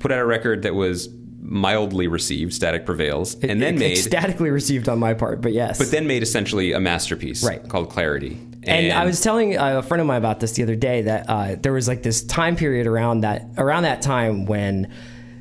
put 0.00 0.10
out 0.10 0.18
a 0.18 0.26
record 0.26 0.62
that 0.62 0.74
was 0.74 1.08
mildly 1.40 2.08
received, 2.08 2.52
Static 2.52 2.84
Prevails, 2.84 3.36
and 3.42 3.62
then 3.62 3.78
made 3.78 3.94
statically 3.96 4.50
received 4.50 4.88
on 4.88 4.98
my 4.98 5.14
part, 5.14 5.40
but 5.40 5.52
yes. 5.52 5.78
but 5.78 5.90
then 5.92 6.06
made 6.06 6.22
essentially 6.22 6.72
a 6.72 6.80
masterpiece 6.80 7.42
Right. 7.44 7.66
called 7.68 7.88
Clarity. 7.88 8.38
And, 8.64 8.92
I 8.92 9.04
was 9.04 9.20
telling 9.20 9.56
uh, 9.58 9.78
a 9.78 9.82
friend 9.82 10.00
of 10.00 10.06
mine 10.06 10.18
about 10.18 10.40
this 10.40 10.52
the 10.52 10.62
other 10.62 10.76
day 10.76 11.02
that 11.02 11.28
uh, 11.28 11.56
there 11.60 11.72
was 11.72 11.88
like 11.88 12.02
this 12.02 12.22
time 12.22 12.56
period 12.56 12.86
around 12.86 13.22
that 13.22 13.46
around 13.58 13.82
that 13.84 14.02
time 14.02 14.46
when 14.46 14.92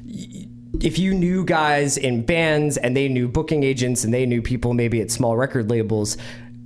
y- 0.06 0.48
if 0.82 0.98
you 0.98 1.14
knew 1.14 1.46
guys 1.46 1.98
in 1.98 2.26
bands 2.26 2.78
and 2.78 2.98
they 2.98 3.08
knew 3.08 3.28
booking 3.28 3.64
agents 3.64 4.04
and 4.04 4.14
they 4.14 4.26
knew 4.26 4.42
people 4.42 4.74
maybe 4.74 5.02
at 5.02 5.12
small 5.12 5.38
record 5.38 5.70
labels, 5.70 6.18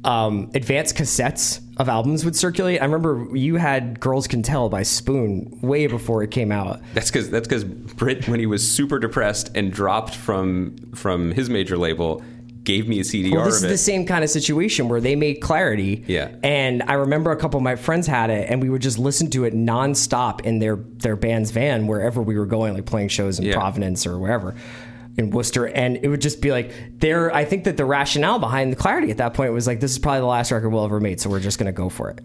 um, 0.05 0.49
advanced 0.53 0.95
cassettes 0.95 1.59
of 1.77 1.89
albums 1.89 2.23
would 2.23 2.35
circulate. 2.35 2.79
I 2.81 2.85
remember 2.85 3.27
you 3.35 3.55
had 3.55 3.99
"Girls 3.99 4.27
Can 4.27 4.41
Tell" 4.43 4.69
by 4.69 4.83
Spoon 4.83 5.59
way 5.61 5.87
before 5.87 6.23
it 6.23 6.31
came 6.31 6.51
out. 6.51 6.79
that's 6.93 7.11
because 7.11 7.29
that's 7.29 7.47
because 7.47 7.63
Britt, 7.65 8.29
when 8.29 8.39
he 8.39 8.45
was 8.45 8.69
super 8.69 8.99
depressed 8.99 9.51
and 9.55 9.73
dropped 9.73 10.15
from 10.15 10.77
from 10.95 11.31
his 11.31 11.49
major 11.49 11.77
label, 11.77 12.23
gave 12.65 12.87
me 12.87 12.99
a 12.99 13.03
CDR 13.03 13.31
Well, 13.33 13.45
this 13.45 13.55
is 13.55 13.61
the 13.61 13.77
same 13.77 14.05
kind 14.05 14.23
of 14.23 14.29
situation 14.29 14.89
where 14.89 14.99
they 14.99 15.15
made 15.15 15.35
Clarity. 15.35 16.03
Yeah. 16.07 16.35
And 16.43 16.83
I 16.83 16.93
remember 16.93 17.31
a 17.31 17.37
couple 17.37 17.57
of 17.57 17.63
my 17.63 17.75
friends 17.77 18.07
had 18.07 18.29
it, 18.29 18.49
and 18.49 18.61
we 18.61 18.69
would 18.69 18.81
just 18.81 18.97
listen 18.99 19.29
to 19.31 19.45
it 19.45 19.53
nonstop 19.53 20.41
in 20.41 20.59
their 20.59 20.75
their 20.75 21.15
band's 21.15 21.51
van 21.51 21.87
wherever 21.87 22.21
we 22.21 22.37
were 22.37 22.45
going, 22.45 22.73
like 22.73 22.85
playing 22.85 23.07
shows 23.09 23.39
in 23.39 23.45
Yeah. 23.45 23.53
Providence 23.53 24.05
or 24.05 24.19
wherever. 24.19 24.55
In 25.17 25.29
Worcester, 25.29 25.65
and 25.65 25.97
it 26.03 26.09
would 26.09 26.19
just 26.19 26.41
be 26.41 26.51
like 26.51 26.73
there. 26.99 27.33
I 27.33 27.45
think 27.45 27.63
that 27.63 27.77
the 27.77 27.85
rationale 27.85 28.37
behind 28.37 28.73
the 28.73 28.75
clarity 28.75 29.11
at 29.11 29.17
that 29.19 29.33
point 29.33 29.53
was 29.53 29.65
like, 29.65 29.79
this 29.79 29.91
is 29.91 29.97
probably 29.99 30.19
the 30.19 30.25
last 30.25 30.51
record 30.51 30.69
we'll 30.71 30.83
ever 30.83 30.99
make, 30.99 31.21
so 31.21 31.29
we're 31.29 31.39
just 31.39 31.57
going 31.57 31.67
to 31.67 31.71
go 31.71 31.87
for 31.87 32.09
it. 32.09 32.19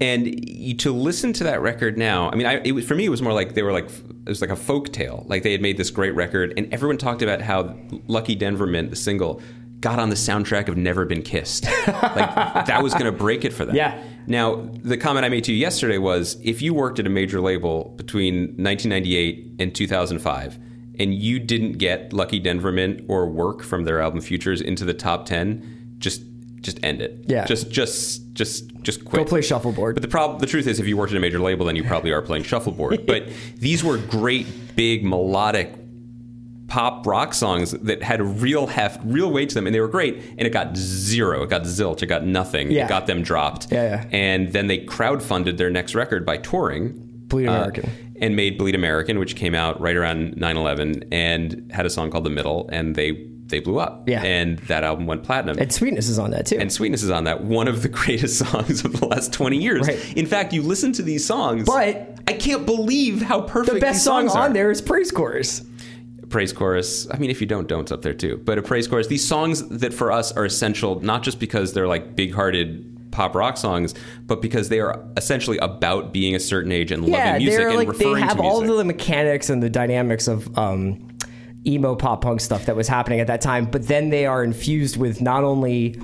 and 0.00 0.26
you, 0.46 0.74
to 0.74 0.92
listen 0.92 1.32
to 1.34 1.44
that 1.44 1.62
record 1.62 1.96
now, 1.96 2.28
I 2.30 2.34
mean, 2.34 2.46
I, 2.46 2.60
it 2.62 2.72
was, 2.72 2.84
for 2.86 2.94
me, 2.94 3.06
it 3.06 3.08
was 3.08 3.22
more 3.22 3.32
like 3.32 3.54
they 3.54 3.62
were 3.62 3.72
like 3.72 3.86
it 3.86 4.28
was 4.28 4.42
like 4.42 4.50
a 4.50 4.56
folk 4.56 4.92
tale. 4.92 5.24
Like 5.26 5.42
they 5.42 5.52
had 5.52 5.62
made 5.62 5.78
this 5.78 5.88
great 5.90 6.14
record, 6.14 6.52
and 6.58 6.70
everyone 6.74 6.98
talked 6.98 7.22
about 7.22 7.40
how 7.40 7.74
"Lucky 8.08 8.34
Denver 8.34 8.66
Mint," 8.66 8.90
the 8.90 8.96
single, 8.96 9.40
got 9.84 9.98
on 9.98 10.08
the 10.08 10.16
soundtrack 10.16 10.68
of 10.68 10.78
"Never 10.78 11.04
Been 11.04 11.22
Kissed." 11.22 11.64
like 11.86 12.66
that 12.66 12.82
was 12.82 12.94
going 12.94 13.04
to 13.04 13.12
break 13.12 13.44
it 13.44 13.52
for 13.52 13.66
them. 13.66 13.76
Yeah. 13.76 14.02
Now, 14.26 14.70
the 14.82 14.96
comment 14.96 15.26
I 15.26 15.28
made 15.28 15.44
to 15.44 15.52
you 15.52 15.58
yesterday 15.58 15.98
was, 15.98 16.38
if 16.42 16.62
you 16.62 16.72
worked 16.72 16.98
at 16.98 17.06
a 17.06 17.10
major 17.10 17.40
label 17.40 17.90
between 17.96 18.56
1998 18.56 19.56
and 19.60 19.74
2005. 19.74 20.58
And 20.96 21.12
you 21.12 21.40
didn't 21.40 21.72
get 21.78 22.12
Lucky 22.12 22.38
Denver 22.38 22.70
Mint 22.70 23.04
or 23.08 23.28
work 23.28 23.64
from 23.64 23.82
their 23.82 24.00
album 24.00 24.20
Futures 24.20 24.60
into 24.60 24.84
the 24.84 24.94
top 24.94 25.26
10, 25.26 25.96
just 25.98 26.22
just 26.60 26.82
end 26.84 27.02
it. 27.02 27.24
Yeah. 27.26 27.44
Just 27.46 27.68
just 27.68 28.32
just 28.32 28.72
just 28.82 29.04
quit. 29.04 29.24
Go 29.24 29.28
play 29.28 29.42
shuffleboard. 29.42 29.96
But 29.96 30.02
the 30.02 30.08
problem, 30.08 30.38
the 30.38 30.46
truth 30.46 30.68
is, 30.68 30.78
if 30.78 30.86
you 30.86 30.96
worked 30.96 31.12
at 31.12 31.16
a 31.16 31.20
major 31.20 31.40
label, 31.40 31.66
then 31.66 31.74
you 31.74 31.82
probably 31.82 32.12
are 32.12 32.22
playing 32.22 32.44
shuffleboard. 32.44 33.06
but 33.08 33.28
these 33.56 33.82
were 33.82 33.98
great, 33.98 34.46
big, 34.76 35.04
melodic 35.04 35.74
pop 36.66 37.06
rock 37.06 37.34
songs 37.34 37.72
that 37.72 38.02
had 38.02 38.22
real 38.40 38.66
heft, 38.66 39.00
real 39.04 39.30
weight 39.30 39.48
to 39.50 39.54
them, 39.54 39.66
and 39.66 39.74
they 39.74 39.80
were 39.80 39.88
great. 39.88 40.16
And 40.38 40.42
it 40.42 40.50
got 40.50 40.76
zero, 40.76 41.42
it 41.42 41.50
got 41.50 41.62
zilch, 41.62 42.02
it 42.02 42.06
got 42.06 42.24
nothing. 42.24 42.70
Yeah. 42.70 42.86
It 42.86 42.88
got 42.88 43.06
them 43.06 43.22
dropped. 43.22 43.70
Yeah, 43.70 43.82
yeah. 43.82 44.08
And 44.12 44.52
then 44.52 44.66
they 44.66 44.78
crowdfunded 44.84 45.56
their 45.58 45.70
next 45.70 45.94
record 45.94 46.24
by 46.24 46.38
touring. 46.38 47.00
Bleed 47.28 47.48
uh, 47.48 47.52
American. 47.52 47.90
and 48.20 48.36
made 48.36 48.58
Bleed 48.58 48.74
American, 48.74 49.18
which 49.18 49.34
came 49.36 49.54
out 49.54 49.80
right 49.80 49.96
around 49.96 50.36
9/11, 50.36 51.08
and 51.12 51.70
had 51.72 51.86
a 51.86 51.90
song 51.90 52.10
called 52.10 52.24
The 52.24 52.30
Middle, 52.30 52.68
and 52.72 52.94
they 52.94 53.28
they 53.46 53.60
blew 53.60 53.78
up. 53.78 54.08
Yeah. 54.08 54.22
And 54.22 54.58
that 54.60 54.84
album 54.84 55.06
went 55.06 55.22
platinum. 55.22 55.58
and 55.58 55.70
Sweetness 55.70 56.08
is 56.08 56.18
on 56.18 56.30
that 56.30 56.46
too. 56.46 56.56
And 56.58 56.72
Sweetness 56.72 57.02
is 57.02 57.10
on 57.10 57.24
that. 57.24 57.44
One 57.44 57.68
of 57.68 57.82
the 57.82 57.88
greatest 58.00 58.38
songs 58.38 58.84
of 58.86 58.98
the 58.98 59.06
last 59.06 59.34
20 59.34 59.58
years. 59.58 59.86
Right. 59.86 60.16
In 60.16 60.24
fact, 60.24 60.54
you 60.54 60.62
listen 60.62 60.92
to 60.94 61.02
these 61.02 61.24
songs. 61.26 61.66
But- 61.66 62.10
I 62.26 62.32
can't 62.32 62.64
believe 62.64 63.20
how 63.20 63.42
perfect 63.42 63.74
the 63.74 63.80
best 63.80 64.02
song 64.02 64.30
on 64.30 64.36
are. 64.50 64.52
there 64.54 64.70
is 64.70 64.80
Praise 64.80 65.10
Chorus. 65.10 65.62
Praise 66.34 66.52
chorus. 66.52 67.08
I 67.12 67.18
mean, 67.18 67.30
if 67.30 67.40
you 67.40 67.46
don't, 67.46 67.68
don't's 67.68 67.92
up 67.92 68.02
there 68.02 68.12
too. 68.12 68.38
But 68.44 68.58
a 68.58 68.62
praise 68.62 68.88
chorus. 68.88 69.06
These 69.06 69.24
songs 69.24 69.68
that 69.68 69.94
for 69.94 70.10
us 70.10 70.32
are 70.32 70.44
essential, 70.44 70.98
not 70.98 71.22
just 71.22 71.38
because 71.38 71.74
they're 71.74 71.86
like 71.86 72.16
big 72.16 72.34
hearted 72.34 73.08
pop 73.12 73.36
rock 73.36 73.56
songs, 73.56 73.94
but 74.26 74.42
because 74.42 74.68
they 74.68 74.80
are 74.80 75.00
essentially 75.16 75.58
about 75.58 76.12
being 76.12 76.34
a 76.34 76.40
certain 76.40 76.72
age 76.72 76.90
and 76.90 77.06
Yeah, 77.06 77.18
loving 77.34 77.42
music 77.44 77.60
and 77.66 77.76
like 77.76 77.86
they 77.86 78.04
referring 78.06 78.24
have 78.24 78.36
to 78.38 78.42
all 78.42 78.62
music. 78.62 78.70
of 78.72 78.78
the 78.78 78.84
mechanics 78.84 79.48
and 79.48 79.62
the 79.62 79.70
dynamics 79.70 80.26
of 80.26 80.58
um, 80.58 81.06
emo 81.64 81.94
pop 81.94 82.22
punk 82.22 82.40
stuff 82.40 82.66
that 82.66 82.74
was 82.74 82.88
happening 82.88 83.20
at 83.20 83.28
that 83.28 83.40
time, 83.40 83.66
but 83.66 83.86
then 83.86 84.10
they 84.10 84.26
are 84.26 84.42
infused 84.42 84.96
with 84.96 85.20
not 85.20 85.44
only 85.44 86.00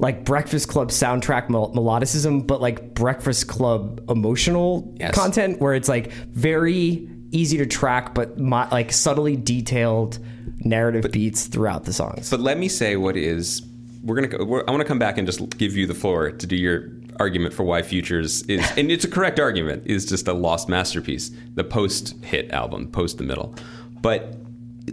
like 0.00 0.26
Breakfast 0.26 0.68
Club 0.68 0.90
soundtrack 0.90 1.48
mel- 1.48 1.72
melodicism, 1.72 2.46
but 2.46 2.60
like 2.60 2.92
Breakfast 2.92 3.48
Club 3.48 4.02
emotional 4.10 4.94
Yes. 5.00 5.14
content, 5.14 5.62
where 5.62 5.72
it's 5.72 5.88
like 5.88 6.12
very 6.12 7.08
easy 7.32 7.58
to 7.58 7.66
track, 7.66 8.14
but 8.14 8.38
like 8.38 8.92
subtly 8.92 9.36
detailed 9.36 10.18
narrative 10.60 11.10
beats 11.10 11.46
throughout 11.46 11.84
the 11.84 11.92
songs. 11.92 12.30
But 12.30 12.40
let 12.40 12.58
me 12.58 12.68
say 12.68 12.96
what 12.96 13.16
is. 13.16 13.62
We're 14.04 14.14
gonna. 14.16 14.28
go- 14.28 14.44
We're, 14.44 14.64
I 14.66 14.70
want 14.70 14.80
to 14.82 14.86
come 14.88 14.98
back 14.98 15.18
and 15.18 15.26
just 15.26 15.56
give 15.58 15.76
you 15.76 15.86
the 15.86 15.94
floor 15.94 16.30
to 16.30 16.46
do 16.46 16.56
your 16.56 16.88
argument 17.20 17.54
for 17.54 17.62
why 17.62 17.82
Futures 17.82 18.42
is, 18.42 18.68
and 18.76 18.90
it's 18.90 19.04
a 19.04 19.08
correct 19.10 19.38
argument, 19.38 19.82
is 19.86 20.06
just 20.06 20.26
a 20.28 20.32
lost 20.32 20.68
masterpiece. 20.68 21.30
The 21.54 21.64
post-hit 21.64 22.50
album, 22.50 22.88
post 22.88 23.18
the 23.18 23.24
middle, 23.24 23.54
but 24.00 24.36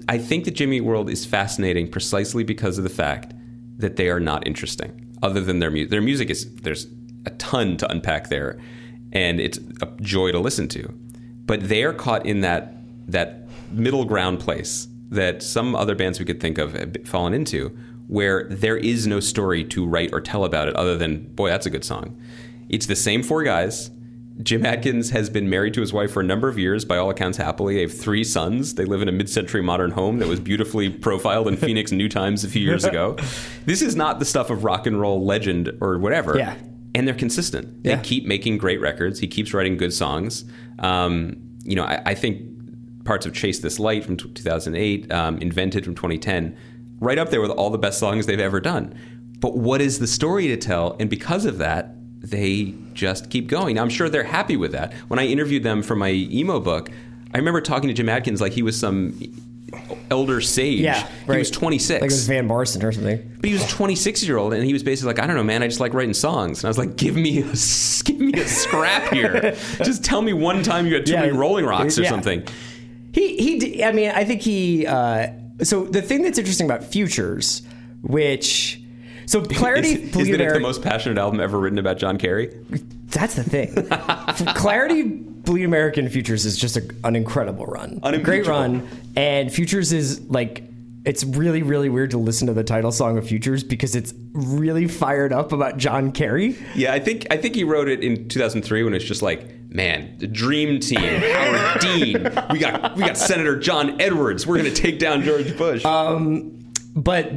I 0.08 0.18
think 0.20 0.46
that 0.46 0.52
Jimmy 0.52 0.82
World 0.82 1.10
is 1.10 1.26
fascinating 1.26 1.90
precisely 1.90 2.44
because 2.44 2.78
of 2.78 2.84
the 2.84 2.90
fact 2.90 3.34
that 3.78 3.96
they 3.96 4.10
are 4.10 4.20
not 4.20 4.46
interesting. 4.46 5.06
Other 5.24 5.42
than 5.42 5.60
their 5.60 5.72
music, 5.72 5.90
their 5.90 6.02
music 6.02 6.30
is 6.30 6.54
there's 6.58 6.86
a 7.26 7.32
ton 7.32 7.78
to 7.78 7.92
unpack 7.92 8.30
there, 8.30 8.60
and 9.12 9.40
it's 9.40 9.58
a 9.82 9.88
joy 10.02 10.32
to 10.32 10.40
listen 10.40 10.68
to. 10.70 10.94
But 11.50 11.68
they 11.68 11.84
are 11.84 11.94
caught 11.94 12.28
in 12.28 12.42
that 12.42 12.76
that 13.08 13.48
middle 13.72 14.06
ground 14.06 14.40
place 14.40 14.88
that 15.10 15.42
some 15.42 15.76
other 15.76 15.96
bands 15.96 16.20
we 16.20 16.26
could 16.26 16.40
think 16.40 16.60
of 16.60 16.74
have 16.74 16.96
fallen 17.06 17.34
into, 17.34 17.76
where 18.08 18.48
there 18.52 18.78
is 18.78 19.08
no 19.08 19.20
story 19.20 19.64
to 19.64 19.84
write 19.88 20.12
or 20.14 20.22
tell 20.22 20.46
about 20.46 20.68
it 20.68 20.76
other 20.76 20.96
than 20.96 21.24
boy, 21.34 21.50
that's 21.50 21.66
a 21.66 21.72
good 21.72 21.84
song. 21.84 22.16
It's 22.70 22.86
the 22.86 22.96
same 22.96 23.24
four 23.24 23.42
guys. 23.42 23.90
Jim 24.44 24.64
Adkins 24.64 25.10
has 25.10 25.28
been 25.32 25.50
married 25.50 25.74
to 25.74 25.82
his 25.82 25.92
wife 25.92 26.12
for 26.12 26.20
a 26.20 26.24
number 26.24 26.50
of 26.50 26.60
years, 26.60 26.86
by 26.86 26.98
all 26.98 27.10
accounts, 27.10 27.40
happily. 27.40 27.74
They 27.74 27.82
have 27.82 27.98
three 27.98 28.24
sons. 28.24 28.76
They 28.76 28.86
live 28.86 29.02
in 29.02 29.10
a 29.10 29.12
mid 29.12 29.28
century 29.28 29.64
modern 29.64 29.90
home 29.90 30.20
that 30.20 30.28
was 30.28 30.40
beautifully 30.40 30.92
profiled 30.92 31.48
in 31.48 31.58
Phoenix 31.66 31.92
New 31.92 32.10
Times 32.10 32.44
a 32.44 32.48
few 32.48 32.62
years 32.62 32.86
ago. 32.86 33.18
This 33.66 33.82
is 33.82 33.96
not 33.96 34.20
the 34.20 34.26
stuff 34.26 34.52
of 34.52 34.64
rock 34.64 34.86
and 34.86 35.02
roll 35.02 35.26
legend 35.26 35.76
or 35.82 35.98
whatever. 35.98 36.38
Yeah. 36.38 36.56
And 37.00 37.08
they're 37.08 37.16
consistent. 37.16 37.82
They 37.86 37.92
Yeah. 37.92 38.02
keep 38.02 38.26
making 38.26 38.58
great 38.58 38.82
records. 38.82 39.22
He 39.22 39.28
keeps 39.28 39.54
writing 39.54 39.78
good 39.78 39.94
songs. 39.94 40.44
Um, 40.80 41.38
you 41.64 41.74
know, 41.78 41.86
I, 41.86 42.02
I 42.08 42.14
think 42.14 42.42
parts 43.06 43.26
of 43.26 43.34
Chase 43.34 43.60
This 43.60 43.80
Light 43.80 44.04
from 44.04 44.18
t- 44.18 44.28
2008, 44.34 45.10
um, 45.10 45.38
Invented 45.38 45.86
from 45.86 45.96
2010, 45.96 46.58
right 47.00 47.18
up 47.18 47.30
there 47.30 47.40
with 47.40 47.52
all 47.52 47.70
the 47.70 47.78
best 47.78 48.00
songs 48.00 48.26
they've 48.26 48.38
ever 48.38 48.60
done. 48.60 48.94
But 49.40 49.56
what 49.56 49.80
is 49.80 50.00
the 50.00 50.08
story 50.08 50.48
to 50.48 50.58
tell? 50.58 50.98
And 51.00 51.10
because 51.10 51.46
of 51.46 51.58
that, 51.60 51.96
they 52.20 52.74
just 52.94 53.30
keep 53.30 53.48
going. 53.48 53.76
Now, 53.76 53.84
I'm 53.84 53.90
sure 53.90 54.10
they're 54.10 54.24
happy 54.24 54.58
with 54.58 54.74
that. 54.74 54.92
When 55.08 55.20
I 55.20 55.26
interviewed 55.26 55.64
them 55.64 55.82
for 55.82 55.96
my 55.96 56.10
emo 56.12 56.60
book, 56.60 56.90
I 57.34 57.38
remember 57.38 57.62
talking 57.62 57.88
to 57.88 57.94
Jim 57.94 58.10
Adkins 58.10 58.42
like 58.42 58.52
he 58.52 58.62
was 58.62 58.78
some 58.78 59.18
elder 60.10 60.42
sage. 60.42 60.80
yeah, 60.80 61.08
He 61.26 61.38
was 61.38 61.52
26. 61.52 62.02
Like 62.02 62.10
it 62.10 62.14
was 62.14 62.28
Van 62.28 62.48
Morrison 62.48 62.84
or 62.84 62.92
something. 62.92 63.36
But 63.40 63.46
he 63.48 63.54
was 63.54 63.68
26 63.68 64.24
year 64.24 64.38
old, 64.38 64.54
and 64.54 64.64
he 64.64 64.74
was 64.74 64.84
basically 64.84 65.14
like, 65.14 65.20
I 65.24 65.28
don't 65.28 65.36
know, 65.36 65.44
man. 65.44 65.64
I 65.64 65.68
just 65.68 65.80
like 65.80 65.94
writing 65.94 66.14
songs. 66.14 66.60
And 66.60 66.66
I 66.66 66.70
was 66.70 66.78
like, 66.78 66.96
give 66.96 67.16
me 67.16 67.40
a, 67.40 67.44
give 68.04 68.20
me 68.20 68.34
a 68.40 68.48
scrap 68.48 69.12
here. 69.14 69.56
just 69.84 70.04
tell 70.04 70.22
me 70.22 70.34
one 70.34 70.64
time 70.64 70.86
you 70.88 70.96
had 70.96 71.06
too 71.06 71.14
Yeah. 71.14 71.22
many 71.22 71.34
Rolling 71.34 71.66
Rocks 71.66 71.98
or 71.98 72.04
Yeah. 72.04 72.10
something. 72.10 72.44
He 73.14 73.38
he. 73.38 73.84
I 73.84 73.92
mean, 73.92 74.12
I 74.12 74.24
think 74.24 74.42
he. 74.42 74.86
Uh, 74.86 75.28
so 75.64 75.86
the 75.86 76.02
thing 76.02 76.22
that's 76.22 76.38
interesting 76.38 76.66
about 76.68 76.84
Futures, 76.84 77.62
which. 78.02 78.82
So 79.26 79.42
Clarity, 79.46 79.90
Is, 79.90 80.16
is 80.16 80.30
it 80.30 80.38
the 80.54 80.60
most 80.60 80.82
passionate 80.82 81.18
album 81.20 81.40
ever 81.40 81.60
written 81.60 81.78
about 81.80 81.98
John 81.98 82.18
Kerry? 82.18 82.52
That's 83.10 83.36
the 83.36 83.44
thing. 83.44 83.74
Clarity, 84.56 85.24
Bleed 85.50 85.66
American, 85.66 86.08
Futures 86.10 86.46
is 86.46 86.58
just 86.58 86.78
a, 86.78 86.88
an 87.04 87.16
incredible 87.16 87.66
run, 87.66 88.00
a 88.04 88.20
great 88.20 88.46
run, 88.46 88.88
and 89.16 89.52
Futures 89.52 89.92
is 89.92 90.22
like. 90.30 90.64
It's 91.06 91.24
really, 91.24 91.64
really 91.64 91.88
weird 91.88 92.12
to 92.12 92.18
listen 92.18 92.48
to 92.48 92.54
the 92.54 92.64
title 92.64 92.92
song 92.92 93.18
of 93.18 93.26
Futures 93.26 93.64
because 93.64 93.96
it's 93.96 94.14
really 94.34 94.86
fired 94.88 95.32
up 95.32 95.54
about 95.54 95.78
John 95.78 96.12
Kerry. 96.12 96.58
Yeah, 96.76 96.94
I 96.94 97.00
think 97.00 97.26
I 97.32 97.38
think 97.38 97.56
he 97.56 97.64
wrote 97.64 97.88
it 97.88 98.04
in 98.04 98.28
2003 98.28 98.84
when 98.84 98.94
it's 98.94 99.06
just 99.06 99.22
like, 99.24 99.50
man, 99.70 100.14
the 100.20 100.28
dream 100.28 100.80
team, 100.82 101.00
Howard 101.00 101.80
Dean, 101.82 102.14
we 102.52 102.60
got 102.60 102.96
we 102.96 103.04
got 103.04 103.18
Senator 103.18 103.58
John 103.58 104.00
Edwards, 104.00 104.46
we're 104.46 104.58
gonna 104.58 104.70
take 104.72 105.00
down 105.00 105.24
George 105.24 105.58
Bush. 105.58 105.84
Um 105.84 106.60
but 106.96 107.32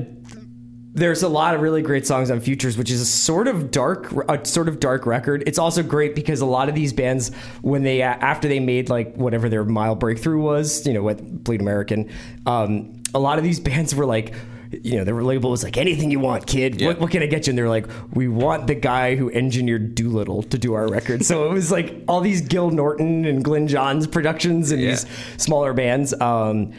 there's 0.95 1.23
a 1.23 1.29
lot 1.29 1.55
of 1.55 1.63
really 1.63 1.81
great 1.81 2.07
songs 2.07 2.31
on 2.31 2.39
Futures, 2.41 2.77
which 2.77 2.91
is 2.91 3.01
a 3.01 3.07
sort 3.07 3.49
of 3.49 3.71
dark, 3.71 4.13
a 4.29 4.45
sort 4.45 4.69
of 4.69 4.79
dark 4.79 5.07
record. 5.07 5.43
It's 5.47 5.59
also 5.59 5.83
great 5.83 6.15
because 6.15 6.41
a 6.43 6.47
lot 6.47 6.69
of 6.69 6.75
these 6.75 6.93
bands, 6.93 7.31
when 7.63 7.83
they 7.83 8.03
after 8.03 8.47
they 8.47 8.61
made 8.61 8.91
like 8.91 9.15
whatever 9.17 9.49
their 9.49 9.65
mile 9.65 9.95
breakthrough 9.95 10.41
was, 10.41 10.87
you 10.87 10.93
know, 10.93 11.03
with 11.03 11.45
Bleed 11.45 11.61
American, 11.63 12.11
um, 12.47 13.03
a 13.15 13.19
lot 13.19 13.39
of 13.39 13.45
these 13.45 13.59
bands 13.71 13.95
were 13.95 14.07
like. 14.07 14.35
You 14.83 14.97
know, 14.97 15.05
their 15.05 15.23
label 15.23 15.51
was 15.51 15.63
like, 15.63 15.77
anything 15.77 16.11
you 16.11 16.19
want, 16.19 16.47
kid. 16.47 16.81
Yeah. 16.81 16.87
What, 16.87 17.01
what 17.01 17.11
can 17.11 17.23
I 17.23 17.27
get 17.27 17.47
you? 17.47 17.51
And 17.51 17.59
they're 17.59 17.69
like, 17.69 17.87
we 18.15 18.27
want 18.27 18.67
the 18.69 18.75
guy 18.75 19.17
who 19.17 19.31
engineered 19.31 19.95
Doolittle 19.95 20.45
to 20.45 20.57
do 20.57 20.73
our 20.73 20.89
record. 20.89 21.27
So 21.27 21.45
it 21.47 21.53
was 21.53 21.71
like 21.71 21.95
all 22.09 22.23
these 22.23 22.41
Gil 22.41 22.71
Norton 22.71 23.27
and 23.27 23.45
Glyn 23.45 23.69
Johns 23.69 24.07
productions 24.07 24.73
and 24.73 24.81
Yeah. 24.81 24.93
these 24.93 25.07
smaller 25.37 25.75
bands. 25.75 26.15
Um, 26.19 26.73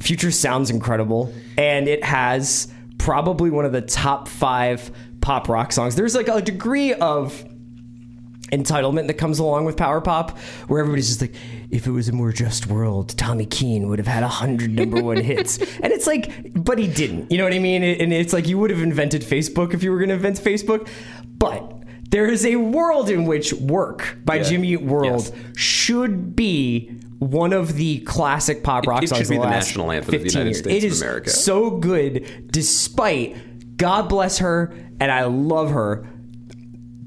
Future 0.00 0.32
sounds 0.32 0.70
incredible, 0.70 1.32
and 1.56 1.86
it 1.86 2.02
has 2.02 2.66
probably 3.06 3.50
one 3.50 3.64
of 3.64 3.70
the 3.70 3.82
top 3.82 4.26
five 4.26 4.90
pop 5.20 5.48
rock 5.48 5.70
songs. 5.70 5.94
There's 5.94 6.16
like 6.16 6.26
a 6.26 6.42
degree 6.42 6.92
of 6.92 7.44
entitlement 8.50 9.06
that 9.06 9.14
comes 9.14 9.38
along 9.38 9.64
with 9.64 9.76
power 9.76 10.00
pop, 10.00 10.36
where 10.66 10.80
everybody's 10.80 11.06
just 11.06 11.20
like, 11.20 11.36
if 11.70 11.86
it 11.86 11.92
was 11.92 12.08
a 12.08 12.12
more 12.12 12.32
just 12.32 12.66
world, 12.66 13.16
Tommy 13.16 13.46
Keene 13.46 13.88
would 13.88 14.00
have 14.00 14.08
had 14.08 14.24
a 14.24 14.28
hundred 14.28 14.72
number 14.72 15.00
one 15.00 15.18
hits, 15.22 15.58
and 15.58 15.92
it's 15.92 16.08
like, 16.08 16.52
but 16.52 16.80
he 16.80 16.88
didn't. 16.88 17.30
You 17.30 17.38
know 17.38 17.44
what 17.44 17.52
I 17.52 17.60
mean? 17.60 17.84
And 17.84 18.12
it's 18.12 18.32
like 18.32 18.48
you 18.48 18.58
would 18.58 18.70
have 18.70 18.82
invented 18.82 19.22
Facebook 19.22 19.72
if 19.72 19.84
you 19.84 19.92
were 19.92 19.98
going 19.98 20.08
to 20.08 20.16
invent 20.16 20.38
Facebook, 20.38 20.88
but. 21.38 21.74
There 22.10 22.26
is 22.26 22.46
a 22.46 22.56
world 22.56 23.10
in 23.10 23.24
which 23.24 23.52
"Work" 23.52 24.18
by 24.24 24.36
Yeah. 24.36 24.42
Jimmy 24.44 24.72
Eat 24.72 24.82
World 24.82 25.22
Yes. 25.24 25.32
should 25.56 26.36
be 26.36 26.92
one 27.18 27.52
of 27.52 27.76
the 27.76 27.98
classic 28.00 28.62
pop 28.62 28.86
rock 28.86 29.02
it 29.02 29.08
songs 29.08 29.22
should 29.22 29.28
be 29.30 29.36
of 29.36 29.42
the 29.42 29.48
last 29.48 29.66
national 29.68 29.90
anthem 29.90 30.14
of 30.14 30.20
the 30.20 30.24
15 30.28 30.32
United 30.40 30.48
years. 30.50 30.58
States 30.58 30.84
It 30.84 30.86
of 30.86 30.92
is 30.92 31.02
America. 31.02 31.30
so 31.30 31.70
good, 31.70 32.26
despite 32.52 33.36
God 33.76 34.08
bless 34.08 34.38
her, 34.38 34.72
and 35.00 35.10
I 35.10 35.24
love 35.24 35.70
her. 35.72 36.06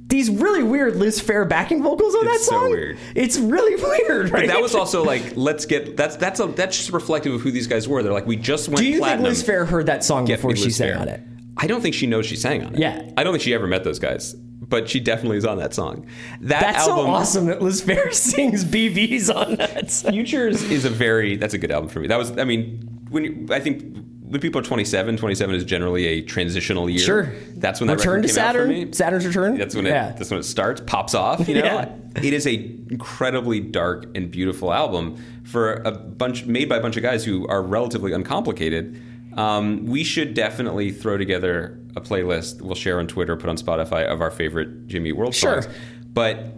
These 0.07 0.31
really 0.31 0.63
weird 0.63 0.95
Liz 0.95 1.21
Phair 1.21 1.47
backing 1.47 1.83
vocals 1.83 2.15
on 2.15 2.25
It's 2.27 2.39
that 2.39 2.43
so 2.45 2.59
song. 2.61 2.71
weird. 2.71 2.97
It's 3.15 3.37
really 3.37 3.75
weird, 4.07 4.31
right? 4.31 4.47
But 4.47 4.53
that 4.53 4.61
was 4.61 4.73
also 4.73 5.03
like, 5.03 5.21
let's 5.35 5.65
get 5.67 5.95
that's 5.95 6.15
that's 6.15 6.39
a, 6.39 6.47
that's 6.47 6.75
just 6.77 6.91
reflective 6.91 7.33
of 7.33 7.41
who 7.41 7.51
these 7.51 7.67
guys 7.67 7.87
were. 7.87 8.01
They're 8.01 8.11
like, 8.13 8.25
we 8.25 8.35
just 8.35 8.69
went 8.69 8.79
Do 8.79 8.85
you 8.87 8.97
platinum. 8.99 9.25
think 9.25 9.37
Liz 9.37 9.43
Phair 9.47 9.67
heard 9.67 9.85
that 9.85 10.03
song 10.03 10.25
Get 10.25 10.37
before 10.37 10.55
she 10.55 10.71
sang 10.71 10.89
Fair. 10.93 10.99
on 10.99 11.07
it? 11.09 11.21
I 11.57 11.67
don't 11.67 11.81
think 11.81 11.93
she 11.93 12.07
knows 12.07 12.25
she 12.25 12.35
sang 12.35 12.63
on 12.63 12.73
it. 12.73 12.79
Yeah. 12.79 13.07
I 13.17 13.23
don't 13.23 13.33
think 13.33 13.43
she 13.43 13.53
ever 13.53 13.67
met 13.67 13.83
those 13.83 13.99
guys, 13.99 14.35
but 14.69 14.87
she 14.89 14.99
definitely 14.99 15.37
is 15.37 15.45
on 15.45 15.57
that 15.57 15.73
song. 15.73 16.05
That 16.41 16.61
That's 16.61 16.87
album, 16.87 17.05
so 17.05 17.11
awesome 17.11 17.45
that 17.47 17.61
Liz 17.61 17.81
Phair 17.81 18.13
sings 18.13 18.63
BVs 18.63 19.33
on 19.35 19.55
that. 19.55 19.91
song. 19.91 20.11
Futures 20.11 20.63
is 20.63 20.85
a 20.85 20.89
very 20.89 21.35
that's 21.35 21.53
a 21.53 21.57
good 21.57 21.71
album 21.71 21.89
for 21.89 21.99
me. 21.99 22.07
That 22.07 22.17
was 22.17 22.37
I 22.37 22.43
mean 22.43 22.79
when 23.09 23.23
you, 23.23 23.47
I 23.51 23.59
think 23.59 23.97
when 24.21 24.39
people 24.39 24.61
are 24.61 24.63
27, 24.63 25.17
27 25.17 25.55
is 25.55 25.63
generally 25.63 26.05
a 26.05 26.21
transitional 26.21 26.87
year. 26.87 26.99
Sure. 26.99 27.33
That's 27.55 27.79
when 27.79 27.87
that 27.87 27.97
Return 27.97 28.21
to 28.21 28.27
came 28.27 28.37
out 28.37 28.53
for 28.53 28.59
Saturn. 28.59 28.69
me. 28.69 28.91
Saturn's 28.91 29.25
Return. 29.25 29.57
That's 29.57 29.75
when 29.75 29.87
it 29.87 29.89
Yeah. 29.89 30.11
that's 30.11 30.29
when 30.29 30.39
it 30.39 30.43
starts, 30.43 30.81
pops 30.85 31.15
off, 31.15 31.47
you 31.49 31.55
know. 31.61 31.63
Yeah. 31.63 31.89
It 32.15 32.33
is 32.33 32.45
a 32.45 32.53
incredibly 32.91 33.59
dark 33.59 34.05
and 34.15 34.29
beautiful 34.29 34.71
album 34.71 35.15
for 35.45 35.75
a 35.85 35.91
bunch 35.91 36.45
made 36.45 36.69
by 36.69 36.77
a 36.77 36.81
bunch 36.81 36.95
of 36.97 37.01
guys 37.01 37.25
who 37.25 37.47
are 37.47 37.63
relatively 37.63 38.11
uncomplicated. 38.13 39.01
Um, 39.35 39.85
we 39.85 40.03
should 40.03 40.33
definitely 40.33 40.91
throw 40.91 41.17
together 41.17 41.79
a 41.95 42.01
playlist. 42.01 42.61
We'll 42.61 42.75
share 42.75 42.99
on 42.99 43.07
Twitter, 43.07 43.35
put 43.35 43.49
on 43.49 43.57
Spotify 43.57 44.05
of 44.05 44.21
our 44.21 44.31
favorite 44.31 44.87
Jimmy 44.87 45.11
World 45.11 45.35
Sure. 45.35 45.61
songs. 45.61 45.73
But 46.13 46.53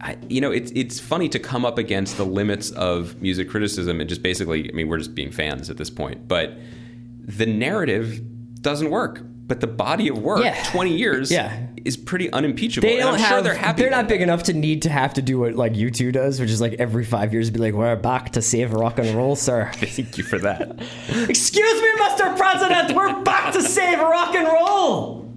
I, 0.00 0.16
you 0.28 0.40
know, 0.40 0.52
it's 0.52 0.70
it's 0.76 1.00
funny 1.00 1.28
to 1.30 1.38
come 1.38 1.64
up 1.64 1.76
against 1.78 2.16
the 2.16 2.24
limits 2.24 2.70
of 2.72 3.20
music 3.20 3.48
criticism 3.50 4.00
and 4.00 4.08
just 4.08 4.22
basically, 4.22 4.70
I 4.70 4.72
mean, 4.74 4.88
we're 4.88 4.98
just 4.98 5.14
being 5.14 5.32
fans 5.32 5.70
at 5.70 5.76
this 5.76 5.90
point. 5.90 6.28
But 6.28 6.56
the 7.26 7.46
narrative 7.46 8.20
doesn't 8.60 8.90
work. 8.90 9.20
But 9.24 9.60
the 9.60 9.66
body 9.66 10.08
of 10.08 10.18
work, 10.18 10.44
Yeah. 10.44 10.62
twenty 10.64 10.94
years, 10.96 11.30
Yeah. 11.32 11.50
is 11.86 11.96
pretty 11.96 12.30
unimpeachable. 12.30 12.86
They 12.86 12.98
don't 12.98 13.14
I'm 13.14 13.18
have. 13.20 13.28
sure 13.30 13.40
they're 13.42 13.54
happy. 13.54 13.80
They're 13.80 13.90
not 13.90 14.06
big 14.06 14.20
enough 14.20 14.42
to 14.44 14.52
need 14.52 14.82
to 14.82 14.90
have 14.90 15.14
to 15.14 15.22
do 15.22 15.38
what 15.38 15.54
like 15.54 15.72
U2 15.74 16.12
does, 16.12 16.38
which 16.38 16.50
is 16.50 16.60
like 16.60 16.74
every 16.74 17.02
five 17.04 17.32
years 17.32 17.48
be 17.48 17.58
like, 17.58 17.72
"We're 17.72 17.96
back 17.96 18.32
to 18.32 18.42
save 18.42 18.74
rock 18.74 18.98
and 18.98 19.16
roll, 19.16 19.36
sir." 19.36 19.70
Thank 19.76 20.18
you 20.18 20.24
for 20.24 20.38
that. 20.40 20.80
Excuse 21.30 21.80
me, 21.82 21.88
Mr. 22.02 22.36
President, 22.36 22.94
we're 22.94 23.22
back 23.22 23.54
to 23.54 23.62
save 23.62 24.00
rock 24.00 24.34
and 24.34 24.46
roll. 24.46 25.27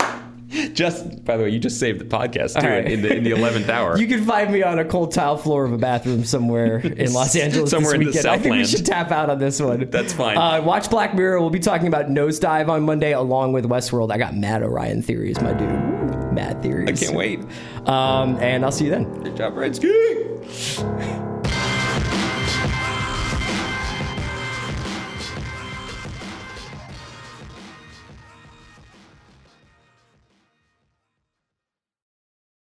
just 0.74 1.24
by 1.24 1.38
the 1.38 1.44
way, 1.44 1.50
you 1.50 1.60
just 1.60 1.80
saved 1.80 2.00
the 2.00 2.06
podcast 2.06 2.60
too 2.60 2.68
right. 2.68 2.86
in 2.86 3.02
the 3.02 3.16
in 3.16 3.24
the 3.24 3.32
eleventh 3.32 3.70
hour. 3.70 3.98
You 3.98 4.08
can 4.08 4.26
find 4.26 4.52
me 4.52 4.64
on 4.64 4.80
a 4.80 4.86
cold 4.86 5.14
tile 5.14 5.38
floor 5.38 5.66
of 5.66 5.72
a 5.72 5.78
bathroom 5.78 6.24
somewhere 6.24 6.80
in 6.80 7.14
Los 7.14 7.36
Angeles 7.36 7.72
Somewhere 7.72 7.96
in 7.96 8.06
this 8.06 8.16
the 8.16 8.20
weekend. 8.20 8.28
I 8.28 8.38
think 8.40 8.56
we 8.56 8.66
should 8.66 8.86
tap 8.86 9.12
out 9.12 9.30
on 9.30 9.40
this 9.40 9.62
one. 9.62 9.90
That's 9.90 10.14
fine. 10.14 10.38
Uh, 10.38 10.62
watch 10.62 10.90
Black 10.90 11.16
Mirror. 11.16 11.40
We'll 11.40 11.50
be 11.50 11.60
talking 11.60 11.88
about 11.88 12.08
Nosedive 12.08 12.70
on 12.70 12.84
Monday 12.84 13.14
along 13.14 13.54
with 13.54 13.66
Westworld. 13.66 14.12
I 14.12 14.18
got 14.18 14.36
mad 14.36 14.64
Orion 14.64 15.02
theories, 15.02 15.40
my 15.42 15.54
dude. 15.54 16.34
Mad 16.34 16.62
theories. 16.62 17.02
I 17.02 17.06
can't 17.06 17.18
wait. 17.18 17.40
Um, 17.88 18.38
and 18.38 18.66
I'll 18.66 18.72
see 18.72 18.86
you 18.86 18.92
then. 18.92 19.24
Good 19.24 19.38
job, 19.38 19.54
Redsky. 19.56 21.30